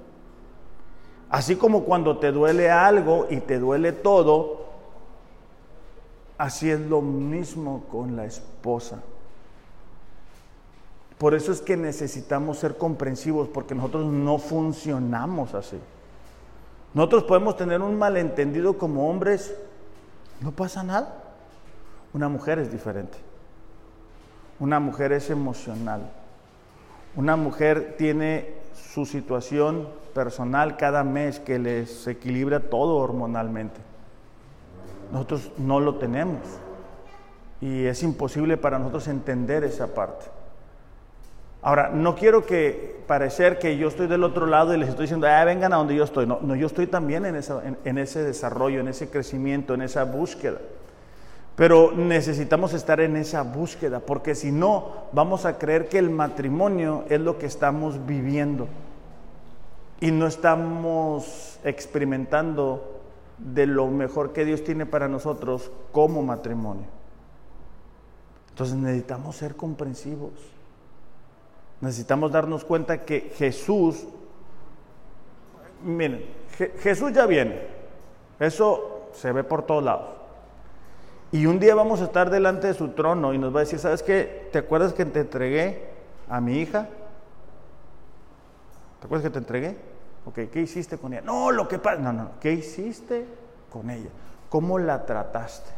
Así 1.31 1.57
como 1.57 1.85
cuando 1.85 2.19
te 2.19 2.31
duele 2.31 2.71
algo 2.71 3.27
y 3.29 3.39
te 3.39 3.59
duele 3.59 3.93
todo, 3.93 4.67
así 6.39 6.71
es 6.71 6.81
lo 6.81 7.03
mismo 7.03 7.85
con 7.91 8.17
la 8.17 8.25
esposa. 8.25 9.03
Por 11.19 11.35
eso 11.35 11.51
es 11.51 11.61
que 11.61 11.77
necesitamos 11.77 12.59
ser 12.59 12.77
comprensivos, 12.77 13.49
porque 13.49 13.75
nosotros 13.75 14.07
no 14.07 14.39
funcionamos 14.39 15.55
así. 15.55 15.79
Nosotros 16.95 17.25
podemos 17.25 17.57
tener 17.57 17.81
un 17.81 17.99
malentendido 17.99 18.79
como 18.79 19.09
hombres, 19.09 19.55
no 20.41 20.53
pasa 20.53 20.83
nada. 20.83 21.23
Una 22.13 22.29
mujer 22.29 22.59
es 22.59 22.71
diferente. 22.71 23.19
Una 24.61 24.79
mujer 24.79 25.13
es 25.13 25.29
emocional. 25.31 26.11
Una 27.15 27.37
mujer 27.37 27.97
tiene 27.99 28.55
su 28.93 29.07
situación 29.07 29.89
personal 30.17 30.79
cada 30.79 31.05
mes 31.05 31.41
que 31.41 31.59
les 31.59 32.07
equilibra 32.07 32.59
todo 32.59 32.97
hormonalmente. 32.97 33.79
Nosotros 35.13 35.53
no 35.59 35.79
lo 35.79 35.97
tenemos. 35.97 36.41
Y 37.61 37.85
es 37.85 38.03
imposible 38.03 38.57
para 38.57 38.79
nosotros 38.79 39.09
entender 39.09 39.63
esa 39.63 39.89
parte. 39.89 40.25
Ahora, 41.61 41.91
no 41.91 42.15
quiero 42.15 42.47
que 42.47 43.03
parecer 43.07 43.59
que 43.59 43.77
yo 43.77 43.89
estoy 43.89 44.07
del 44.07 44.25
otro 44.25 44.47
lado 44.47 44.73
y 44.73 44.79
les 44.79 44.89
estoy 44.89 45.05
diciendo, 45.05 45.27
ah, 45.27 45.45
vengan 45.45 45.75
a 45.75 45.77
donde 45.77 45.95
yo 45.95 46.05
estoy. 46.05 46.27
No, 46.27 46.39
no 46.41 46.55
yo 46.55 46.67
estoy 46.67 46.87
también 46.87 47.27
en, 47.27 47.37
en 47.85 47.99
ese 47.99 48.25
desarrollo, 48.25 48.81
en 48.81 48.89
ese 48.89 49.11
crecimiento, 49.11 49.75
en 49.75 49.83
esa 49.83 50.05
búsqueda. 50.05 50.59
Pero 51.57 51.93
necesitamos 51.93 52.73
estar 52.73 53.01
en 53.01 53.17
esa 53.17 53.43
búsqueda, 53.43 54.01
porque 54.01 54.35
si 54.35 54.51
no, 54.51 55.09
vamos 55.13 55.45
a 55.45 55.59
creer 55.59 55.89
que 55.89 55.99
el 55.99 56.09
matrimonio 56.09 57.05
es 57.11 57.21
lo 57.21 57.39
que 57.39 57.47
estamos 57.47 58.07
viviendo 58.07 58.67
y 60.01 60.11
no 60.11 60.27
estamos 60.27 61.59
experimentando 61.65 63.01
de 63.39 63.67
lo 63.67 63.89
mejor 63.89 64.33
que 64.33 64.45
Dios 64.45 64.65
tiene 64.65 64.87
para 64.87 65.09
nosotros 65.09 65.71
como 65.93 66.23
matrimonio. 66.23 66.87
Entonces 68.51 68.77
necesitamos 68.77 69.37
ser 69.37 69.57
comprensivos. 69.57 70.33
Necesitamos 71.81 72.33
darnos 72.33 72.65
cuenta 72.65 73.03
que 73.03 73.33
Jesús, 73.37 74.07
miren, 75.85 76.25
Jesús 76.79 77.13
ya 77.13 77.27
viene, 77.27 77.61
eso 78.41 79.11
se 79.13 79.31
ve 79.33 79.45
por 79.45 79.67
todos 79.67 79.85
lados. 79.85 80.09
Y 81.33 81.45
un 81.47 81.59
día 81.59 81.75
vamos 81.75 82.01
a 82.01 82.05
estar 82.05 82.31
delante 82.31 82.69
de 82.69 82.75
su 82.75 82.89
trono 82.89 83.35
y 83.35 83.39
nos 83.39 83.55
va 83.55 83.61
a 83.61 83.65
decir, 83.65 83.79
¿sabes 83.79 84.03
qué? 84.03 84.49
¿Te 84.53 84.59
acuerdas 84.59 84.95
que 84.95 85.05
te 85.05 85.21
entregué 85.21 85.91
a 86.29 86.41
mi 86.41 86.61
hija? 86.61 86.89
¿Te 89.01 89.07
acuerdas 89.07 89.25
que 89.25 89.33
te 89.33 89.39
entregué? 89.39 89.77
Ok, 90.27 90.51
¿qué 90.53 90.61
hiciste 90.61 90.99
con 90.99 91.13
ella? 91.13 91.23
No, 91.23 91.51
lo 91.51 91.69
que 91.69 91.79
pasa, 91.79 92.01
no, 92.01 92.13
no, 92.13 92.31
¿qué 92.41 92.53
hiciste 92.53 93.27
con 93.71 93.91
ella? 93.91 94.11
¿Cómo 94.49 94.79
la 94.79 95.05
trataste? 95.07 95.71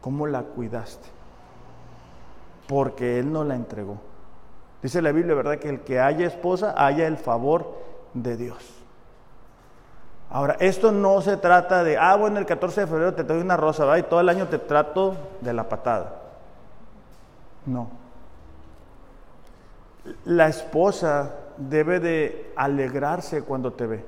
¿Cómo 0.00 0.26
la 0.26 0.42
cuidaste? 0.42 1.08
Porque 2.68 3.18
Él 3.18 3.32
no 3.32 3.44
la 3.44 3.54
entregó. 3.54 3.98
Dice 4.82 5.00
la 5.00 5.12
Biblia, 5.12 5.34
¿verdad? 5.34 5.58
Que 5.58 5.68
el 5.68 5.80
que 5.80 6.00
haya 6.00 6.26
esposa 6.26 6.74
haya 6.76 7.06
el 7.06 7.16
favor 7.16 7.74
de 8.12 8.36
Dios. 8.36 8.84
Ahora, 10.30 10.56
esto 10.58 10.90
no 10.90 11.20
se 11.20 11.36
trata 11.36 11.84
de, 11.84 11.96
ah, 11.96 12.16
bueno, 12.16 12.38
el 12.38 12.46
14 12.46 12.82
de 12.82 12.86
febrero 12.86 13.14
te 13.14 13.22
doy 13.22 13.40
una 13.40 13.56
rosa, 13.56 13.84
¿verdad? 13.84 14.04
Y 14.04 14.10
todo 14.10 14.20
el 14.20 14.28
año 14.28 14.48
te 14.48 14.58
trato 14.58 15.16
de 15.40 15.52
la 15.52 15.68
patada. 15.68 16.16
No. 17.66 18.03
La 20.24 20.48
esposa 20.48 21.34
debe 21.56 22.00
de 22.00 22.52
alegrarse 22.56 23.42
cuando 23.42 23.72
te 23.72 23.86
ve. 23.86 24.04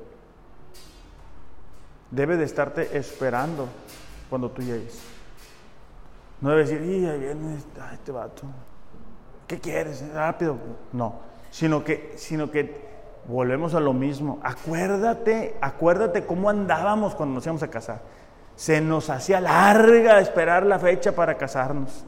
Debe 2.11 2.37
de 2.37 2.45
estarte 2.45 2.97
esperando 2.97 3.69
cuando 4.29 4.51
tú 4.51 4.63
llegues. 4.63 5.01
No 6.41 6.51
debe 6.51 6.65
decir, 6.65 6.83
y 6.83 7.07
ahí 7.07 7.19
viene 7.19 7.57
este 7.93 8.13
vato. 8.13 8.43
¿Qué 9.47 9.59
quieres? 9.59 10.05
Rápido. 10.13 10.57
No. 10.93 11.21
Sino 11.51 11.83
que, 11.83 12.15
sino 12.17 12.51
que 12.51 12.87
volvemos 13.27 13.75
a 13.75 13.81
lo 13.81 13.93
mismo. 13.93 14.39
Acuérdate, 14.43 15.57
acuérdate 15.61 16.27
cómo 16.27 16.51
andábamos 16.51 17.15
cuando 17.15 17.37
nos 17.37 17.47
íbamos 17.47 17.63
a 17.63 17.69
casar. 17.69 18.01
Se 18.55 18.81
nos 18.81 19.11
hacía 19.11 19.41
larga 19.41 20.21
esperar 20.21 20.65
la 20.65 20.79
fecha 20.79 21.13
para 21.13 21.37
casarnos. 21.37 22.05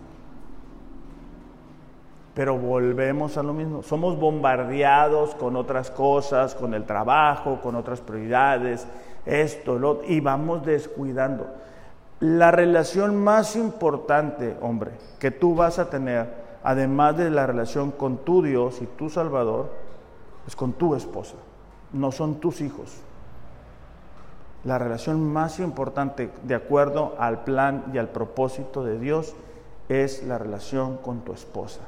Pero 2.39 2.57
volvemos 2.57 3.37
a 3.37 3.43
lo 3.43 3.53
mismo. 3.53 3.83
Somos 3.83 4.17
bombardeados 4.17 5.35
con 5.35 5.57
otras 5.57 5.91
cosas, 5.91 6.55
con 6.55 6.73
el 6.73 6.85
trabajo, 6.85 7.59
con 7.61 7.75
otras 7.75 8.01
prioridades, 8.01 8.87
esto, 9.27 9.77
lo 9.77 10.05
y 10.07 10.21
vamos 10.21 10.65
descuidando. 10.65 11.49
La 12.21 12.53
relación 12.53 13.17
más 13.17 13.57
importante, 13.57 14.57
hombre, 14.61 14.93
que 15.19 15.33
tú 15.33 15.57
vas 15.57 15.81
a 15.81 15.91
tener, 15.91 16.29
además 16.63 17.17
de 17.17 17.29
la 17.29 17.45
relación 17.45 17.91
con 17.91 18.19
tu 18.19 18.41
Dios 18.41 18.83
y 18.83 18.87
tu 18.87 19.11
Salvador, 19.11 19.71
es 20.47 20.55
con 20.55 20.75
tu 20.75 20.95
esposa, 20.95 21.35
no 21.93 22.13
son 22.13 22.37
tus 22.37 22.61
hijos. 22.61 22.99
La 24.63 24.79
relación 24.79 25.27
más 25.27 25.59
importante, 25.59 26.31
de 26.45 26.55
acuerdo 26.55 27.17
al 27.19 27.43
plan 27.43 27.87
y 27.93 27.99
al 27.99 28.11
propósito 28.11 28.85
de 28.85 29.01
Dios, 29.01 29.35
es 29.89 30.23
la 30.23 30.39
relación 30.39 30.99
con 30.99 31.23
tu 31.23 31.33
esposa. 31.33 31.81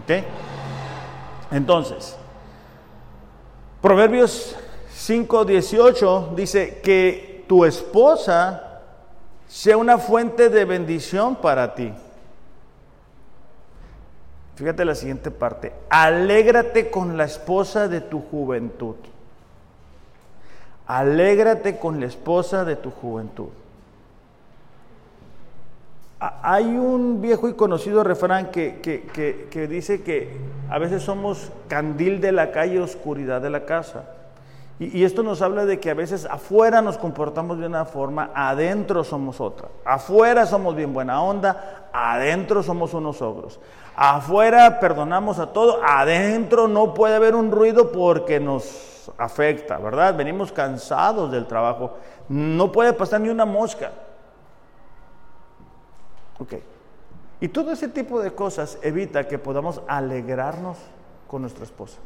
¿Ok? 0.00 0.24
Entonces, 1.50 2.16
Proverbios 3.82 4.56
5:18 4.94 6.34
dice 6.36 6.80
que 6.82 7.44
tu 7.48 7.64
esposa 7.64 8.80
sea 9.48 9.76
una 9.76 9.98
fuente 9.98 10.48
de 10.48 10.64
bendición 10.64 11.34
para 11.34 11.74
ti. 11.74 11.92
Fíjate 14.54 14.84
la 14.84 14.94
siguiente 14.94 15.32
parte. 15.32 15.72
Alégrate 15.90 16.90
con 16.90 17.16
la 17.16 17.24
esposa 17.24 17.88
de 17.88 18.00
tu 18.00 18.20
juventud. 18.20 18.94
Alégrate 20.86 21.78
con 21.78 21.98
la 21.98 22.06
esposa 22.06 22.64
de 22.64 22.76
tu 22.76 22.92
juventud. 22.92 23.48
Hay 26.42 26.66
un 26.66 27.20
viejo 27.20 27.48
y 27.48 27.54
conocido 27.54 28.04
refrán 28.04 28.52
que, 28.52 29.66
dice 29.68 30.02
que 30.04 30.36
a 30.70 30.78
veces 30.78 31.02
somos 31.02 31.50
candil 31.66 32.20
de 32.20 32.30
la 32.30 32.52
calle, 32.52 32.78
oscuridad 32.78 33.40
de 33.40 33.50
la 33.50 33.64
casa. 33.64 34.04
Y, 34.78 35.00
y, 35.00 35.04
esto 35.04 35.24
nos 35.24 35.42
habla 35.42 35.66
de 35.66 35.80
que 35.80 35.90
a 35.90 35.94
veces 35.94 36.24
afuera 36.26 36.80
nos 36.80 36.96
comportamos 36.96 37.58
de 37.58 37.66
una 37.66 37.84
forma, 37.86 38.30
adentro 38.34 39.02
somos 39.02 39.40
otra. 39.40 39.66
Afuera 39.84 40.46
somos 40.46 40.76
bien 40.76 40.94
buena 40.94 41.20
onda, 41.20 41.88
adentro 41.92 42.62
somos 42.62 42.94
unos 42.94 43.20
ogros. 43.20 43.58
Afuera 43.96 44.78
perdonamos 44.78 45.40
a 45.40 45.52
todo, 45.52 45.80
adentro 45.84 46.68
no 46.68 46.94
puede 46.94 47.16
haber 47.16 47.34
un 47.34 47.50
ruido 47.50 47.90
porque 47.90 48.38
nos 48.38 49.10
afecta, 49.18 49.76
¿verdad? 49.78 50.16
Venimos 50.16 50.52
cansados 50.52 51.32
del 51.32 51.46
trabajo, 51.46 51.94
no 52.28 52.70
puede 52.70 52.92
pasar 52.92 53.20
ni 53.20 53.28
una 53.28 53.44
mosca. 53.44 53.90
Ok. 56.38 56.54
Y 57.40 57.48
todo 57.48 57.72
ese 57.72 57.88
tipo 57.88 58.20
de 58.20 58.32
cosas 58.32 58.78
evita 58.82 59.26
que 59.26 59.38
podamos 59.38 59.82
alegrarnos 59.88 60.78
con 61.26 61.42
nuestra 61.42 61.64
esposa. 61.64 61.98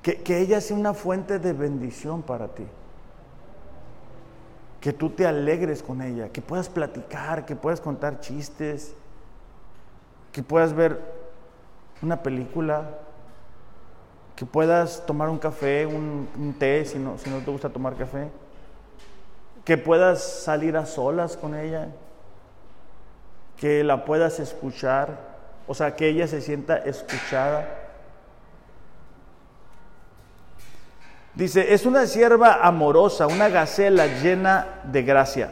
Que, 0.00 0.22
que, 0.22 0.40
ella 0.40 0.60
sea 0.60 0.76
una 0.76 0.94
fuente 0.94 1.38
de 1.38 1.52
bendición 1.52 2.22
para 2.22 2.48
ti. 2.48 2.64
Que 4.80 4.92
tú 4.92 5.10
te 5.10 5.26
alegres 5.26 5.82
con 5.82 6.00
ella, 6.00 6.30
que 6.30 6.40
puedas 6.40 6.68
platicar, 6.68 7.44
que 7.44 7.56
puedas 7.56 7.80
contar 7.80 8.20
chistes, 8.20 8.94
que 10.32 10.42
puedas 10.42 10.72
ver 10.72 11.00
una 12.00 12.22
película, 12.22 12.98
que 14.36 14.46
puedas 14.46 15.04
tomar 15.04 15.28
un 15.28 15.38
café, 15.38 15.84
un, 15.84 16.28
un 16.38 16.54
té, 16.54 16.84
si 16.84 16.98
no, 16.98 17.18
si 17.18 17.28
no 17.28 17.40
te 17.40 17.50
gusta 17.50 17.68
tomar 17.68 17.96
café, 17.96 18.30
que 19.64 19.76
puedas 19.76 20.22
salir 20.22 20.76
a 20.76 20.86
solas 20.86 21.36
con 21.36 21.54
ella, 21.54 21.88
que 23.56 23.82
la 23.82 24.04
puedas 24.04 24.38
escuchar, 24.38 25.18
o 25.66 25.74
sea, 25.74 25.96
que 25.96 26.08
ella 26.08 26.26
se 26.26 26.40
sienta 26.40 26.76
escuchada. 26.76 27.66
Dice, 31.34 31.74
es 31.74 31.84
una 31.84 32.06
sierva 32.06 32.66
amorosa, 32.66 33.26
una 33.26 33.48
gacela 33.48 34.06
llena 34.06 34.80
de 34.84 35.02
gracia. 35.02 35.50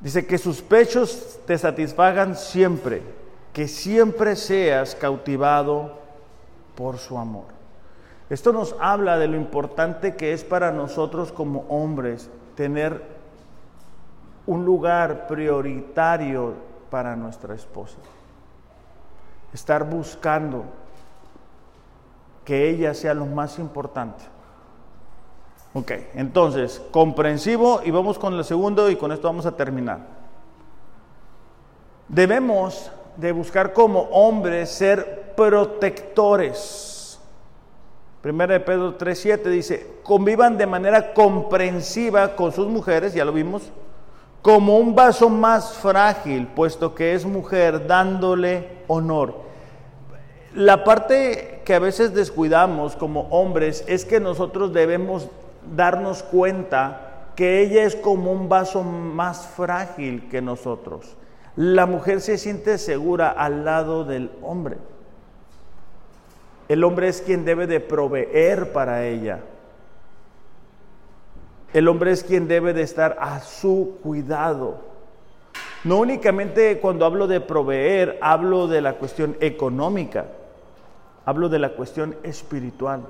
Dice 0.00 0.26
que 0.26 0.38
sus 0.38 0.62
pechos 0.62 1.38
te 1.46 1.56
satisfagan 1.56 2.36
siempre, 2.36 3.02
que 3.52 3.68
siempre 3.68 4.36
seas 4.36 4.94
cautivado 4.94 5.98
por 6.74 6.98
su 6.98 7.18
amor. 7.18 7.56
Esto 8.28 8.52
nos 8.52 8.74
habla 8.80 9.18
de 9.18 9.28
lo 9.28 9.36
importante 9.36 10.16
que 10.16 10.32
es 10.32 10.42
para 10.42 10.72
nosotros 10.72 11.30
como 11.30 11.60
hombres 11.68 12.28
tener 12.56 13.15
un 14.46 14.64
lugar 14.64 15.26
prioritario 15.26 16.54
para 16.90 17.16
nuestra 17.16 17.54
esposa. 17.54 17.96
Estar 19.52 19.88
buscando 19.88 20.64
que 22.44 22.68
ella 22.70 22.94
sea 22.94 23.14
lo 23.14 23.26
más 23.26 23.58
importante. 23.58 24.24
Ok, 25.74 25.92
entonces, 26.14 26.80
comprensivo 26.90 27.80
y 27.84 27.90
vamos 27.90 28.18
con 28.18 28.34
el 28.34 28.44
segundo 28.44 28.88
y 28.88 28.96
con 28.96 29.12
esto 29.12 29.28
vamos 29.28 29.46
a 29.46 29.52
terminar. 29.52 29.98
Debemos 32.08 32.90
de 33.16 33.32
buscar 33.32 33.72
como 33.72 34.02
hombres 34.12 34.70
ser 34.70 35.34
protectores. 35.36 37.20
Primera 38.22 38.54
de 38.54 38.60
Pedro 38.60 38.96
3.7 38.96 39.42
dice, 39.50 39.98
convivan 40.02 40.56
de 40.56 40.66
manera 40.66 41.12
comprensiva 41.12 42.34
con 42.36 42.52
sus 42.52 42.68
mujeres, 42.68 43.12
ya 43.12 43.24
lo 43.24 43.32
vimos, 43.32 43.70
como 44.46 44.78
un 44.78 44.94
vaso 44.94 45.28
más 45.28 45.72
frágil, 45.72 46.46
puesto 46.46 46.94
que 46.94 47.14
es 47.14 47.26
mujer, 47.26 47.88
dándole 47.88 48.68
honor. 48.86 49.34
La 50.54 50.84
parte 50.84 51.62
que 51.64 51.74
a 51.74 51.80
veces 51.80 52.14
descuidamos 52.14 52.94
como 52.94 53.22
hombres 53.30 53.82
es 53.88 54.04
que 54.04 54.20
nosotros 54.20 54.72
debemos 54.72 55.28
darnos 55.74 56.22
cuenta 56.22 57.32
que 57.34 57.60
ella 57.60 57.82
es 57.82 57.96
como 57.96 58.30
un 58.30 58.48
vaso 58.48 58.84
más 58.84 59.48
frágil 59.48 60.28
que 60.28 60.40
nosotros. 60.40 61.16
La 61.56 61.86
mujer 61.86 62.20
se 62.20 62.38
siente 62.38 62.78
segura 62.78 63.30
al 63.30 63.64
lado 63.64 64.04
del 64.04 64.30
hombre. 64.42 64.76
El 66.68 66.84
hombre 66.84 67.08
es 67.08 67.20
quien 67.20 67.44
debe 67.44 67.66
de 67.66 67.80
proveer 67.80 68.70
para 68.72 69.06
ella. 69.06 69.40
El 71.76 71.88
hombre 71.88 72.10
es 72.10 72.24
quien 72.24 72.48
debe 72.48 72.72
de 72.72 72.80
estar 72.80 73.18
a 73.20 73.40
su 73.40 73.98
cuidado. 74.02 74.78
No 75.84 75.98
únicamente 75.98 76.80
cuando 76.80 77.04
hablo 77.04 77.26
de 77.26 77.42
proveer, 77.42 78.18
hablo 78.22 78.66
de 78.66 78.80
la 78.80 78.94
cuestión 78.94 79.36
económica, 79.40 80.24
hablo 81.26 81.50
de 81.50 81.58
la 81.58 81.68
cuestión 81.68 82.16
espiritual. 82.22 83.02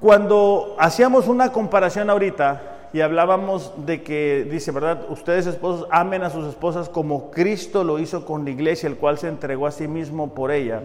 Cuando 0.00 0.74
hacíamos 0.80 1.28
una 1.28 1.52
comparación 1.52 2.10
ahorita 2.10 2.88
y 2.92 3.02
hablábamos 3.02 3.72
de 3.86 4.02
que, 4.02 4.48
dice, 4.50 4.72
¿verdad? 4.72 5.06
Ustedes 5.10 5.46
esposos 5.46 5.86
amen 5.92 6.24
a 6.24 6.30
sus 6.30 6.48
esposas 6.48 6.88
como 6.88 7.30
Cristo 7.30 7.84
lo 7.84 8.00
hizo 8.00 8.24
con 8.24 8.44
la 8.44 8.50
iglesia, 8.50 8.88
el 8.88 8.96
cual 8.96 9.18
se 9.18 9.28
entregó 9.28 9.68
a 9.68 9.70
sí 9.70 9.86
mismo 9.86 10.34
por 10.34 10.50
ella. 10.50 10.82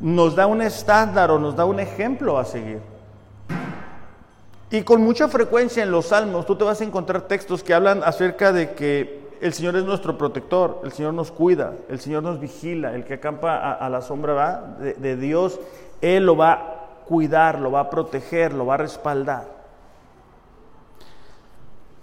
Nos 0.00 0.34
da 0.36 0.46
un 0.46 0.62
estándar 0.62 1.30
o 1.30 1.38
nos 1.38 1.56
da 1.56 1.64
un 1.64 1.80
ejemplo 1.80 2.38
a 2.38 2.44
seguir. 2.44 2.80
Y 4.70 4.82
con 4.82 5.00
mucha 5.02 5.28
frecuencia 5.28 5.82
en 5.82 5.90
los 5.90 6.06
salmos 6.06 6.44
tú 6.44 6.56
te 6.56 6.64
vas 6.64 6.80
a 6.80 6.84
encontrar 6.84 7.22
textos 7.22 7.62
que 7.62 7.72
hablan 7.72 8.02
acerca 8.02 8.52
de 8.52 8.72
que 8.72 9.26
el 9.40 9.52
Señor 9.52 9.76
es 9.76 9.84
nuestro 9.84 10.18
protector, 10.18 10.80
el 10.84 10.92
Señor 10.92 11.14
nos 11.14 11.30
cuida, 11.30 11.74
el 11.88 12.00
Señor 12.00 12.22
nos 12.22 12.40
vigila, 12.40 12.94
el 12.94 13.04
que 13.04 13.14
acampa 13.14 13.72
a, 13.72 13.88
la 13.88 14.00
sombra 14.00 14.32
¿va? 14.32 14.60
De, 14.80 14.94
de 14.94 15.16
Dios, 15.16 15.60
Él 16.00 16.26
lo 16.26 16.36
va 16.36 16.52
a 16.52 16.74
cuidar, 17.06 17.60
lo 17.60 17.70
va 17.70 17.80
a 17.80 17.90
proteger, 17.90 18.52
lo 18.54 18.66
va 18.66 18.74
a 18.74 18.78
respaldar. 18.78 19.56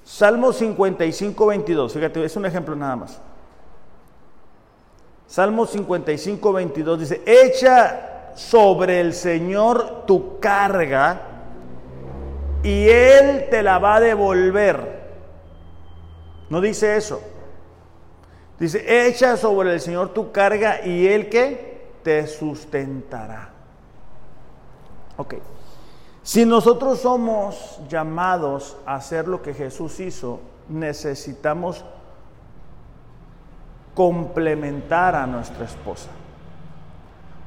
Salmo 0.03 0.53
55, 0.53 1.45
22, 1.45 1.93
fíjate, 1.93 2.23
es 2.23 2.35
un 2.35 2.45
ejemplo 2.45 2.75
nada 2.75 2.95
más. 2.95 3.21
Salmo 5.33 5.65
55, 5.65 6.53
22 6.53 6.99
dice, 6.99 7.23
echa 7.25 8.33
sobre 8.35 8.99
el 8.99 9.15
Señor 9.15 10.05
tu 10.05 10.39
carga 10.39 11.21
y 12.61 12.87
Él 12.87 13.47
te 13.49 13.63
la 13.63 13.79
va 13.79 13.95
a 13.95 13.99
devolver. 13.99 15.09
No 16.51 16.61
dice 16.61 16.97
eso. 16.97 17.19
Dice, 18.59 19.07
echa 19.07 19.35
sobre 19.35 19.73
el 19.73 19.81
Señor 19.81 20.09
tu 20.09 20.31
carga 20.31 20.85
y 20.85 21.07
Él 21.07 21.29
que 21.29 21.81
te 22.03 22.27
sustentará. 22.27 23.49
Ok. 25.17 25.33
Si 26.21 26.45
nosotros 26.45 26.99
somos 26.99 27.79
llamados 27.89 28.77
a 28.85 28.97
hacer 28.97 29.27
lo 29.27 29.41
que 29.41 29.55
Jesús 29.55 29.99
hizo, 29.99 30.41
necesitamos 30.69 31.83
complementar 33.93 35.15
a 35.15 35.27
nuestra 35.27 35.65
esposa. 35.65 36.09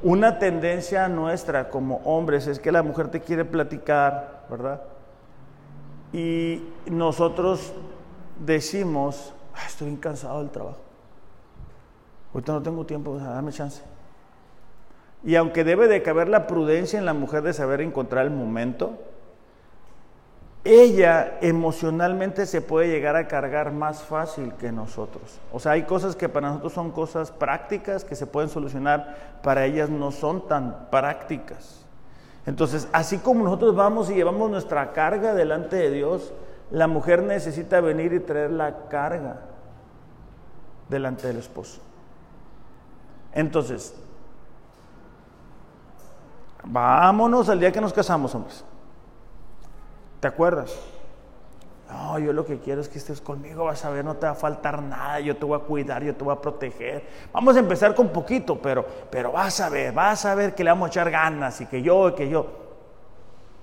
Una 0.03 0.39
tendencia 0.39 1.09
nuestra 1.09 1.69
como 1.69 1.97
hombres 2.05 2.47
es 2.47 2.59
que 2.59 2.71
la 2.71 2.83
mujer 2.83 3.09
te 3.09 3.21
quiere 3.21 3.45
platicar, 3.45 4.47
¿verdad? 4.51 4.83
Y 6.13 6.63
nosotros 6.87 7.73
decimos, 8.45 9.33
estoy 9.67 9.89
bien 9.89 10.01
cansado 10.01 10.41
del 10.41 10.51
trabajo. 10.51 10.81
Ahorita 12.33 12.53
no 12.53 12.63
tengo 12.63 12.87
tiempo, 12.87 13.17
dame 13.17 13.53
chance. 13.53 13.83
Y 15.25 15.35
aunque 15.35 15.65
debe 15.65 15.89
de 15.89 16.03
caber 16.03 16.29
la 16.29 16.47
prudencia 16.47 16.99
en 16.99 17.07
la 17.07 17.15
mujer 17.15 17.43
de 17.43 17.53
saber 17.53 17.81
encontrar 17.81 18.27
el 18.27 18.31
momento, 18.31 18.99
ella 20.67 21.39
emocionalmente 21.41 22.47
se 22.47 22.61
puede 22.61 22.89
llegar 22.89 23.17
a 23.17 23.29
cargar 23.29 23.73
más 23.73 24.03
fácil 24.03 24.53
que 24.55 24.73
nosotros. 24.73 25.39
O 25.53 25.61
sea, 25.61 25.73
hay 25.73 25.83
cosas 25.85 26.17
que 26.17 26.29
para 26.29 26.49
nosotros 26.49 26.73
son 26.73 26.91
cosas 26.91 27.31
prácticas 27.31 28.05
que 28.05 28.15
se 28.15 28.27
pueden 28.27 28.51
solucionar, 28.51 29.39
para 29.43 29.65
ellas 29.65 29.89
no 29.89 30.11
son 30.13 30.47
tan 30.49 30.89
prácticas. 30.91 31.85
Entonces, 32.47 32.89
así 32.93 33.19
como 33.19 33.45
nosotros 33.45 33.75
vamos 33.75 34.11
y 34.11 34.15
llevamos 34.15 34.51
nuestra 34.51 34.93
carga 34.93 35.35
delante 35.35 35.77
de 35.77 35.91
Dios, 35.91 36.33
la 36.71 36.87
mujer 36.87 37.23
necesita 37.23 37.81
venir 37.81 38.13
y 38.13 38.21
traer 38.21 38.51
la 38.51 38.89
carga 38.89 39.41
delante 40.89 41.27
del 41.27 41.39
esposo. 41.39 41.81
Entonces, 43.33 43.95
vámonos 46.65 47.49
al 47.49 47.61
día 47.61 47.73
que 47.73 47.81
nos 47.81 47.93
casamos, 47.93 48.35
hombres. 48.35 48.65
¿Te 50.27 50.31
acuerdas? 50.31 50.77
No, 51.89 52.19
yo 52.19 52.33
lo 52.33 52.45
que 52.45 52.59
quiero 52.59 52.81
es 52.81 52.89
que 52.89 52.99
estés 52.99 53.21
conmigo, 53.21 53.67
vas 53.67 53.85
a 53.85 53.91
ver, 53.91 54.05
no 54.05 54.17
te 54.17 54.27
va 54.27 54.33
a 54.33 54.35
faltar 54.35 54.83
nada, 54.83 55.21
yo 55.21 55.37
te 55.37 55.45
voy 55.45 55.57
a 55.57 55.63
cuidar, 55.63 56.03
yo 56.03 56.17
te 56.17 56.25
voy 56.25 56.35
a 56.35 56.41
proteger. 56.41 57.05
Vamos 57.33 57.55
a 57.55 57.61
empezar 57.61 57.95
con 57.95 58.09
poquito, 58.09 58.61
pero, 58.61 58.85
pero 59.09 59.31
vas 59.31 59.61
a 59.61 59.69
ver, 59.69 59.95
vas 59.95 60.25
a 60.25 60.35
ver 60.35 60.53
que 60.53 60.65
le 60.65 60.71
vamos 60.71 60.89
a 60.89 60.91
echar 60.91 61.13
ganas 61.13 61.61
y 61.61 61.67
que 61.67 61.81
yo, 61.81 62.09
y 62.09 62.15
que 62.15 62.29
yo. 62.29 62.45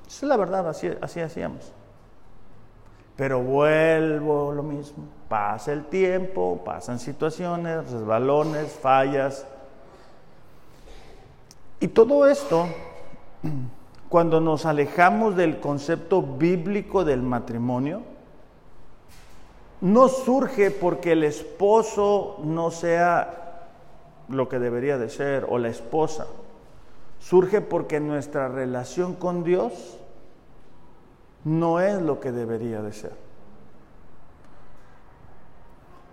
Es 0.08 0.24
la 0.24 0.38
verdad, 0.38 0.70
así, 0.70 0.90
así 1.02 1.20
hacíamos. 1.20 1.74
Pero 3.18 3.42
vuelvo 3.42 4.54
lo 4.54 4.64
mismo. 4.64 5.04
Pasa 5.28 5.74
el 5.74 5.84
tiempo, 5.88 6.62
pasan 6.64 6.98
situaciones, 6.98 7.92
resbalones, 7.92 8.72
fallas. 8.72 9.46
Y 11.82 11.90
todo 11.90 12.26
esto 12.26 12.70
cuando 14.14 14.40
nos 14.40 14.68
alejamos 14.68 15.36
del 15.36 15.60
concepto 15.60 16.22
bíblico 16.22 17.04
del 17.04 17.24
matrimonio, 17.24 18.04
no 19.82 20.08
surge 20.08 20.70
porque 20.70 21.14
el 21.14 21.24
esposo 21.24 22.40
no 22.44 22.70
sea 22.70 23.70
lo 24.30 24.48
que 24.50 24.60
debería 24.60 25.00
de 25.00 25.10
ser 25.10 25.48
o 25.50 25.58
la 25.58 25.70
esposa. 25.70 26.28
Surge 27.20 27.62
porque 27.62 28.00
nuestra 28.00 28.50
relación 28.50 29.16
con 29.16 29.44
Dios 29.44 29.98
no 31.44 31.80
es 31.80 32.00
lo 32.00 32.20
que 32.20 32.32
debería 32.32 32.84
de 32.84 32.94
ser. 32.94 33.14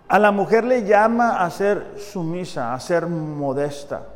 A 0.09 0.18
la 0.18 0.32
mujer 0.32 0.64
le 0.64 0.84
llama 0.84 1.44
a 1.44 1.51
ser 1.51 1.96
sumisa, 1.98 2.72
a 2.72 2.80
ser 2.80 3.07
modesta. 3.07 4.07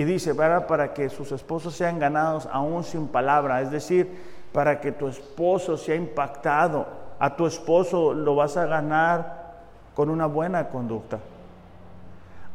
Y 0.00 0.04
dice, 0.04 0.34
para, 0.34 0.66
para 0.66 0.94
que 0.94 1.10
sus 1.10 1.30
esposos 1.30 1.74
sean 1.74 1.98
ganados 1.98 2.48
aún 2.50 2.84
sin 2.84 3.06
palabra, 3.08 3.60
es 3.60 3.70
decir, 3.70 4.08
para 4.50 4.80
que 4.80 4.92
tu 4.92 5.08
esposo 5.08 5.76
sea 5.76 5.94
impactado, 5.94 6.86
a 7.18 7.36
tu 7.36 7.44
esposo 7.44 8.14
lo 8.14 8.34
vas 8.34 8.56
a 8.56 8.64
ganar 8.64 9.60
con 9.94 10.08
una 10.08 10.24
buena 10.24 10.70
conducta. 10.70 11.18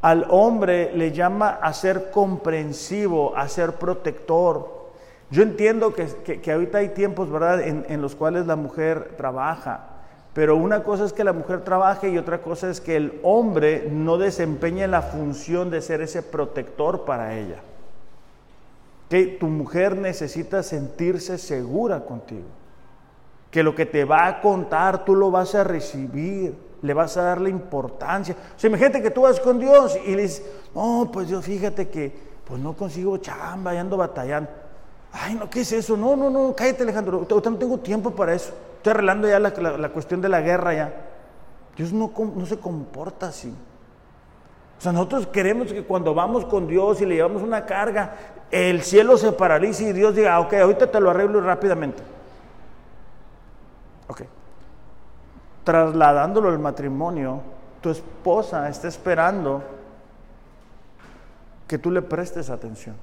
Al 0.01 0.25
hombre 0.31 0.91
le 0.95 1.11
llama 1.11 1.59
a 1.61 1.71
ser 1.73 2.09
comprensivo, 2.09 3.37
a 3.37 3.47
ser 3.47 3.73
protector. 3.73 4.87
Yo 5.29 5.43
entiendo 5.43 5.93
que, 5.93 6.07
que, 6.41 6.51
ahorita 6.51 6.79
hay 6.79 6.89
tiempos, 6.89 7.29
¿verdad?, 7.29 7.61
en, 7.61 7.85
en 7.89 8.01
los 8.01 8.15
cuales 8.15 8.47
la 8.47 8.55
mujer 8.55 9.13
trabaja, 9.17 9.94
pero 10.36 10.57
una 10.57 10.83
cosa 10.83 11.05
es 11.05 11.13
que 11.13 11.23
la 11.23 11.31
mujer 11.31 11.63
trabaje 11.63 12.09
y 12.09 12.17
otra 12.17 12.41
cosa 12.41 12.69
es 12.69 12.81
que 12.81 12.97
el 12.97 13.21
hombre 13.23 13.88
no 13.89 14.17
desempeñe 14.17 14.86
la 14.86 15.01
función 15.01 15.69
de 15.69 15.81
ser 15.81 16.01
ese 16.01 16.21
protector 16.21 17.05
para 17.05 17.38
ella. 17.38 17.61
Que 19.07 19.27
tu 19.27 19.47
mujer 19.47 19.95
necesita 19.95 20.61
sentirse 20.61 21.38
segura 21.38 22.03
contigo. 22.03 22.49
Que 23.49 23.63
lo 23.63 23.75
que 23.75 23.86
te 23.86 24.03
va 24.03 24.27
a 24.27 24.41
contar 24.41 25.05
tú 25.05 25.15
lo 25.15 25.31
vas 25.31 25.55
a 25.55 25.63
recibir, 25.63 26.53
le 26.81 26.93
vas 26.93 27.15
a 27.15 27.21
dar 27.21 27.39
la 27.39 27.47
importancia. 27.47 28.36
O 28.57 28.59
sea, 28.59 28.67
imagínate 28.67 29.01
que 29.01 29.11
tú 29.11 29.21
vas 29.21 29.39
con 29.39 29.57
Dios 29.57 29.97
y 30.05 30.17
le 30.17 30.23
dices, 30.23 30.45
no, 30.75 31.09
pues 31.13 31.29
yo 31.29 31.41
fíjate 31.41 31.88
que 31.88 32.13
pues 32.45 32.59
no 32.59 32.73
consigo 32.73 33.15
chamba 33.19 33.73
y 33.73 33.77
ando 33.77 33.95
batallando. 33.95 34.49
Ay, 35.13 35.36
no, 35.36 35.49
¿qué 35.49 35.61
es 35.61 35.71
eso? 35.71 35.95
No, 35.95 36.17
no, 36.17 36.29
no, 36.29 36.53
cállate 36.53 36.83
Alejandro, 36.83 37.25
no 37.29 37.41
tengo 37.41 37.77
tiempo 37.77 38.11
para 38.11 38.33
eso. 38.33 38.51
Estoy 38.86 38.97
arreglando 38.97 39.27
ya 39.27 39.39
la, 39.39 39.89
cuestión 39.89 40.21
de 40.21 40.29
la 40.29 40.41
guerra 40.41 40.71
ya. 40.75 40.93
Dios 41.75 41.91
no, 41.91 42.13
no 42.36 42.45
se 42.45 42.59
comporta 42.59 43.29
así. 43.29 43.51
O 44.77 44.79
sea, 44.79 44.91
nosotros 44.91 45.25
queremos 45.25 45.73
que 45.73 45.83
cuando 45.83 46.13
vamos 46.13 46.45
con 46.45 46.67
Dios 46.67 47.01
y 47.01 47.07
le 47.07 47.15
llevamos 47.15 47.41
una 47.41 47.65
carga, 47.65 48.13
el 48.51 48.83
cielo 48.83 49.17
se 49.17 49.31
paralice 49.31 49.86
y 49.86 49.91
Dios 49.91 50.13
diga, 50.13 50.36
ah, 50.36 50.39
ok, 50.41 50.53
ahorita 50.53 50.91
te 50.91 50.99
lo 50.99 51.09
arreglo 51.09 51.41
rápidamente. 51.41 52.03
Ok. 54.07 54.21
Trasladándolo 55.63 56.49
al 56.49 56.59
matrimonio, 56.59 57.41
tu 57.81 57.89
esposa 57.89 58.69
está 58.69 58.88
esperando 58.88 59.63
que 61.67 61.79
tú 61.79 61.89
le 61.89 62.03
prestes 62.03 62.51
atención. 62.51 62.95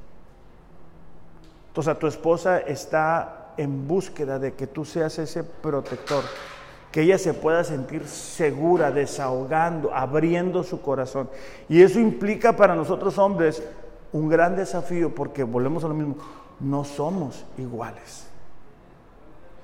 Entonces, 1.70 1.98
tu 1.98 2.06
esposa 2.06 2.60
está 2.60 3.41
en 3.56 3.86
búsqueda 3.86 4.38
de 4.38 4.54
que 4.54 4.66
tú 4.66 4.84
seas 4.84 5.18
ese 5.18 5.44
protector, 5.44 6.24
que 6.90 7.02
ella 7.02 7.18
se 7.18 7.34
pueda 7.34 7.64
sentir 7.64 8.06
segura, 8.06 8.90
desahogando, 8.90 9.94
abriendo 9.94 10.62
su 10.62 10.80
corazón. 10.82 11.28
Y 11.68 11.82
eso 11.82 11.98
implica 11.98 12.56
para 12.56 12.74
nosotros 12.74 13.18
hombres 13.18 13.62
un 14.12 14.28
gran 14.28 14.56
desafío 14.56 15.14
porque 15.14 15.42
volvemos 15.42 15.84
a 15.84 15.88
lo 15.88 15.94
mismo, 15.94 16.16
no 16.60 16.84
somos 16.84 17.44
iguales. 17.58 18.28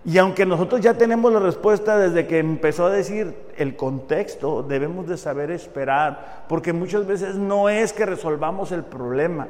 Y 0.05 0.17
aunque 0.17 0.47
nosotros 0.47 0.81
ya 0.81 0.95
tenemos 0.95 1.33
la 1.33 1.41
respuesta 1.41 1.99
desde 1.99 2.27
que 2.27 2.39
empezó 2.39 2.87
a 2.87 2.91
decir 2.91 3.37
el 3.57 3.77
contexto, 3.77 4.63
debemos 4.63 5.07
de 5.07 5.19
saber 5.19 5.51
esperar, 5.51 6.47
porque 6.49 6.73
muchas 6.73 7.07
veces 7.07 7.35
no 7.35 7.69
es 7.69 7.93
que 7.93 8.07
resolvamos 8.07 8.73
el 8.73 8.85
problema, 8.85 9.49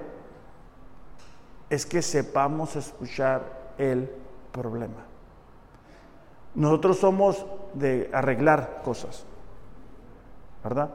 es 1.70 1.86
que 1.86 2.02
sepamos 2.02 2.74
escuchar 2.74 3.42
el 3.78 4.10
problema. 4.60 5.04
Nosotros 6.54 6.98
somos 6.98 7.46
de 7.74 8.10
arreglar 8.12 8.80
cosas, 8.84 9.24
¿verdad? 10.64 10.90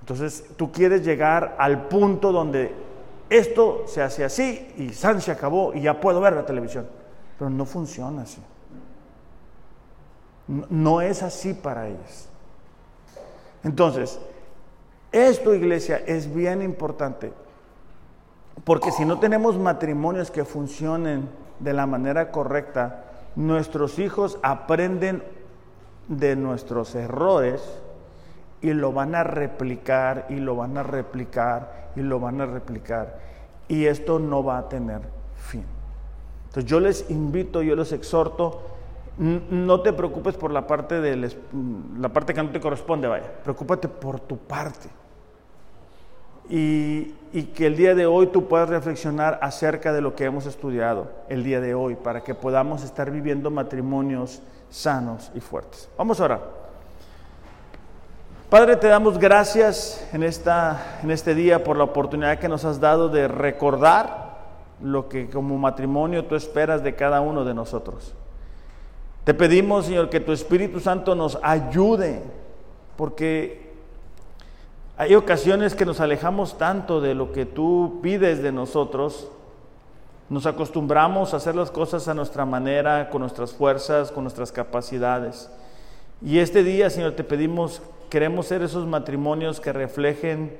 Entonces 0.00 0.44
tú 0.56 0.72
quieres 0.72 1.04
llegar 1.04 1.56
al 1.58 1.88
punto 1.88 2.32
donde 2.32 2.74
esto 3.28 3.84
se 3.86 4.02
hace 4.02 4.24
así 4.24 4.72
y 4.76 4.90
San 4.90 5.20
se 5.20 5.32
acabó 5.32 5.74
y 5.74 5.82
ya 5.82 6.00
puedo 6.00 6.20
ver 6.20 6.34
la 6.34 6.46
televisión. 6.46 6.86
Pero 7.38 7.50
no 7.50 7.64
funciona 7.64 8.22
así. 8.22 8.40
No, 10.46 11.00
es 11.00 11.22
así 11.22 11.54
para 11.54 11.88
ellos. 11.88 12.28
Entonces, 13.62 14.20
esto 15.10 15.54
iglesia 15.54 16.02
es 16.06 16.32
bien 16.32 16.60
importante. 16.60 17.32
Porque 18.62 18.92
si 18.92 19.04
no 19.04 19.18
tenemos 19.18 19.58
matrimonios 19.58 20.30
que 20.30 20.44
funcionen 20.44 21.28
de 21.60 21.72
la 21.72 21.86
manera 21.86 22.30
correcta, 22.30 23.04
nuestros 23.36 23.98
hijos 23.98 24.38
aprenden 24.42 25.22
de 26.08 26.36
nuestros 26.36 26.94
errores 26.94 27.62
y 28.60 28.72
lo 28.72 28.92
van 28.92 29.14
a 29.14 29.24
replicar 29.24 30.26
y 30.28 30.36
lo 30.36 30.56
van 30.56 30.78
a 30.78 30.82
replicar 30.82 31.90
y 31.96 32.00
lo 32.00 32.20
van 32.20 32.40
a 32.40 32.46
replicar. 32.46 33.18
Y 33.68 33.86
esto 33.86 34.18
no 34.18 34.44
va 34.44 34.58
a 34.58 34.68
tener 34.68 35.00
fin. 35.36 35.64
Entonces 36.46 36.70
yo 36.70 36.80
les 36.80 37.10
invito, 37.10 37.62
yo 37.62 37.76
les 37.76 37.92
exhorto, 37.92 38.62
no 39.18 39.80
te 39.80 39.92
preocupes 39.92 40.36
por 40.36 40.50
la 40.50 40.66
parte, 40.66 41.00
de 41.00 41.30
la 41.98 42.08
parte 42.08 42.34
que 42.34 42.42
no 42.42 42.50
te 42.50 42.60
corresponde, 42.60 43.06
vaya, 43.06 43.30
preocúpate 43.42 43.88
por 43.88 44.20
tu 44.20 44.38
parte. 44.38 44.88
Y, 46.48 47.14
que 47.54 47.66
el 47.66 47.76
día 47.76 47.96
de 47.96 48.06
hoy 48.06 48.28
tú 48.28 48.46
puedas 48.46 48.68
reflexionar 48.68 49.40
acerca 49.42 49.92
de 49.92 50.00
lo 50.00 50.14
que 50.14 50.24
hemos 50.24 50.46
estudiado 50.46 51.10
el 51.28 51.42
día 51.42 51.60
de 51.60 51.74
hoy 51.74 51.96
para 51.96 52.22
que 52.22 52.32
podamos 52.32 52.84
estar 52.84 53.10
viviendo 53.10 53.50
matrimonios 53.50 54.40
sanos 54.70 55.32
y 55.34 55.40
fuertes. 55.40 55.88
Vamos 55.98 56.20
a. 56.20 56.40
Padre, 58.48 58.76
te 58.76 58.86
damos 58.86 59.18
gracias 59.18 60.06
en, 60.12 60.22
esta, 60.22 61.00
en 61.02 61.10
este 61.10 61.34
día 61.34 61.64
por 61.64 61.76
la 61.76 61.84
oportunidad 61.84 62.38
que 62.38 62.48
nos 62.48 62.64
has 62.64 62.78
dado 62.78 63.08
de 63.08 63.26
recordar 63.26 64.38
lo 64.80 65.08
que 65.08 65.28
como 65.28 65.58
matrimonio 65.58 66.26
tú 66.26 66.36
esperas 66.36 66.84
de 66.84 66.94
cada 66.94 67.20
uno 67.20 67.44
de 67.44 67.54
nosotros. 67.54 68.14
Te 69.24 69.32
pedimos, 69.32 69.86
Señor, 69.86 70.10
que 70.10 70.20
tu 70.20 70.32
Espíritu 70.32 70.80
Santo 70.80 71.14
nos 71.14 71.38
ayude, 71.42 72.22
porque 72.96 73.63
hay 74.96 75.14
ocasiones 75.14 75.74
que 75.74 75.86
nos 75.86 76.00
alejamos 76.00 76.56
tanto 76.58 77.00
de 77.00 77.14
lo 77.14 77.32
que 77.32 77.46
tú 77.46 78.00
pides 78.02 78.42
de 78.42 78.52
nosotros, 78.52 79.28
nos 80.28 80.46
acostumbramos 80.46 81.34
a 81.34 81.38
hacer 81.38 81.54
las 81.54 81.70
cosas 81.70 82.08
a 82.08 82.14
nuestra 82.14 82.44
manera, 82.44 83.10
con 83.10 83.20
nuestras 83.20 83.52
fuerzas, 83.52 84.10
con 84.10 84.24
nuestras 84.24 84.52
capacidades. 84.52 85.50
Y 86.22 86.38
este 86.38 86.62
día, 86.62 86.88
Señor, 86.90 87.12
te 87.12 87.24
pedimos 87.24 87.82
Queremos 88.14 88.46
ser 88.46 88.62
esos 88.62 88.86
matrimonios 88.86 89.58
que 89.58 89.72
reflejen 89.72 90.56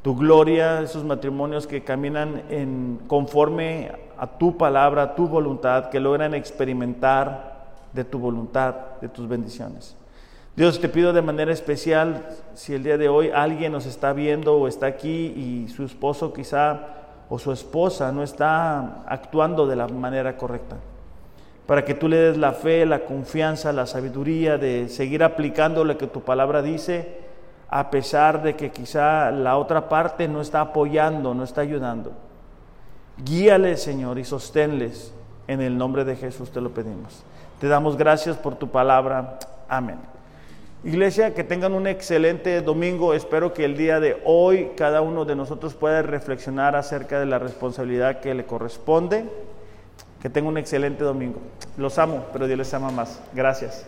tu 0.00 0.16
gloria, 0.16 0.80
esos 0.80 1.04
matrimonios 1.04 1.66
que 1.66 1.84
caminan 1.84 2.42
en, 2.48 3.00
conforme 3.06 3.92
a 4.16 4.26
tu 4.26 4.56
palabra, 4.56 5.02
a 5.02 5.14
tu 5.14 5.28
voluntad, 5.28 5.90
que 5.90 6.00
logran 6.00 6.32
experimentar 6.32 7.66
de 7.92 8.02
tu 8.04 8.18
voluntad, 8.18 8.74
de 9.02 9.10
tus 9.10 9.28
bendiciones. 9.28 9.94
Dios, 10.56 10.80
te 10.80 10.88
pido 10.88 11.12
de 11.12 11.22
manera 11.22 11.52
especial, 11.52 12.26
si 12.54 12.74
el 12.74 12.84
día 12.84 12.96
de 12.96 13.08
hoy 13.08 13.30
alguien 13.34 13.72
nos 13.72 13.86
está 13.86 14.12
viendo 14.12 14.54
o 14.56 14.68
está 14.68 14.86
aquí 14.86 15.08
y 15.10 15.68
su 15.68 15.84
esposo 15.84 16.32
quizá 16.32 16.80
o 17.28 17.38
su 17.38 17.50
esposa 17.50 18.12
no 18.12 18.22
está 18.22 19.02
actuando 19.06 19.66
de 19.66 19.76
la 19.76 19.88
manera 19.88 20.36
correcta 20.36 20.76
para 21.66 21.84
que 21.84 21.94
tú 21.94 22.08
le 22.08 22.16
des 22.16 22.36
la 22.36 22.52
fe, 22.52 22.84
la 22.84 23.00
confianza, 23.00 23.72
la 23.72 23.86
sabiduría 23.86 24.58
de 24.58 24.88
seguir 24.88 25.22
aplicando 25.22 25.84
lo 25.84 25.96
que 25.96 26.06
tu 26.06 26.20
palabra 26.20 26.60
dice, 26.60 27.22
a 27.70 27.90
pesar 27.90 28.42
de 28.42 28.54
que 28.54 28.70
quizá 28.70 29.30
la 29.30 29.56
otra 29.56 29.88
parte 29.88 30.28
no 30.28 30.40
está 30.40 30.60
apoyando, 30.60 31.34
no 31.34 31.42
está 31.42 31.62
ayudando. 31.62 32.12
Guíales, 33.24 33.82
Señor, 33.82 34.18
y 34.18 34.24
sosténles. 34.24 35.12
En 35.46 35.60
el 35.60 35.76
nombre 35.76 36.04
de 36.04 36.16
Jesús 36.16 36.50
te 36.50 36.60
lo 36.60 36.70
pedimos. 36.70 37.22
Te 37.60 37.68
damos 37.68 37.98
gracias 37.98 38.36
por 38.36 38.56
tu 38.56 38.68
palabra. 38.68 39.38
Amén. 39.68 40.13
Iglesia, 40.84 41.32
que 41.32 41.44
tengan 41.44 41.72
un 41.72 41.86
excelente 41.86 42.60
domingo. 42.60 43.14
Espero 43.14 43.54
que 43.54 43.64
el 43.64 43.74
día 43.74 44.00
de 44.00 44.20
hoy 44.26 44.72
cada 44.76 45.00
uno 45.00 45.24
de 45.24 45.34
nosotros 45.34 45.72
pueda 45.72 46.02
reflexionar 46.02 46.76
acerca 46.76 47.18
de 47.18 47.24
la 47.24 47.38
responsabilidad 47.38 48.20
que 48.20 48.34
le 48.34 48.44
corresponde. 48.44 49.24
Que 50.20 50.28
tenga 50.28 50.48
un 50.48 50.58
excelente 50.58 51.02
domingo. 51.02 51.40
Los 51.78 51.98
amo, 51.98 52.26
pero 52.34 52.46
Dios 52.46 52.58
les 52.58 52.74
ama 52.74 52.90
más. 52.90 53.20
Gracias. 53.32 53.86